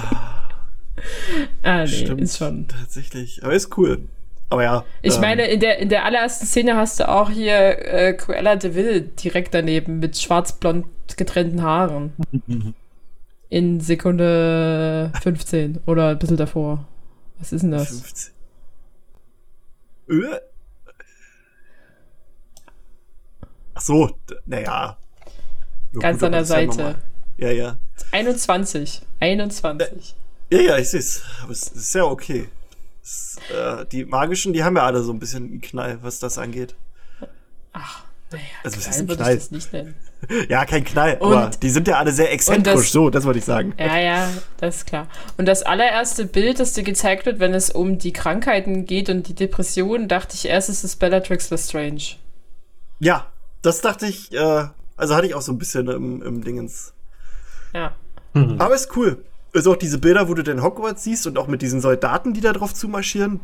ah, 1.62 1.80
nee, 1.82 1.86
Stimmt. 1.86 2.22
ist 2.22 2.38
schon. 2.38 2.66
Tatsächlich. 2.66 3.44
Aber 3.44 3.52
ist 3.52 3.76
cool. 3.76 4.08
Aber 4.48 4.62
ja. 4.62 4.84
Ich 5.02 5.16
ähm, 5.16 5.20
meine, 5.20 5.48
in 5.48 5.60
der, 5.60 5.80
in 5.80 5.90
der 5.90 6.06
allerersten 6.06 6.46
Szene 6.46 6.76
hast 6.76 6.98
du 6.98 7.08
auch 7.10 7.28
hier 7.28 7.86
äh, 7.86 8.14
Cruella 8.14 8.56
de 8.56 8.74
Vil 8.74 9.02
direkt 9.02 9.52
daneben 9.52 9.98
mit 9.98 10.16
schwarz-blond 10.16 10.86
getrennten 11.18 11.62
Haaren. 11.62 12.14
In 13.50 13.80
Sekunde 13.80 15.10
15 15.22 15.80
oder 15.86 16.08
ein 16.10 16.18
bisschen 16.18 16.36
davor. 16.36 16.86
Was 17.38 17.52
ist 17.52 17.62
denn 17.62 17.70
das? 17.70 17.88
15. 17.88 18.34
Äh? 20.10 20.40
Ach 23.74 23.80
so, 23.80 24.10
naja. 24.46 24.98
Ja, 25.92 26.00
Ganz 26.00 26.18
gut, 26.18 26.26
an 26.26 26.32
der 26.32 26.40
ja 26.40 26.44
Seite. 26.44 26.76
normal. 26.76 26.94
Ja, 27.38 27.50
ja. 27.50 27.78
21. 28.12 29.02
21. 29.20 30.14
Ja, 30.50 30.60
ja, 30.60 30.78
ich 30.78 30.90
seh's. 30.90 31.22
Aber 31.42 31.52
es 31.52 31.68
ist 31.68 31.94
ja 31.94 32.04
okay. 32.04 32.48
Es, 33.02 33.36
äh, 33.54 33.86
die 33.86 34.04
magischen, 34.04 34.52
die 34.52 34.64
haben 34.64 34.76
ja 34.76 34.84
alle 34.84 35.02
so 35.02 35.12
ein 35.12 35.18
bisschen 35.18 35.44
einen 35.44 35.60
Knall, 35.60 36.02
was 36.02 36.18
das 36.18 36.36
angeht. 36.38 36.74
Ach, 37.72 38.04
naja, 38.30 38.42
Also, 38.64 38.76
was 38.78 38.88
ist 38.88 39.00
ein 39.00 39.08
würde 39.08 39.12
ich 39.22 39.26
Knall? 39.26 39.36
das 39.36 39.50
nicht 39.50 39.72
nennen. 39.72 39.94
Ja, 40.48 40.64
kein 40.64 40.84
Knall, 40.84 41.16
Und- 41.20 41.32
aber 41.32 41.50
die 41.62 41.70
sind 41.70 41.86
ja 41.88 41.98
alle 41.98 42.12
sehr 42.12 42.32
exzentrisch, 42.32 42.74
das- 42.74 42.92
so, 42.92 43.08
das 43.10 43.24
wollte 43.24 43.38
ich 43.38 43.44
sagen. 43.44 43.72
Ja, 43.78 43.98
ja, 43.98 44.28
das 44.58 44.76
ist 44.78 44.86
klar. 44.86 45.06
Und 45.36 45.46
das 45.46 45.62
allererste 45.62 46.26
Bild, 46.26 46.58
das 46.60 46.72
dir 46.72 46.82
gezeigt 46.82 47.24
wird, 47.26 47.38
wenn 47.38 47.54
es 47.54 47.70
um 47.70 47.98
die 47.98 48.12
Krankheiten 48.12 48.84
geht 48.84 49.08
und 49.10 49.28
die 49.28 49.34
Depressionen, 49.34 50.08
dachte 50.08 50.34
ich 50.34 50.46
erst, 50.48 50.68
es 50.68 50.82
ist 50.84 50.96
Bellatrix 50.96 51.50
Lestrange. 51.50 52.16
Ja, 52.98 53.26
das 53.62 53.80
dachte 53.80 54.06
ich, 54.06 54.32
äh, 54.32 54.64
also 54.96 55.14
hatte 55.14 55.26
ich 55.26 55.34
auch 55.34 55.42
so 55.42 55.52
ein 55.52 55.58
bisschen 55.58 55.88
im, 55.88 56.22
im 56.22 56.42
Dingens. 56.44 56.92
Ja. 57.72 57.94
Aber 58.34 58.74
ist 58.74 58.96
cool. 58.96 59.24
Also 59.54 59.72
auch 59.72 59.76
diese 59.76 59.98
Bilder, 59.98 60.28
wo 60.28 60.34
du 60.34 60.42
den 60.42 60.62
Hogwarts 60.62 61.04
siehst 61.04 61.26
und 61.26 61.38
auch 61.38 61.46
mit 61.46 61.62
diesen 61.62 61.80
Soldaten, 61.80 62.34
die 62.34 62.40
da 62.40 62.52
drauf 62.52 62.74
zumarschieren. 62.74 63.40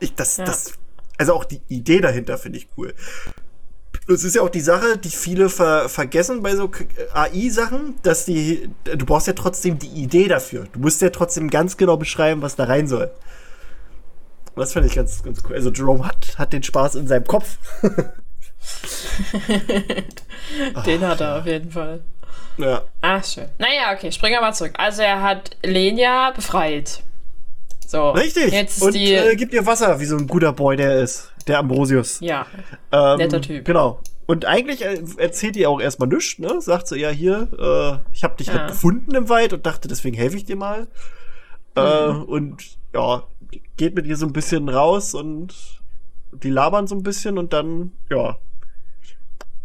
Ich, 0.00 0.14
das, 0.14 0.36
Ja. 0.36 0.44
das, 0.44 0.72
also 1.18 1.34
auch 1.34 1.44
die 1.44 1.60
Idee 1.68 2.00
dahinter 2.00 2.36
finde 2.38 2.58
ich 2.58 2.68
cool. 2.76 2.94
Das 4.08 4.22
ist 4.22 4.36
ja 4.36 4.42
auch 4.42 4.50
die 4.50 4.60
Sache, 4.60 4.98
die 4.98 5.08
viele 5.08 5.48
ver 5.48 5.88
vergessen 5.88 6.42
bei 6.42 6.54
so 6.54 6.70
AI-Sachen, 7.12 7.96
dass 8.02 8.24
die, 8.24 8.70
du 8.84 9.04
brauchst 9.04 9.26
ja 9.26 9.32
trotzdem 9.32 9.80
die 9.80 9.88
Idee 9.88 10.28
dafür. 10.28 10.68
Du 10.72 10.78
musst 10.78 11.02
ja 11.02 11.10
trotzdem 11.10 11.50
ganz 11.50 11.76
genau 11.76 11.96
beschreiben, 11.96 12.40
was 12.40 12.54
da 12.54 12.64
rein 12.64 12.86
soll. 12.86 13.10
Und 14.54 14.60
das 14.60 14.72
fand 14.72 14.86
ich 14.86 14.94
ganz, 14.94 15.22
ganz 15.22 15.42
cool. 15.44 15.56
Also 15.56 15.70
Jerome 15.70 16.06
hat, 16.06 16.38
hat 16.38 16.52
den 16.52 16.62
Spaß 16.62 16.94
in 16.94 17.08
seinem 17.08 17.24
Kopf. 17.24 17.58
Den 20.86 21.06
hat 21.06 21.20
er 21.20 21.38
auf 21.38 21.46
jeden 21.46 21.70
Fall. 21.70 22.02
Ja. 22.58 22.82
Ach, 23.02 23.24
schön. 23.24 23.48
Naja, 23.58 23.92
okay, 23.94 24.10
springen 24.12 24.36
wir 24.36 24.40
mal 24.40 24.54
zurück. 24.54 24.72
Also 24.78 25.02
er 25.02 25.22
hat 25.22 25.56
Lenia 25.62 26.30
befreit. 26.30 27.02
So. 27.86 28.10
Richtig. 28.10 28.52
Jetzt 28.52 28.82
und 28.82 28.94
die. 28.94 29.12
äh, 29.14 29.36
gibt 29.36 29.54
ihr 29.54 29.64
Wasser, 29.64 30.00
wie 30.00 30.04
so 30.06 30.16
ein 30.16 30.26
guter 30.26 30.52
Boy 30.52 30.76
der 30.76 30.96
ist. 31.00 31.32
Der 31.46 31.58
Ambrosius. 31.60 32.18
ja. 32.20 32.46
Ähm, 32.92 33.18
Netter 33.18 33.40
Typ. 33.40 33.64
Genau. 33.64 34.00
Und 34.26 34.44
eigentlich 34.44 34.84
äh, 34.84 35.00
erzählt 35.18 35.54
ihr 35.56 35.70
auch 35.70 35.80
erstmal 35.80 36.08
nichts, 36.08 36.38
ne? 36.40 36.60
Sagt 36.60 36.88
sie, 36.88 36.98
ja, 36.98 37.10
hier, 37.10 37.48
äh, 37.58 38.12
ich 38.12 38.24
habe 38.24 38.36
dich 38.36 38.48
Ja. 38.48 38.54
halt 38.54 38.68
gefunden 38.68 39.14
im 39.14 39.28
Wald 39.28 39.52
und 39.52 39.64
dachte, 39.66 39.86
deswegen 39.86 40.16
helfe 40.16 40.36
ich 40.36 40.44
dir 40.44 40.56
mal. 40.56 40.88
Äh, 41.76 42.08
Mhm. 42.08 42.22
und 42.24 42.64
ja, 42.92 43.22
geht 43.76 43.94
mit 43.94 44.06
ihr 44.06 44.16
so 44.16 44.26
ein 44.26 44.32
bisschen 44.32 44.68
raus 44.68 45.14
und 45.14 45.54
die 46.32 46.50
labern 46.50 46.86
so 46.88 46.96
ein 46.96 47.02
bisschen 47.04 47.38
und 47.38 47.52
dann, 47.52 47.92
ja. 48.10 48.36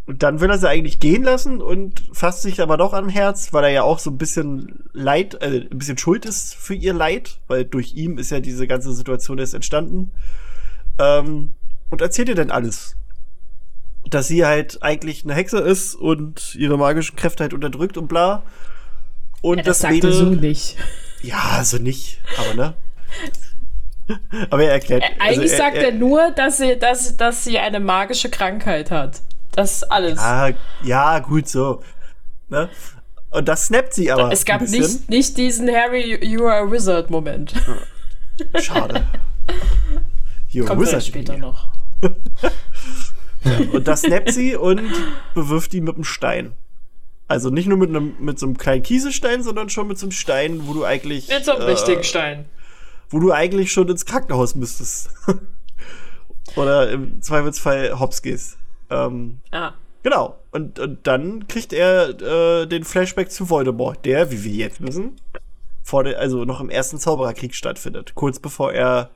Und 0.08 0.24
dann 0.24 0.41
will 0.41 0.49
er 0.49 0.58
sie 0.58 0.68
eigentlich 0.68 0.99
gehen 0.99 1.24
lassen 1.24 1.62
und 1.62 2.04
fasst 2.12 2.41
sich 2.41 2.60
aber 2.60 2.76
doch 2.76 2.93
am 2.93 3.08
Herz, 3.08 3.54
weil 3.54 3.64
er 3.66 3.70
ja 3.70 3.84
auch 3.84 3.99
so 3.99 4.10
ein 4.10 4.18
bisschen 4.18 4.84
Leid, 4.93 5.36
äh, 5.41 5.68
ein 5.72 5.78
bisschen 5.78 5.97
schuld 5.97 6.26
ist 6.26 6.56
für 6.56 6.74
ihr 6.74 6.93
Leid, 6.93 7.39
weil 7.47 7.66
durch 7.66 7.93
ihn 7.93 8.18
ist 8.18 8.32
ja 8.32 8.39
diese 8.39 8.68
ganze 8.68 8.93
Situation 8.93 9.38
erst 9.38 9.54
entstanden. 9.54 10.12
Ähm, 10.99 11.54
und 11.89 12.02
erzählt 12.02 12.30
ihr 12.30 12.36
denn 12.36 12.52
alles? 12.52 12.95
Dass 14.10 14.28
sie 14.28 14.43
halt 14.45 14.82
eigentlich 14.82 15.24
eine 15.24 15.36
Hexe 15.36 15.60
ist 15.60 15.93
und 15.95 16.56
ihre 16.56 16.78
magischen 16.78 17.16
Kräfte 17.16 17.43
halt 17.43 17.54
unterdrückt 17.54 17.97
und 17.97 18.08
bla. 18.08 18.41
Und 19.41 19.60
ja 19.60 19.64
das 19.64 19.80
das 19.80 19.91
sagt 19.91 20.04
er 20.04 20.12
so 20.12 20.26
Mädel. 20.26 20.41
nicht. 20.41 20.78
Ja, 21.22 21.39
also 21.58 21.78
nicht, 21.78 22.20
aber 22.38 22.54
ne? 22.56 22.74
aber 24.49 24.64
er 24.64 24.72
erklärt. 24.72 25.04
Ä- 25.04 25.06
also 25.20 25.39
Eigentlich 25.41 25.52
sagt 25.56 25.78
er 25.78 25.91
nur, 25.91 26.32
dass 26.32 26.58
sie, 26.58 26.78
dass, 26.78 27.16
dass 27.18 27.43
sie 27.43 27.60
eine 27.60 27.80
magische 27.80 28.30
Krankheit 28.30 28.89
hat. 28.89 29.22
Das 29.52 29.74
ist 29.74 29.91
alles. 29.91 30.20
Ah, 30.20 30.52
ja, 30.84 31.20
gut 31.20 31.47
so. 31.47 31.84
Ne? 32.49 32.70
Und 33.32 33.47
das 33.47 33.68
snappt 33.68 33.93
sie 33.93 34.12
aber. 34.12 34.32
es 34.32 34.45
gab 34.45 34.62
nicht, 34.62 35.10
nicht 35.10 35.38
diesen 35.38 35.70
Harry, 35.70 36.24
you 36.26 36.45
are 36.47 36.68
a 36.68 36.72
wizard 36.72 37.10
Moment. 37.10 37.54
Schade. 38.60 39.08
You're 40.52 40.66
a 40.66 40.68
Kommt 40.68 40.82
vielleicht 40.82 40.82
wizard. 40.82 41.04
später 41.06 41.38
noch. 41.38 41.70
Und 43.74 43.88
das 43.88 44.02
snappt 44.02 44.34
sie 44.34 44.56
und 44.56 44.82
bewirft 45.34 45.74
ihn 45.74 45.84
mit 45.84 45.95
einem 45.95 46.04
Stein. 46.04 46.54
Also 47.28 47.49
nicht 47.49 47.68
nur 47.68 47.78
mit, 47.78 47.89
einem, 47.89 48.16
mit 48.20 48.38
so 48.38 48.45
einem 48.45 48.58
kleinen 48.58 48.84
Kieselstein, 48.84 49.41
sondern 49.41 49.70
schon 49.70 49.88
mit 49.88 49.97
so 49.97 50.06
einem 50.06 50.12
Stein, 50.12 50.68
wo 50.68 50.74
du 50.74 50.86
eigentlich. 50.86 51.28
Mit 51.30 51.45
so 51.45 51.54
einem 51.54 51.62
äh, 51.62 51.72
richtigen 51.72 52.04
Stein. 52.04 52.45
Wo 53.10 53.20
du 53.20 53.32
eigentlich 53.32 53.72
schon 53.72 53.88
ins 53.89 54.06
Krankenhaus 54.06 54.54
müsstest. 54.54 55.10
Oder 56.56 56.91
im 56.91 57.22
Zweifelsfall 57.22 57.99
hops 57.99 58.22
gehst. 58.22 58.58
Ähm, 58.91 59.39
Ja. 59.53 59.73
genau. 60.03 60.37
Und, 60.51 60.79
und 60.79 61.07
dann 61.07 61.47
kriegt 61.47 61.71
er 61.73 62.09
äh, 62.61 62.67
den 62.67 62.83
Flashback 62.83 63.31
zu 63.31 63.49
Voldemort, 63.49 64.05
der, 64.05 64.31
wie 64.31 64.43
wir 64.43 64.51
jetzt 64.53 64.81
wissen, 64.85 65.15
vor 65.83 66.03
der, 66.03 66.19
also 66.19 66.43
noch 66.45 66.59
im 66.59 66.69
ersten 66.69 66.99
Zaubererkrieg 66.99 67.55
stattfindet. 67.55 68.13
Kurz 68.15 68.39
bevor 68.39 68.73
er 68.73 69.09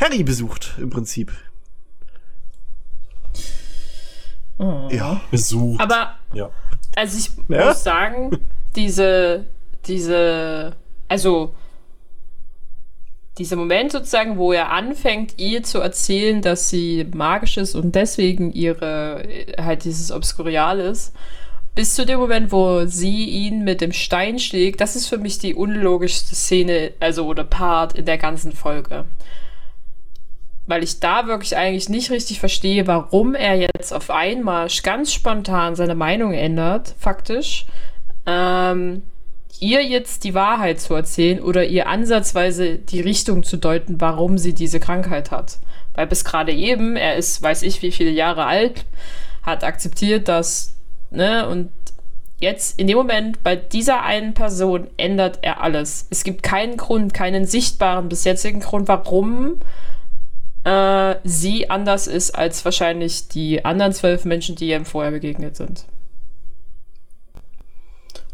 Harry 0.00 0.22
besucht, 0.24 0.74
im 0.78 0.90
Prinzip. 0.90 1.32
Oh. 4.58 4.88
Ja. 4.90 5.20
Besucht. 5.30 5.80
Aber 5.80 6.14
ja. 6.32 6.50
Also 6.96 7.18
ich 7.18 7.30
Ja? 7.48 7.66
muss 7.66 7.82
sagen, 7.82 8.38
diese, 8.76 9.46
diese, 9.86 10.74
also 11.08 11.54
dieser 13.38 13.56
Moment 13.56 13.92
sozusagen, 13.92 14.38
wo 14.38 14.52
er 14.52 14.70
anfängt, 14.70 15.34
ihr 15.38 15.62
zu 15.62 15.80
erzählen, 15.80 16.40
dass 16.40 16.70
sie 16.70 17.06
magisch 17.14 17.56
ist 17.56 17.74
und 17.74 17.94
deswegen 17.94 18.52
ihre, 18.52 19.26
halt 19.58 19.84
dieses 19.84 20.12
Obskurial 20.12 20.78
ist, 20.78 21.12
bis 21.74 21.94
zu 21.94 22.06
dem 22.06 22.20
Moment, 22.20 22.52
wo 22.52 22.86
sie 22.86 23.24
ihn 23.24 23.64
mit 23.64 23.80
dem 23.80 23.92
Stein 23.92 24.38
schlägt, 24.38 24.80
das 24.80 24.94
ist 24.94 25.08
für 25.08 25.18
mich 25.18 25.38
die 25.38 25.54
unlogischste 25.54 26.36
Szene, 26.36 26.92
also 27.00 27.26
oder 27.26 27.42
Part 27.42 27.98
in 27.98 28.04
der 28.04 28.18
ganzen 28.18 28.52
Folge. 28.52 29.04
Weil 30.66 30.84
ich 30.84 31.00
da 31.00 31.26
wirklich 31.26 31.56
eigentlich 31.56 31.88
nicht 31.88 32.10
richtig 32.10 32.38
verstehe, 32.38 32.86
warum 32.86 33.34
er 33.34 33.56
jetzt 33.56 33.92
auf 33.92 34.10
einmal 34.10 34.68
ganz 34.84 35.12
spontan 35.12 35.74
seine 35.74 35.96
Meinung 35.96 36.32
ändert, 36.32 36.94
faktisch. 36.98 37.66
Ähm, 38.24 39.02
ihr 39.60 39.84
jetzt 39.84 40.24
die 40.24 40.34
Wahrheit 40.34 40.80
zu 40.80 40.94
erzählen 40.94 41.40
oder 41.40 41.64
ihr 41.64 41.88
ansatzweise 41.88 42.78
die 42.78 43.00
Richtung 43.00 43.42
zu 43.42 43.56
deuten, 43.56 44.00
warum 44.00 44.38
sie 44.38 44.54
diese 44.54 44.80
Krankheit 44.80 45.30
hat. 45.30 45.58
Weil 45.94 46.06
bis 46.06 46.24
gerade 46.24 46.52
eben, 46.52 46.96
er 46.96 47.16
ist, 47.16 47.42
weiß 47.42 47.62
ich 47.62 47.82
wie 47.82 47.92
viele 47.92 48.10
Jahre 48.10 48.46
alt, 48.46 48.84
hat 49.42 49.64
akzeptiert, 49.64 50.28
dass, 50.28 50.74
ne, 51.10 51.48
und 51.48 51.70
jetzt 52.38 52.78
in 52.78 52.86
dem 52.86 52.96
Moment 52.96 53.42
bei 53.42 53.56
dieser 53.56 54.02
einen 54.02 54.34
Person 54.34 54.88
ändert 54.96 55.38
er 55.42 55.62
alles. 55.62 56.06
Es 56.10 56.24
gibt 56.24 56.42
keinen 56.42 56.76
Grund, 56.76 57.14
keinen 57.14 57.46
sichtbaren 57.46 58.08
bis 58.08 58.24
jetzigen 58.24 58.60
Grund, 58.60 58.88
warum 58.88 59.56
äh, 60.64 61.16
sie 61.24 61.70
anders 61.70 62.06
ist 62.06 62.32
als 62.32 62.64
wahrscheinlich 62.64 63.28
die 63.28 63.64
anderen 63.64 63.92
zwölf 63.92 64.24
Menschen, 64.24 64.56
die 64.56 64.72
ihm 64.72 64.84
vorher 64.84 65.12
begegnet 65.12 65.56
sind. 65.56 65.84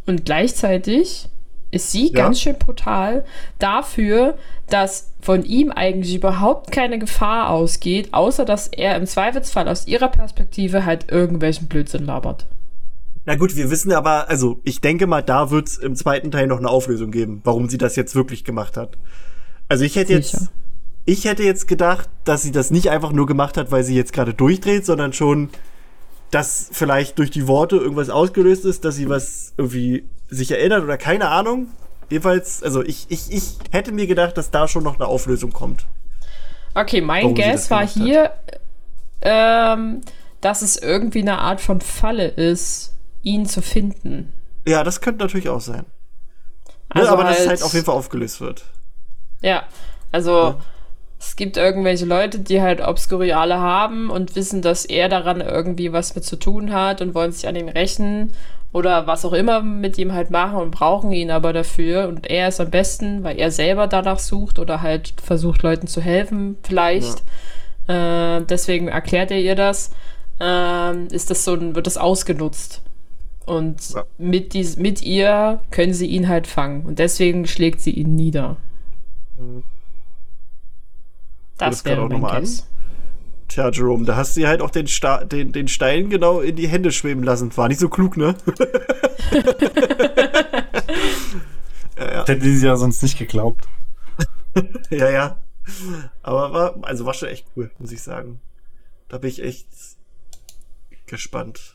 Und 0.07 0.24
gleichzeitig 0.24 1.28
ist 1.70 1.92
sie 1.92 2.09
Ja. 2.09 2.24
ganz 2.24 2.40
schön 2.40 2.57
brutal 2.59 3.24
dafür, 3.59 4.36
dass 4.68 5.12
von 5.20 5.44
ihm 5.44 5.70
eigentlich 5.70 6.14
überhaupt 6.16 6.72
keine 6.72 6.98
Gefahr 6.98 7.51
ausgeht, 7.51 8.09
außer 8.12 8.44
dass 8.44 8.66
er 8.68 8.96
im 8.96 9.07
Zweifelsfall 9.07 9.68
aus 9.68 9.86
ihrer 9.86 10.09
Perspektive 10.09 10.84
halt 10.84 11.11
irgendwelchen 11.12 11.68
Blödsinn 11.68 12.07
labert. 12.07 12.46
Na 13.26 13.36
gut, 13.36 13.55
wir 13.55 13.70
wissen 13.70 13.92
aber, 13.92 14.28
also 14.28 14.59
ich 14.64 14.80
denke 14.80 15.07
mal, 15.07 15.22
da 15.22 15.51
wird 15.51 15.68
es 15.68 15.76
im 15.78 15.94
zweiten 15.94 16.30
Teil 16.30 16.46
noch 16.46 16.59
eine 16.59 16.68
Auflösung 16.70 17.11
geben, 17.12 17.40
warum 17.44 17.68
sie 17.68 17.78
das 17.78 17.94
jetzt 17.94 18.14
wirklich 18.16 18.44
gemacht 18.44 18.76
hat. 18.76 18.96
Also 19.68 19.84
ich 19.84 19.94
hätte 19.94 20.20
Sicher. 20.20 20.38
jetzt, 20.40 20.51
ich 21.05 21.24
hätte 21.26 21.42
jetzt 21.44 21.68
gedacht, 21.68 22.09
dass 22.24 22.42
sie 22.42 22.51
das 22.51 22.70
nicht 22.70 22.90
einfach 22.90 23.12
nur 23.12 23.26
gemacht 23.26 23.57
hat, 23.57 23.70
weil 23.70 23.84
sie 23.84 23.94
jetzt 23.94 24.12
gerade 24.12 24.34
durchdreht, 24.34 24.84
sondern 24.86 25.12
schon, 25.12 25.51
dass 26.30 26.68
vielleicht 26.72 27.18
durch 27.18 27.30
die 27.30 27.46
Worte 27.48 27.76
irgendwas 27.76 28.10
ausgelöst 28.10 28.64
ist, 28.64 28.84
dass 28.84 28.94
sie 28.96 29.08
was 29.08 29.52
irgendwie 29.56 30.08
sich 30.28 30.50
erinnert 30.52 30.82
oder 30.84 30.96
keine 30.96 31.28
Ahnung. 31.28 31.68
Jedenfalls, 32.08 32.62
also 32.62 32.82
ich, 32.82 33.06
ich, 33.08 33.32
ich 33.32 33.54
hätte 33.70 33.92
mir 33.92 34.06
gedacht, 34.06 34.36
dass 34.36 34.50
da 34.50 34.68
schon 34.68 34.82
noch 34.84 34.94
eine 34.96 35.06
Auflösung 35.06 35.52
kommt. 35.52 35.86
Okay, 36.74 37.00
mein 37.00 37.34
Guess 37.34 37.70
war 37.70 37.86
hier, 37.86 38.32
ähm, 39.22 40.00
dass 40.40 40.62
es 40.62 40.76
irgendwie 40.76 41.20
eine 41.20 41.38
Art 41.38 41.60
von 41.60 41.80
Falle 41.80 42.28
ist, 42.28 42.94
ihn 43.22 43.46
zu 43.46 43.60
finden. 43.62 44.32
Ja, 44.66 44.84
das 44.84 45.00
könnte 45.00 45.24
natürlich 45.24 45.48
auch 45.48 45.60
sein. 45.60 45.84
Ne, 46.94 47.02
Also 47.02 47.12
aber 47.12 47.24
dass 47.24 47.32
es 47.34 47.38
halt- 47.40 47.48
halt 47.50 47.62
auf 47.62 47.72
jeden 47.74 47.84
Fall 47.86 47.94
aufgelöst 47.94 48.40
wird. 48.40 48.64
Ja, 49.42 49.64
also 50.12 50.60
es 51.20 51.36
gibt 51.36 51.58
irgendwelche 51.58 52.06
Leute, 52.06 52.38
die 52.38 52.62
halt 52.62 52.80
Obskuriale 52.80 53.58
haben 53.58 54.08
und 54.08 54.34
wissen, 54.36 54.62
dass 54.62 54.86
er 54.86 55.10
daran 55.10 55.42
irgendwie 55.42 55.92
was 55.92 56.14
mit 56.14 56.24
zu 56.24 56.36
tun 56.36 56.72
hat 56.72 57.02
und 57.02 57.14
wollen 57.14 57.30
sich 57.30 57.46
an 57.46 57.56
ihm 57.56 57.68
rächen 57.68 58.32
oder 58.72 59.06
was 59.06 59.26
auch 59.26 59.34
immer 59.34 59.60
mit 59.60 59.98
ihm 59.98 60.14
halt 60.14 60.30
machen 60.30 60.58
und 60.58 60.70
brauchen 60.70 61.12
ihn 61.12 61.30
aber 61.30 61.52
dafür. 61.52 62.08
Und 62.08 62.30
er 62.30 62.48
ist 62.48 62.58
am 62.58 62.70
besten, 62.70 63.22
weil 63.22 63.38
er 63.38 63.50
selber 63.50 63.86
danach 63.86 64.18
sucht 64.18 64.58
oder 64.58 64.80
halt 64.80 65.12
versucht, 65.22 65.62
Leuten 65.62 65.86
zu 65.88 66.00
helfen, 66.00 66.56
vielleicht. 66.62 67.22
Äh, 67.86 68.40
deswegen 68.48 68.88
erklärt 68.88 69.30
er 69.30 69.40
ihr 69.40 69.56
das. 69.56 69.90
Ähm, 70.40 71.08
ist 71.10 71.30
das 71.30 71.44
so 71.44 71.52
ein, 71.52 71.74
wird 71.74 71.86
das 71.86 71.98
ausgenutzt. 71.98 72.80
Und 73.44 73.90
Ja. 73.90 74.04
mit, 74.16 74.54
dies, 74.54 74.76
mit 74.76 75.02
ihr 75.02 75.60
können 75.70 75.92
sie 75.92 76.06
ihn 76.06 76.28
halt 76.28 76.46
fangen. 76.46 76.86
Und 76.86 76.98
deswegen 76.98 77.46
schlägt 77.46 77.82
sie 77.82 77.90
ihn 77.90 78.14
nieder. 78.14 78.56
das 79.36 79.79
Das 81.61 81.84
wäre 81.84 82.02
auch 82.02 82.08
mein 82.08 82.20
noch 82.20 82.30
mal 82.30 82.38
an? 82.38 82.48
Tja, 83.48 83.70
Jerome, 83.70 84.04
da 84.04 84.16
hast 84.16 84.36
du 84.36 84.46
halt 84.46 84.62
auch 84.62 84.70
den, 84.70 84.86
Sta 84.86 85.24
den, 85.24 85.52
den 85.52 85.66
Stein 85.66 86.08
genau 86.08 86.40
in 86.40 86.56
die 86.56 86.68
Hände 86.68 86.92
schweben 86.92 87.24
lassen. 87.24 87.56
War 87.56 87.68
nicht 87.68 87.80
so 87.80 87.88
klug, 87.88 88.16
ne? 88.16 88.36
ja, 91.98 92.12
ja, 92.12 92.26
Hätte 92.26 92.42
sie 92.42 92.66
ja 92.66 92.76
sonst 92.76 93.02
nicht 93.02 93.18
geglaubt. 93.18 93.68
ja, 94.90 95.11
ja. 95.11 95.38
Aber 96.22 96.52
war, 96.52 96.78
also 96.82 97.06
war 97.06 97.14
schon 97.14 97.28
echt 97.28 97.46
cool, 97.56 97.70
muss 97.78 97.92
ich 97.92 98.02
sagen. 98.02 98.40
Da 99.08 99.18
bin 99.18 99.30
ich 99.30 99.42
echt 99.42 99.68
gespannt. 101.06 101.74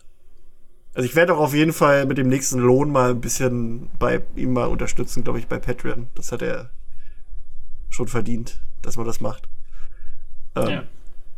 Also 0.93 1.07
ich 1.07 1.15
werde 1.15 1.35
auch 1.35 1.39
auf 1.39 1.53
jeden 1.53 1.73
Fall 1.73 2.05
mit 2.05 2.17
dem 2.17 2.29
nächsten 2.29 2.59
Lohn 2.59 2.89
mal 2.89 3.11
ein 3.11 3.21
bisschen 3.21 3.89
bei 3.99 4.21
ihm 4.35 4.53
mal 4.53 4.67
unterstützen, 4.67 5.25
glaube 5.25 5.39
ich, 5.39 5.47
bei 5.47 5.59
Patreon. 5.59 6.07
Das 6.15 6.31
hat 6.31 6.41
er 6.41 6.69
schon 7.89 8.07
verdient, 8.07 8.61
dass 8.81 8.95
man 8.95 9.05
das 9.05 9.19
macht. 9.19 9.49
Ähm, 10.55 10.69
Ja. 10.69 10.83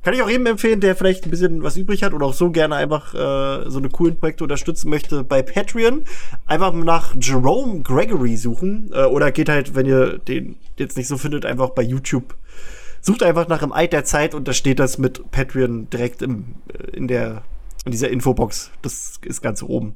Kann 0.04 0.14
ich 0.14 0.22
auch 0.22 0.30
jedem 0.30 0.46
empfehlen, 0.46 0.80
der 0.80 0.96
vielleicht 0.96 1.26
ein 1.26 1.32
bisschen 1.32 1.64
was 1.64 1.76
übrig 1.76 2.02
hat 2.02 2.14
oder 2.14 2.28
auch 2.28 2.34
so 2.34 2.50
gerne 2.50 2.76
einfach 2.76 3.14
äh, 3.14 3.70
so 3.70 3.78
eine 3.78 3.90
coolen 3.90 4.16
Projekte 4.16 4.46
unterstützen 4.46 4.90
möchte 4.90 5.26
bei 5.26 5.42
Patreon. 5.42 6.06
Einfach 6.46 6.72
nach 6.72 7.14
Jerome 7.20 7.82
Gregory 7.82 8.38
suchen. 8.38 8.90
Äh, 8.94 9.04
oder 9.04 9.34
geht 9.34 9.50
halt, 9.50 9.76
wenn 9.76 9.86
ihr 9.86 10.18
den 10.20 10.56
jetzt 10.78 10.96
nicht 10.96 11.08
so 11.08 11.18
findet, 11.18 11.46
einfach 11.46 11.72
bei 11.72 11.82
YouTube. 11.82 12.38
Sucht 13.02 13.22
einfach 13.22 13.50
nach 13.50 13.60
dem 13.60 13.74
Eid 13.74 13.92
der 13.92 14.06
Zeit 14.06 14.34
und 14.34 14.48
da 14.48 14.54
steht 14.54 14.80
das 14.80 14.98
mit 14.98 15.30
Patreon 15.32 15.90
direkt 15.90 16.22
im, 16.22 16.56
äh, 16.72 16.96
in 16.96 17.10
der 17.10 17.44
in 17.88 17.92
dieser 17.92 18.10
Infobox. 18.10 18.72
Das 18.82 19.20
ist 19.24 19.42
ganz 19.42 19.64
oben. 19.64 19.96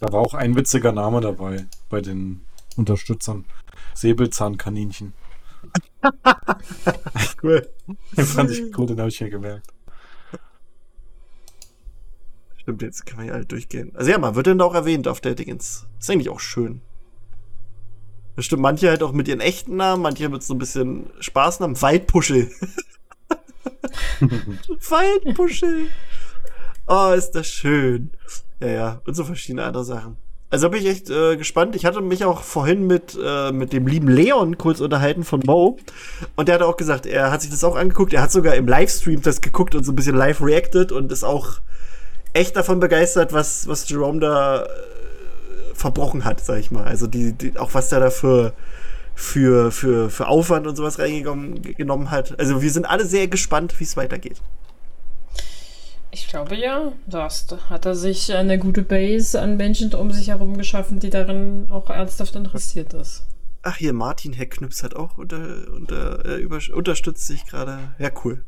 Da 0.00 0.12
war 0.12 0.20
auch 0.20 0.34
ein 0.34 0.56
witziger 0.56 0.92
Name 0.92 1.20
dabei 1.20 1.66
bei 1.88 2.00
den 2.00 2.42
Unterstützern. 2.76 3.44
Säbelzahnkaninchen. 3.94 5.14
Cool. 7.42 7.68
Den 8.16 8.24
fand 8.24 8.50
ich 8.50 8.76
cool, 8.78 8.86
den 8.86 8.98
habe 8.98 9.10
ich 9.10 9.20
mir 9.20 9.30
gemerkt. 9.30 9.66
Stimmt, 12.56 12.80
jetzt 12.80 13.04
kann 13.04 13.18
man 13.18 13.26
ja 13.26 13.34
halt 13.34 13.52
durchgehen. 13.52 13.92
Also 13.94 14.10
ja, 14.10 14.18
man 14.18 14.34
wird 14.34 14.46
denn 14.46 14.56
da 14.56 14.64
auch 14.64 14.74
erwähnt 14.74 15.06
auf 15.06 15.20
der 15.20 15.34
Dingens. 15.34 15.86
Ist 16.00 16.10
eigentlich 16.10 16.30
auch 16.30 16.40
schön. 16.40 16.80
Bestimmt 18.36 18.62
manche 18.62 18.88
halt 18.88 19.02
auch 19.02 19.12
mit 19.12 19.28
ihren 19.28 19.40
echten 19.40 19.76
Namen, 19.76 20.02
manche 20.02 20.28
mit 20.30 20.42
so 20.42 20.54
ein 20.54 20.58
bisschen 20.58 21.10
Spaßnamen. 21.20 21.80
Waldpuschel. 21.80 22.50
Waldpuschel. 24.20 25.88
Oh, 26.86 27.12
ist 27.12 27.32
das 27.32 27.46
schön. 27.46 28.10
Ja, 28.60 28.68
ja. 28.68 29.02
Und 29.06 29.14
so 29.14 29.24
verschiedene 29.24 29.64
andere 29.64 29.84
Sachen. 29.84 30.16
Also 30.50 30.70
bin 30.70 30.80
ich 30.80 30.88
echt 30.88 31.10
äh, 31.10 31.36
gespannt. 31.36 31.74
Ich 31.74 31.84
hatte 31.84 32.00
mich 32.00 32.24
auch 32.24 32.42
vorhin 32.42 32.86
mit, 32.86 33.18
äh, 33.20 33.50
mit 33.50 33.72
dem 33.72 33.86
lieben 33.86 34.08
Leon 34.08 34.56
kurz 34.56 34.80
unterhalten 34.80 35.24
von 35.24 35.40
Mo. 35.44 35.78
Und 36.36 36.48
der 36.48 36.56
hat 36.56 36.62
auch 36.62 36.76
gesagt, 36.76 37.06
er 37.06 37.32
hat 37.32 37.42
sich 37.42 37.50
das 37.50 37.64
auch 37.64 37.76
angeguckt. 37.76 38.12
Er 38.12 38.22
hat 38.22 38.30
sogar 38.30 38.54
im 38.54 38.68
Livestream 38.68 39.20
das 39.22 39.40
geguckt 39.40 39.74
und 39.74 39.84
so 39.84 39.92
ein 39.92 39.96
bisschen 39.96 40.14
live 40.14 40.40
reacted 40.40 40.92
und 40.92 41.10
ist 41.10 41.24
auch 41.24 41.60
echt 42.34 42.56
davon 42.56 42.78
begeistert, 42.78 43.32
was, 43.32 43.66
was 43.66 43.88
Jerome 43.88 44.20
da 44.20 44.62
äh, 44.62 44.68
verbrochen 45.74 46.24
hat, 46.24 46.44
sag 46.44 46.58
ich 46.60 46.70
mal. 46.70 46.84
Also 46.84 47.06
die, 47.06 47.32
die, 47.32 47.58
auch 47.58 47.74
was 47.74 47.88
der 47.88 48.00
da 48.00 48.10
für, 48.10 48.52
für, 49.14 49.70
für, 49.72 50.10
für 50.10 50.28
Aufwand 50.28 50.66
und 50.66 50.76
sowas 50.76 50.98
reingenommen 50.98 51.62
genommen 51.62 52.10
hat. 52.10 52.38
Also 52.38 52.62
wir 52.62 52.70
sind 52.70 52.86
alle 52.86 53.06
sehr 53.06 53.28
gespannt, 53.28 53.78
wie 53.80 53.84
es 53.84 53.96
weitergeht. 53.96 54.40
Ich 56.14 56.28
glaube 56.28 56.54
ja, 56.54 56.92
das 57.08 57.48
da 57.48 57.58
hat 57.68 57.86
er 57.86 57.96
sich 57.96 58.32
eine 58.32 58.56
gute 58.56 58.82
Base 58.82 59.40
an 59.40 59.56
Menschen 59.56 59.92
um 59.94 60.12
sich 60.12 60.28
herum 60.28 60.56
geschaffen, 60.56 61.00
die 61.00 61.10
darin 61.10 61.66
auch 61.72 61.90
ernsthaft 61.90 62.36
interessiert 62.36 62.94
ist. 62.94 63.26
Ach, 63.64 63.74
hier 63.76 63.92
Martin 63.92 64.32
Herr 64.32 64.46
Knüps 64.46 64.84
hat 64.84 64.94
auch 64.94 65.18
unter, 65.18 65.66
unter, 65.74 66.24
äh, 66.24 66.36
über, 66.36 66.60
unterstützt 66.72 67.26
sich 67.26 67.46
gerade. 67.46 67.78
Ja, 67.98 68.10
cool. 68.24 68.44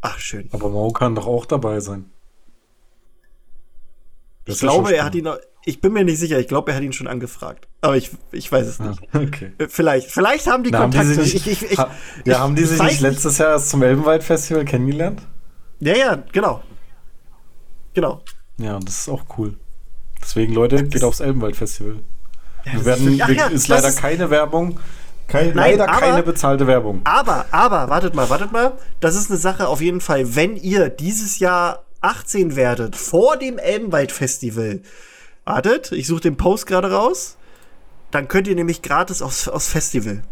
Ach, 0.00 0.18
schön. 0.18 0.48
Aber 0.50 0.70
Mo 0.70 0.90
kann 0.90 1.14
doch 1.14 1.28
auch 1.28 1.46
dabei 1.46 1.78
sein. 1.78 2.10
Ich 4.44 4.58
glaube, 4.58 4.92
er 4.96 5.04
hat 5.04 5.14
ihn 5.14 5.24
noch, 5.24 5.38
ich 5.64 5.80
bin 5.80 5.92
mir 5.92 6.04
nicht 6.04 6.18
sicher, 6.18 6.40
ich 6.40 6.48
glaube, 6.48 6.72
er 6.72 6.78
hat 6.78 6.82
ihn 6.82 6.92
schon 6.94 7.06
angefragt. 7.06 7.68
Aber 7.80 7.96
ich, 7.96 8.10
ich 8.32 8.50
weiß 8.50 8.66
es 8.66 8.80
nicht. 8.80 9.00
okay. 9.14 9.52
Äh, 9.58 9.68
Vielleicht, 9.68 10.10
vielleicht 10.10 10.48
haben 10.48 10.64
die 10.64 10.72
Na, 10.72 10.80
haben 10.80 10.90
die 10.90 10.98
Kontakte. 10.98 11.22
sich 11.22 11.34
nicht, 11.34 11.46
ich, 11.46 11.62
ich, 11.62 11.72
ich, 11.72 11.78
ha, 11.78 11.92
ja, 12.24 12.40
haben 12.40 12.56
die 12.56 12.62
ich 12.62 12.70
sich 12.70 12.82
nicht 12.82 13.00
letztes 13.00 13.38
Jahr 13.38 13.50
erst 13.50 13.68
zum 13.68 13.84
Elbenwald-Festival 13.84 14.64
kennengelernt? 14.64 15.22
Ja, 15.80 15.94
ja, 15.96 16.22
genau. 16.32 16.62
Genau. 17.94 18.22
Ja, 18.58 18.78
das 18.78 19.00
ist 19.00 19.08
auch 19.08 19.24
cool. 19.38 19.54
Deswegen, 20.20 20.54
Leute, 20.54 20.84
geht 20.84 21.04
aufs 21.04 21.20
Elbenwald-Festival. 21.20 21.96
Wir 22.64 22.84
werden, 22.84 23.20
Ach 23.22 23.28
ja, 23.28 23.46
ist 23.46 23.68
leider 23.68 23.88
ist- 23.88 23.98
keine 23.98 24.30
Werbung. 24.30 24.80
Kein, 25.28 25.48
Nein, 25.54 25.72
leider 25.72 25.88
aber- 25.88 26.00
keine 26.00 26.22
bezahlte 26.22 26.66
Werbung. 26.66 27.00
Aber, 27.04 27.46
aber, 27.50 27.88
wartet 27.90 28.14
mal, 28.14 28.28
wartet 28.30 28.52
mal. 28.52 28.72
Das 29.00 29.14
ist 29.16 29.30
eine 29.30 29.38
Sache 29.38 29.68
auf 29.68 29.80
jeden 29.80 30.00
Fall, 30.00 30.34
wenn 30.36 30.56
ihr 30.56 30.88
dieses 30.88 31.38
Jahr 31.38 31.84
18 32.00 32.54
werdet, 32.56 32.94
vor 32.96 33.36
dem 33.36 33.58
Elbenwald-Festival. 33.58 34.80
Wartet, 35.44 35.92
ich 35.92 36.06
suche 36.06 36.20
den 36.22 36.36
Post 36.36 36.66
gerade 36.66 36.90
raus. 36.92 37.36
Dann 38.12 38.28
könnt 38.28 38.46
ihr 38.48 38.54
nämlich 38.54 38.82
gratis 38.82 39.20
aufs, 39.22 39.48
aufs 39.48 39.68
Festival. 39.68 40.22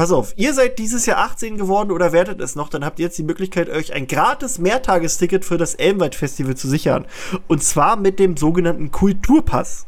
Pass 0.00 0.12
auf, 0.12 0.32
ihr 0.36 0.54
seid 0.54 0.78
dieses 0.78 1.04
Jahr 1.04 1.18
18 1.18 1.58
geworden 1.58 1.90
oder 1.90 2.10
werdet 2.10 2.40
es 2.40 2.56
noch, 2.56 2.70
dann 2.70 2.86
habt 2.86 2.98
ihr 2.98 3.04
jetzt 3.04 3.18
die 3.18 3.22
Möglichkeit, 3.22 3.68
euch 3.68 3.92
ein 3.92 4.06
gratis 4.06 4.58
Mehrtagesticket 4.58 5.44
für 5.44 5.58
das 5.58 5.74
Elbenwald-Festival 5.74 6.56
zu 6.56 6.68
sichern. 6.68 7.04
Und 7.48 7.62
zwar 7.62 7.96
mit 7.96 8.18
dem 8.18 8.38
sogenannten 8.38 8.92
Kulturpass. 8.92 9.84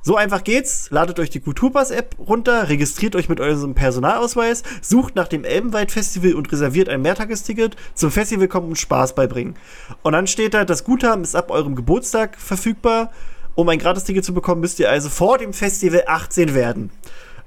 So 0.00 0.16
einfach 0.16 0.42
geht's. 0.42 0.88
Ladet 0.90 1.20
euch 1.20 1.28
die 1.28 1.40
Kulturpass-App 1.40 2.16
runter, 2.18 2.70
registriert 2.70 3.14
euch 3.14 3.28
mit 3.28 3.38
eurem 3.38 3.74
Personalausweis, 3.74 4.62
sucht 4.80 5.16
nach 5.16 5.28
dem 5.28 5.44
Elbenwald-Festival 5.44 6.32
und 6.32 6.50
reserviert 6.50 6.88
ein 6.88 7.02
Mehrtagesticket. 7.02 7.76
Zum 7.92 8.10
Festival 8.10 8.48
kommen 8.48 8.68
und 8.68 8.78
Spaß 8.78 9.14
beibringen. 9.14 9.56
Und 10.00 10.14
dann 10.14 10.28
steht 10.28 10.54
da, 10.54 10.64
das 10.64 10.82
Guthaben 10.82 11.24
ist 11.24 11.36
ab 11.36 11.50
eurem 11.50 11.76
Geburtstag 11.76 12.40
verfügbar. 12.40 13.12
Um 13.54 13.68
ein 13.68 13.78
Gratisticket 13.78 14.24
zu 14.24 14.32
bekommen, 14.32 14.62
müsst 14.62 14.80
ihr 14.80 14.88
also 14.88 15.10
vor 15.10 15.36
dem 15.36 15.52
Festival 15.52 16.04
18 16.06 16.54
werden. 16.54 16.90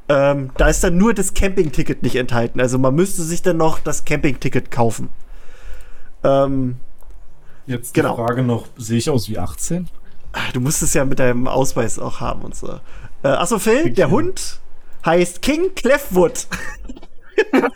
Ähm, 0.10 0.50
da 0.58 0.68
ist 0.70 0.84
dann 0.84 0.98
nur 0.98 1.14
das 1.14 1.34
Campingticket 1.36 2.02
nicht 2.04 2.16
enthalten. 2.16 2.60
Also 2.60 2.80
man 2.80 2.96
müsste 2.96 3.22
sich 3.24 3.42
dann 3.44 3.58
noch 3.58 3.80
das 3.80 4.06
Campingticket 4.06 4.72
kaufen. 4.72 5.10
Ähm, 6.24 6.78
Jetzt 7.68 7.94
genau. 7.94 8.16
Frage 8.16 8.42
noch, 8.42 8.66
sehe 8.78 8.98
ich 8.98 9.10
aus 9.10 9.30
wie 9.30 9.38
18? 9.38 9.88
Ah, 10.34 10.40
Du 10.54 10.60
musst 10.60 10.82
es 10.82 10.94
ja 10.96 11.06
mit 11.06 11.20
deinem 11.20 11.48
Ausweis 11.48 12.00
auch 12.00 12.20
haben 12.20 12.42
und 12.42 12.56
so. 12.56 12.80
Äh, 13.24 13.28
achso, 13.28 13.60
Phil, 13.60 13.92
der 13.92 14.10
Hund 14.10 14.60
heißt 15.06 15.42
King 15.42 15.74
Clefwood. 15.76 16.48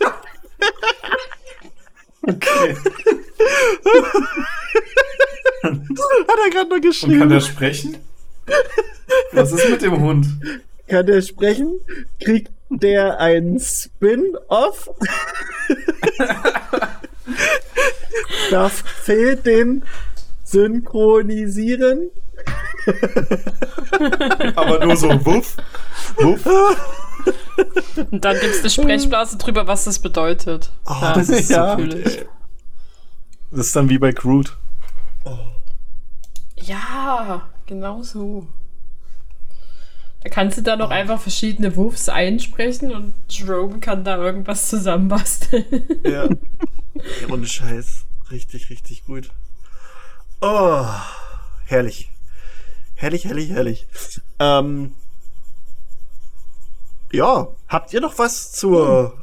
Okay. 2.26 2.78
Hat 5.64 5.64
er 5.64 6.50
gerade 6.52 6.70
noch 6.70 6.76
Und 6.78 6.82
geschrieben. 6.82 7.20
kann 7.20 7.32
er 7.32 7.42
sprechen? 7.42 7.98
Was 9.34 9.52
ist 9.52 9.70
mit 9.70 9.82
dem 9.82 10.00
Hund? 10.00 10.26
Kann 10.88 11.06
der 11.06 11.22
sprechen? 11.22 11.80
Kriegt 12.20 12.52
der 12.70 13.20
ein 13.20 13.60
Spin-off? 13.60 14.90
Darf 18.52 18.84
Phil 19.04 19.36
den 19.38 19.84
synchronisieren? 20.44 22.10
Aber 24.56 24.86
nur 24.86 24.96
so 24.98 25.10
wuff, 25.26 25.56
wuff. 26.18 26.46
Und 28.12 28.26
dann 28.26 28.40
gibt 28.40 28.54
es 28.56 28.60
eine 28.60 28.70
Sprechblase 28.70 29.38
drüber, 29.38 29.68
was 29.68 29.86
das 29.86 30.00
bedeutet. 30.00 30.72
Oh, 30.86 30.94
Ja, 31.02 31.14
das 31.14 31.30
ist 31.30 31.50
Ja. 31.50 31.78
so. 31.78 31.86
Das 33.52 33.68
ist 33.68 33.76
dann 33.76 33.88
wie 33.90 34.00
bei 34.00 34.12
Groot. 34.12 34.58
Ja, 36.58 37.48
genau 37.66 38.02
so. 38.04 38.48
Da 40.24 40.30
kannst 40.30 40.58
du 40.58 40.62
dann 40.62 40.80
noch 40.80 40.90
einfach 40.90 41.20
verschiedene 41.20 41.76
Wuffs 41.76 42.08
einsprechen 42.08 42.94
und 42.94 43.14
Jerome 43.28 43.80
kann 43.80 44.06
da 44.06 44.18
irgendwas 44.18 44.70
zusammenbasteln. 44.70 45.66
Ja. 46.06 46.26
ja. 47.26 47.30
Ohne 47.30 47.46
Scheiß. 47.46 48.06
Richtig, 48.32 48.70
richtig 48.70 49.06
gut. 49.06 49.30
Oh, 50.40 50.86
herrlich. 51.66 52.10
Herrlich, 52.96 53.26
herrlich, 53.26 53.50
herrlich. 53.50 53.88
Ähm, 54.40 54.94
ja, 57.12 57.50
habt 57.68 57.94
ihr 57.94 58.00
noch 58.00 58.18
was 58.18 58.54
zur, 58.54 59.22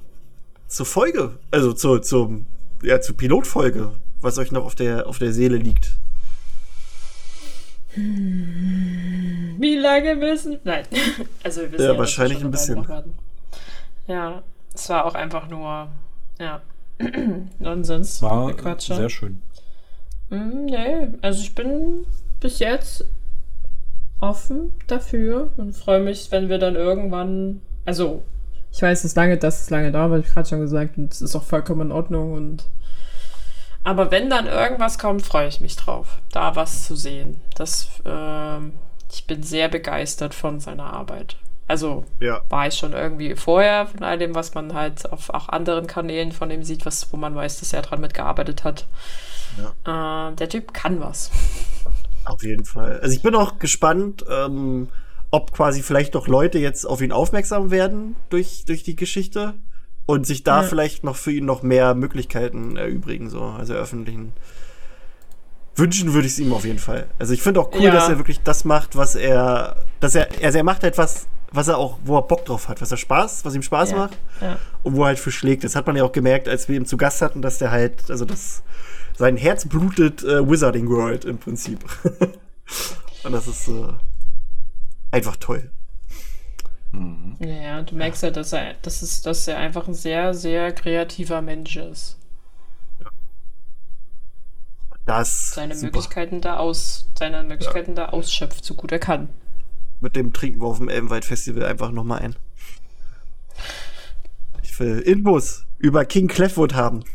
zur 0.68 0.86
Folge? 0.86 1.38
Also 1.50 1.72
zur, 1.72 2.02
zum, 2.02 2.44
ja, 2.82 3.00
zur 3.00 3.16
Pilotfolge, 3.16 3.92
was 4.20 4.36
euch 4.36 4.52
noch 4.52 4.64
auf 4.64 4.74
der, 4.74 5.06
auf 5.06 5.18
der 5.18 5.32
Seele 5.32 5.56
liegt? 5.56 5.98
Wie 7.96 9.76
lange 9.76 10.14
müssen? 10.16 10.60
Nein. 10.64 10.84
Also 11.42 11.62
wir 11.62 11.72
wissen 11.72 11.82
Ja, 11.82 11.86
ja, 11.86 11.92
dass 11.92 11.98
wahrscheinlich 11.98 12.44
ein 12.44 12.50
bisschen. 12.50 12.86
Ja, 14.06 14.42
es 14.74 14.88
war 14.88 15.04
auch 15.06 15.14
einfach 15.14 15.48
nur, 15.48 15.88
ja, 16.38 16.60
Nonsens. 17.58 18.22
War 18.22 18.48
Gequatsche. 18.48 18.94
sehr 18.94 19.08
schön. 19.08 19.42
Mm, 20.28 20.66
nee, 20.66 21.08
also 21.22 21.40
ich 21.40 21.54
bin 21.54 22.06
bis 22.40 22.58
jetzt 22.58 23.04
offen 24.20 24.72
dafür 24.86 25.50
und 25.56 25.74
freue 25.74 26.00
mich, 26.00 26.30
wenn 26.30 26.48
wir 26.48 26.58
dann 26.58 26.76
irgendwann, 26.76 27.60
also 27.84 28.22
ich 28.72 28.80
weiß, 28.80 29.00
es 29.00 29.04
ist 29.06 29.16
lange, 29.16 29.36
das 29.36 29.62
ist 29.62 29.70
lange 29.70 29.90
da, 29.90 30.00
habe 30.00 30.20
ich 30.20 30.26
gerade 30.26 30.48
schon 30.48 30.60
gesagt 30.60 30.96
und 30.96 31.12
es 31.12 31.20
ist 31.22 31.34
auch 31.34 31.42
vollkommen 31.42 31.82
in 31.82 31.92
Ordnung 31.92 32.34
und 32.34 32.66
aber 33.84 34.10
wenn 34.10 34.30
dann 34.30 34.46
irgendwas 34.46 34.98
kommt, 34.98 35.22
freue 35.26 35.48
ich 35.48 35.60
mich 35.60 35.76
drauf, 35.76 36.18
da 36.32 36.56
was 36.56 36.84
zu 36.86 36.96
sehen. 36.96 37.40
Das, 37.54 37.88
ähm, 38.04 38.72
ich 39.12 39.26
bin 39.26 39.42
sehr 39.42 39.68
begeistert 39.68 40.34
von 40.34 40.60
seiner 40.60 40.92
Arbeit. 40.92 41.36
Also 41.66 42.04
Ja. 42.18 42.40
war 42.48 42.66
ich 42.66 42.74
schon 42.74 42.92
irgendwie 42.92 43.34
vorher 43.36 43.86
von 43.86 44.02
all 44.02 44.18
dem, 44.18 44.34
was 44.34 44.54
man 44.54 44.74
halt 44.74 45.10
auf 45.12 45.30
auch 45.30 45.48
anderen 45.48 45.86
Kanälen 45.86 46.32
von 46.32 46.50
ihm 46.50 46.64
sieht, 46.64 46.84
was, 46.84 47.12
wo 47.12 47.16
man 47.16 47.34
weiß, 47.34 47.60
dass 47.60 47.72
er 47.72 47.82
dran 47.82 48.00
mitgearbeitet 48.00 48.64
hat. 48.64 48.86
Äh, 49.84 50.34
der 50.36 50.48
Typ 50.48 50.74
kann 50.74 51.00
was. 51.00 51.30
Auf 52.24 52.42
jeden 52.42 52.64
Fall. 52.64 53.00
Also 53.00 53.14
ich 53.14 53.22
bin 53.22 53.34
auch 53.34 53.58
gespannt, 53.58 54.24
ähm, 54.30 54.88
ob 55.30 55.52
quasi 55.52 55.82
vielleicht 55.82 56.14
doch 56.14 56.26
Leute 56.28 56.58
jetzt 56.58 56.84
auf 56.84 57.00
ihn 57.00 57.12
aufmerksam 57.12 57.70
werden 57.70 58.16
durch, 58.30 58.64
durch 58.66 58.82
die 58.82 58.96
Geschichte 58.96 59.54
und 60.06 60.26
sich 60.26 60.42
da 60.44 60.62
Ja. 60.62 60.68
vielleicht 60.68 61.04
noch 61.04 61.16
für 61.16 61.32
ihn 61.32 61.44
noch 61.44 61.62
mehr 61.62 61.94
Möglichkeiten 61.94 62.76
erübrigen, 62.76 63.30
so, 63.30 63.42
also 63.42 63.74
eröffentlichen. 63.74 64.32
Wünschen 65.76 66.12
würde 66.12 66.26
ich 66.26 66.34
es 66.34 66.38
ihm 66.40 66.52
auf 66.52 66.64
jeden 66.64 66.78
Fall. 66.78 67.06
Also 67.18 67.32
ich 67.32 67.42
finde 67.42 67.60
auch 67.60 67.70
cool, 67.74 67.82
Ja. 67.84 67.92
dass 67.92 68.08
er 68.08 68.18
wirklich 68.18 68.40
das 68.42 68.64
macht, 68.64 68.96
was 68.96 69.14
er, 69.14 69.76
dass 70.00 70.14
er, 70.14 70.28
also 70.42 70.58
er 70.58 70.64
macht 70.64 70.84
etwas, 70.84 71.26
was 71.52 71.68
er 71.68 71.78
auch, 71.78 71.98
wo 72.04 72.16
er 72.18 72.22
Bock 72.22 72.44
drauf 72.44 72.68
hat, 72.68 72.80
was 72.82 72.90
er 72.90 72.96
Spaß, 72.96 73.44
was 73.44 73.54
ihm 73.54 73.62
Spaß 73.62 73.92
Ja. 73.92 73.96
macht 73.96 74.18
und 74.82 74.96
wo 74.96 75.02
er 75.02 75.06
halt 75.08 75.18
für 75.18 75.30
schlägt. 75.32 75.64
Das 75.64 75.76
hat 75.76 75.86
man 75.86 75.96
ja 75.96 76.04
auch 76.04 76.12
gemerkt, 76.12 76.48
als 76.48 76.68
wir 76.68 76.76
ihn 76.76 76.86
zu 76.86 76.96
Gast 76.96 77.22
hatten, 77.22 77.40
dass 77.40 77.58
der 77.58 77.70
halt, 77.70 78.10
also 78.10 78.24
das, 78.24 78.62
sein 79.16 79.36
Herz 79.36 79.64
blutet 79.66 80.22
äh, 80.24 80.48
Wizarding 80.48 80.88
World 80.88 81.24
im 81.24 81.38
Prinzip. 81.38 81.80
und 83.24 83.32
das 83.32 83.46
ist 83.46 83.68
äh, 83.68 83.72
einfach 85.12 85.36
toll. 85.36 85.70
Ja, 87.38 87.82
du 87.82 87.94
merkst 87.94 88.22
ja, 88.22 88.30
dass 88.30 88.52
er, 88.52 88.74
das 88.82 89.02
ist, 89.02 89.24
dass 89.26 89.46
er 89.46 89.58
einfach 89.58 89.86
ein 89.86 89.94
sehr, 89.94 90.34
sehr 90.34 90.72
kreativer 90.72 91.40
Mensch 91.40 91.76
ist. 91.76 92.16
Das 95.06 95.52
Seine 95.52 95.74
super. 95.74 95.86
Möglichkeiten 95.86 96.40
da 96.40 96.56
aus, 96.58 97.08
seine 97.18 97.42
Möglichkeiten 97.42 97.94
da 97.94 98.06
ausschöpft, 98.10 98.64
so 98.64 98.74
gut 98.74 98.92
er 98.92 98.98
kann. 98.98 99.28
Mit 100.00 100.16
dem 100.16 100.32
trinken 100.32 100.60
wir 100.60 100.66
auf 100.66 100.78
dem 100.78 100.88
Elbenwald 100.88 101.24
Festival 101.24 101.64
einfach 101.64 101.90
nochmal 101.90 102.20
ein. 102.20 102.36
Ich 104.62 104.78
will 104.78 104.98
Infos 105.00 105.64
über 105.78 106.04
King 106.04 106.28
Clefwood 106.28 106.74
haben. 106.74 107.04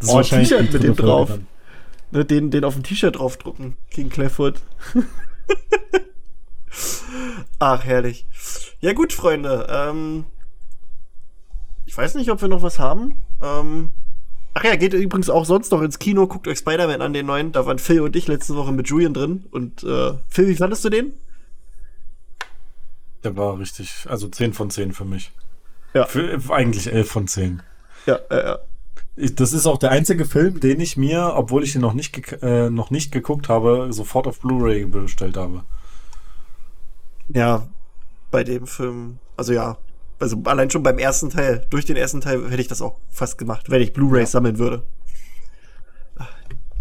Das 0.00 0.08
Oh, 0.10 0.22
T-Shirt 0.22 0.72
mit 0.72 0.82
dem 0.82 0.94
drauf. 0.96 1.38
Ne, 2.12 2.24
den, 2.24 2.50
den 2.50 2.64
auf 2.64 2.74
dem 2.74 2.82
T-Shirt 2.82 3.16
draufdrucken. 3.18 3.76
King 3.90 4.08
Clefwood. 4.08 4.60
Ach, 7.58 7.84
herrlich. 7.84 8.26
Ja, 8.80 8.92
gut, 8.92 9.12
Freunde. 9.12 9.66
Ähm, 9.70 10.24
ich 11.86 11.96
weiß 11.96 12.14
nicht, 12.14 12.30
ob 12.30 12.40
wir 12.40 12.48
noch 12.48 12.62
was 12.62 12.78
haben. 12.78 13.18
Ähm, 13.42 13.90
ach 14.54 14.64
ja, 14.64 14.76
geht 14.76 14.92
übrigens 14.92 15.30
auch 15.30 15.44
sonst 15.44 15.72
noch 15.72 15.82
ins 15.82 15.98
Kino. 15.98 16.26
Guckt 16.26 16.46
euch 16.46 16.58
Spider-Man 16.58 17.02
an, 17.02 17.12
den 17.12 17.26
neuen. 17.26 17.52
Da 17.52 17.66
waren 17.66 17.78
Phil 17.78 18.02
und 18.02 18.14
ich 18.14 18.28
letzte 18.28 18.56
Woche 18.56 18.72
mit 18.72 18.88
Julian 18.88 19.14
drin. 19.14 19.46
Und 19.50 19.82
äh, 19.84 20.12
Phil, 20.28 20.48
wie 20.48 20.56
fandest 20.56 20.84
du 20.84 20.90
den? 20.90 21.12
Der 23.24 23.36
war 23.36 23.58
richtig, 23.58 24.06
also 24.08 24.28
10 24.28 24.52
von 24.52 24.70
10 24.70 24.92
für 24.92 25.04
mich. 25.04 25.32
Ja. 25.94 26.06
Für, 26.06 26.38
eigentlich 26.50 26.92
11 26.92 27.10
von 27.10 27.26
10. 27.26 27.62
Ja, 28.06 28.20
ja. 28.30 28.58
Ich, 29.16 29.34
das 29.34 29.52
ist 29.52 29.66
auch 29.66 29.78
der 29.78 29.90
einzige 29.90 30.24
Film, 30.24 30.60
den 30.60 30.80
ich 30.80 30.96
mir, 30.96 31.32
obwohl 31.34 31.64
ich 31.64 31.74
ihn 31.74 31.80
noch 31.80 31.94
nicht, 31.94 32.40
äh, 32.42 32.70
noch 32.70 32.90
nicht 32.90 33.10
geguckt 33.10 33.48
habe, 33.48 33.88
sofort 33.90 34.28
auf 34.28 34.40
Blu-ray 34.40 34.84
bestellt 34.84 35.36
habe. 35.36 35.64
Ja, 37.28 37.68
bei 38.30 38.44
dem 38.44 38.66
Film, 38.66 39.18
also 39.36 39.52
ja, 39.52 39.76
also 40.18 40.36
allein 40.44 40.70
schon 40.70 40.82
beim 40.82 40.98
ersten 40.98 41.30
Teil, 41.30 41.66
durch 41.70 41.84
den 41.84 41.96
ersten 41.96 42.20
Teil 42.20 42.50
hätte 42.50 42.60
ich 42.60 42.68
das 42.68 42.82
auch 42.82 42.96
fast 43.10 43.38
gemacht, 43.38 43.70
wenn 43.70 43.82
ich 43.82 43.92
Blu-rays 43.92 44.32
sammeln 44.32 44.58
würde. 44.58 44.82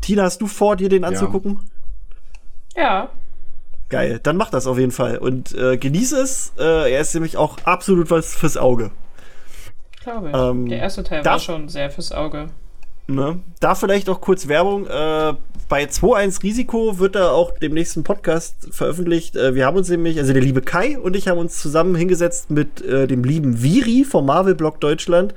Tina, 0.01 0.23
hast 0.23 0.41
du 0.41 0.47
vor, 0.47 0.75
dir 0.75 0.89
den 0.89 1.03
anzugucken? 1.03 1.69
Ja. 2.75 3.09
Geil, 3.89 4.19
dann 4.21 4.37
mach 4.37 4.49
das 4.49 4.67
auf 4.67 4.77
jeden 4.77 4.91
Fall 4.91 5.17
und 5.17 5.53
äh, 5.55 5.77
genieße 5.77 6.19
es. 6.19 6.53
Äh, 6.57 6.93
er 6.93 7.01
ist 7.01 7.13
nämlich 7.13 7.37
auch 7.37 7.57
absolut 7.63 8.11
was 8.11 8.35
fürs 8.35 8.57
Auge. 8.57 8.91
Glaube 10.01 10.29
ich. 10.29 10.35
Ähm, 10.35 10.67
Der 10.67 10.79
erste 10.79 11.03
Teil 11.03 11.23
war 11.23 11.39
schon 11.39 11.69
sehr 11.69 11.89
fürs 11.89 12.11
Auge. 12.11 12.47
Ne? 13.07 13.39
Da 13.61 13.73
vielleicht 13.73 14.09
auch 14.09 14.19
kurz 14.19 14.47
Werbung. 14.47 14.85
Äh, 14.85 15.33
bei 15.69 15.83
2.1 15.83 16.43
Risiko 16.43 16.99
wird 16.99 17.15
da 17.15 17.31
auch 17.31 17.57
dem 17.57 17.73
nächsten 17.73 18.03
Podcast 18.03 18.67
veröffentlicht. 18.71 19.35
Äh, 19.35 19.55
wir 19.55 19.65
haben 19.65 19.77
uns 19.77 19.89
nämlich, 19.89 20.19
also 20.19 20.33
der 20.33 20.41
liebe 20.41 20.61
Kai 20.61 20.97
und 20.97 21.15
ich 21.15 21.27
haben 21.27 21.37
uns 21.37 21.59
zusammen 21.59 21.95
hingesetzt 21.95 22.51
mit 22.51 22.81
äh, 22.81 23.07
dem 23.07 23.23
lieben 23.23 23.61
Viri 23.63 24.03
vom 24.03 24.25
Marvel-Blog 24.25 24.81
Deutschland 24.81 25.33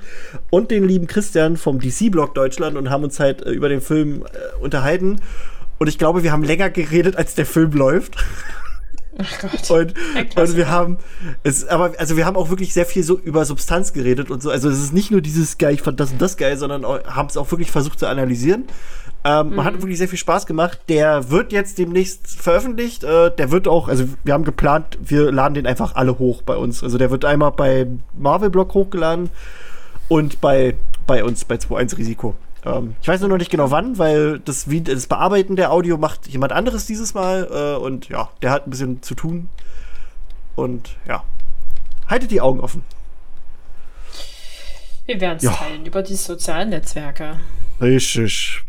und 0.49 0.69
dem 0.69 0.85
lieben 0.85 1.07
Christian 1.07 1.55
vom 1.55 1.79
DC-Blog 1.79 2.35
Deutschland 2.35 2.77
und 2.77 2.89
haben 2.89 3.03
uns 3.03 3.19
halt 3.19 3.45
äh, 3.45 3.51
über 3.51 3.69
den 3.69 3.81
Film 3.81 4.23
äh, 4.23 4.61
unterhalten. 4.61 5.21
Und 5.79 5.87
ich 5.87 5.97
glaube, 5.97 6.23
wir 6.23 6.31
haben 6.31 6.43
länger 6.43 6.69
geredet, 6.69 7.15
als 7.15 7.35
der 7.35 7.45
Film 7.45 7.71
läuft. 7.71 8.15
Ach 9.21 9.39
Gott. 9.39 9.69
Und, 9.71 9.93
und 10.37 10.55
wir 10.57 10.69
haben 10.69 10.97
es, 11.43 11.67
aber 11.67 11.93
also 11.97 12.17
wir 12.17 12.25
haben 12.25 12.35
auch 12.35 12.49
wirklich 12.49 12.73
sehr 12.73 12.85
viel 12.85 13.03
so 13.03 13.17
über 13.17 13.45
Substanz 13.45 13.93
geredet 13.93 14.29
und 14.31 14.41
so. 14.41 14.49
Also 14.49 14.69
es 14.69 14.79
ist 14.79 14.93
nicht 14.93 15.11
nur 15.11 15.21
dieses 15.21 15.57
geil, 15.57 15.73
ich 15.73 15.81
fand 15.81 15.99
das 15.99 16.11
und 16.11 16.21
das 16.21 16.37
geil, 16.37 16.57
sondern 16.57 16.83
haben 16.83 17.29
es 17.29 17.37
auch 17.37 17.49
wirklich 17.51 17.71
versucht 17.71 17.99
zu 17.99 18.07
analysieren. 18.07 18.65
Ähm, 19.23 19.55
Man 19.55 19.65
hat 19.65 19.73
wirklich 19.75 19.97
sehr 19.97 20.07
viel 20.07 20.17
Spaß 20.17 20.45
gemacht. 20.45 20.79
Der 20.89 21.29
wird 21.29 21.51
jetzt 21.51 21.77
demnächst 21.77 22.27
veröffentlicht. 22.27 23.03
Äh, 23.03 23.31
der 23.35 23.51
wird 23.51 23.67
auch, 23.67 23.87
also 23.87 24.05
wir 24.23 24.33
haben 24.33 24.43
geplant, 24.43 24.97
wir 25.03 25.31
laden 25.31 25.53
den 25.53 25.67
einfach 25.67 25.95
alle 25.95 26.17
hoch 26.17 26.41
bei 26.41 26.55
uns. 26.55 26.83
Also 26.83 26.97
der 26.97 27.11
wird 27.11 27.25
einmal 27.25 27.51
bei 27.51 27.87
Marvel 28.17 28.49
Blog 28.49 28.73
hochgeladen 28.73 29.29
und 30.07 30.41
bei, 30.41 30.75
bei 31.05 31.23
uns 31.23 31.45
bei 31.45 31.55
2.1 31.55 31.97
Risiko. 31.97 32.35
Ähm, 32.65 32.95
ich 33.01 33.07
weiß 33.07 33.21
nur 33.21 33.29
noch 33.29 33.37
nicht 33.37 33.51
genau 33.51 33.71
wann, 33.71 33.97
weil 33.97 34.39
das, 34.39 34.65
das 34.67 35.07
Bearbeiten 35.07 35.55
der 35.55 35.71
Audio 35.71 35.97
macht 35.97 36.27
jemand 36.27 36.51
anderes 36.53 36.85
dieses 36.85 37.13
Mal. 37.13 37.47
Äh, 37.51 37.83
und 37.83 38.09
ja, 38.09 38.29
der 38.41 38.51
hat 38.51 38.67
ein 38.67 38.69
bisschen 38.69 39.01
zu 39.01 39.15
tun. 39.15 39.49
Und 40.55 40.97
ja, 41.07 41.23
haltet 42.07 42.29
die 42.31 42.41
Augen 42.41 42.59
offen. 42.59 42.83
Wir 45.05 45.19
werden 45.19 45.37
es 45.37 45.43
Ja. 45.43 45.51
teilen 45.53 45.85
über 45.85 46.03
die 46.03 46.15
sozialen 46.15 46.69
Netzwerke. 46.69 47.39
Richtig. 47.81 48.63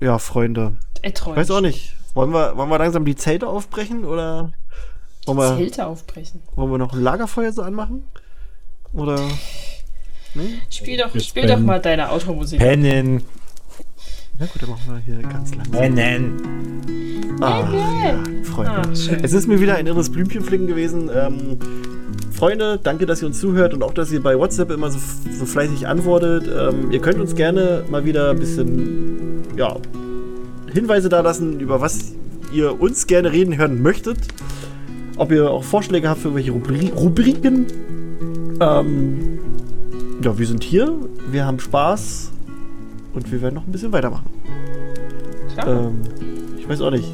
Ja, 0.00 0.18
Freunde. 0.18 0.76
Etreut. 1.02 1.36
Weiß 1.36 1.50
auch 1.50 1.60
nicht. 1.60 1.94
Wollen 2.14 2.32
wir, 2.32 2.56
wollen 2.56 2.68
wir 2.68 2.78
langsam 2.78 3.04
die 3.04 3.16
Zelte 3.16 3.46
aufbrechen 3.46 4.04
oder 4.04 4.52
wollen 5.26 5.38
wir, 5.38 5.56
Zelte 5.56 5.86
aufbrechen. 5.86 6.42
wollen 6.56 6.70
wir 6.72 6.78
noch 6.78 6.92
ein 6.92 7.00
Lagerfeuer 7.00 7.52
so 7.52 7.62
anmachen? 7.62 8.02
Oder 8.92 9.18
Spiel 10.70 10.96
doch, 10.96 11.14
Jetzt 11.14 11.28
spiel 11.28 11.46
doch 11.46 11.58
mal 11.58 11.80
deine 11.80 12.10
Automusik. 12.10 12.58
Pennen. 12.58 13.22
Na 14.38 14.46
gut, 14.46 14.62
dann 14.62 14.70
machen 14.70 14.82
wir 14.86 14.98
hier 14.98 15.22
ganz 15.22 15.54
langsam. 15.54 15.72
Pennen. 15.72 17.38
Ah, 17.40 17.68
ja, 17.72 18.44
Freunde. 18.44 18.72
Ah, 18.72 18.82
es 18.90 19.32
ist 19.32 19.46
mir 19.46 19.60
wieder 19.60 19.76
ein 19.76 19.86
irres 19.86 20.10
Blümchenflicken 20.10 20.66
gewesen. 20.66 21.10
Ähm, 21.14 21.58
Freunde, 22.32 22.80
danke, 22.82 23.06
dass 23.06 23.22
ihr 23.22 23.28
uns 23.28 23.38
zuhört 23.38 23.74
und 23.74 23.82
auch, 23.82 23.94
dass 23.94 24.10
ihr 24.10 24.22
bei 24.22 24.36
WhatsApp 24.38 24.70
immer 24.70 24.90
so, 24.90 24.98
so 25.30 25.44
fleißig 25.44 25.86
antwortet. 25.86 26.50
Ähm, 26.52 26.90
ihr 26.90 27.00
könnt 27.00 27.20
uns 27.20 27.34
gerne 27.34 27.84
mal 27.88 28.04
wieder 28.04 28.30
ein 28.30 28.38
bisschen 28.38 29.42
ja, 29.56 29.76
Hinweise 30.72 31.08
da 31.08 31.20
lassen, 31.20 31.60
über 31.60 31.80
was 31.80 32.12
ihr 32.52 32.80
uns 32.80 33.06
gerne 33.06 33.32
reden 33.32 33.56
hören 33.58 33.82
möchtet. 33.82 34.18
Ob 35.18 35.30
ihr 35.30 35.50
auch 35.50 35.62
Vorschläge 35.62 36.08
habt 36.08 36.20
für 36.20 36.28
irgendwelche 36.28 36.52
Rubri 36.52 36.92
Rubriken. 36.96 37.66
Ähm, 38.60 39.38
ja, 40.22 40.38
wir 40.38 40.46
sind 40.46 40.62
hier, 40.62 40.94
wir 41.30 41.44
haben 41.44 41.58
Spaß 41.58 42.30
und 43.14 43.30
wir 43.32 43.42
werden 43.42 43.54
noch 43.54 43.66
ein 43.66 43.72
bisschen 43.72 43.92
weitermachen. 43.92 44.26
Klar. 45.52 45.86
Ähm, 45.86 46.00
ich 46.58 46.68
weiß 46.68 46.80
auch 46.80 46.90
nicht. 46.90 47.08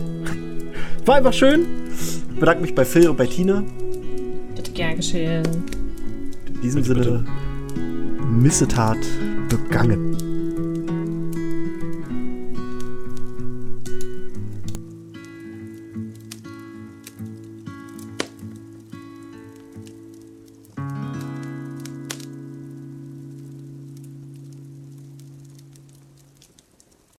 War 1.06 1.16
einfach 1.16 1.32
schön. 1.32 1.66
Ich 1.90 2.38
bedanke 2.38 2.62
mich 2.62 2.74
bei 2.74 2.84
Phil 2.84 3.08
und 3.08 3.16
bei 3.16 3.26
Tina. 3.26 3.64
Bitte 4.54 4.72
gern 4.72 4.96
geschehen. 4.96 5.42
In 6.46 6.60
diesem 6.60 6.82
Bitte, 6.82 7.02
Sinne, 7.02 7.24
Missetat 8.30 8.98
begangen. 9.48 10.16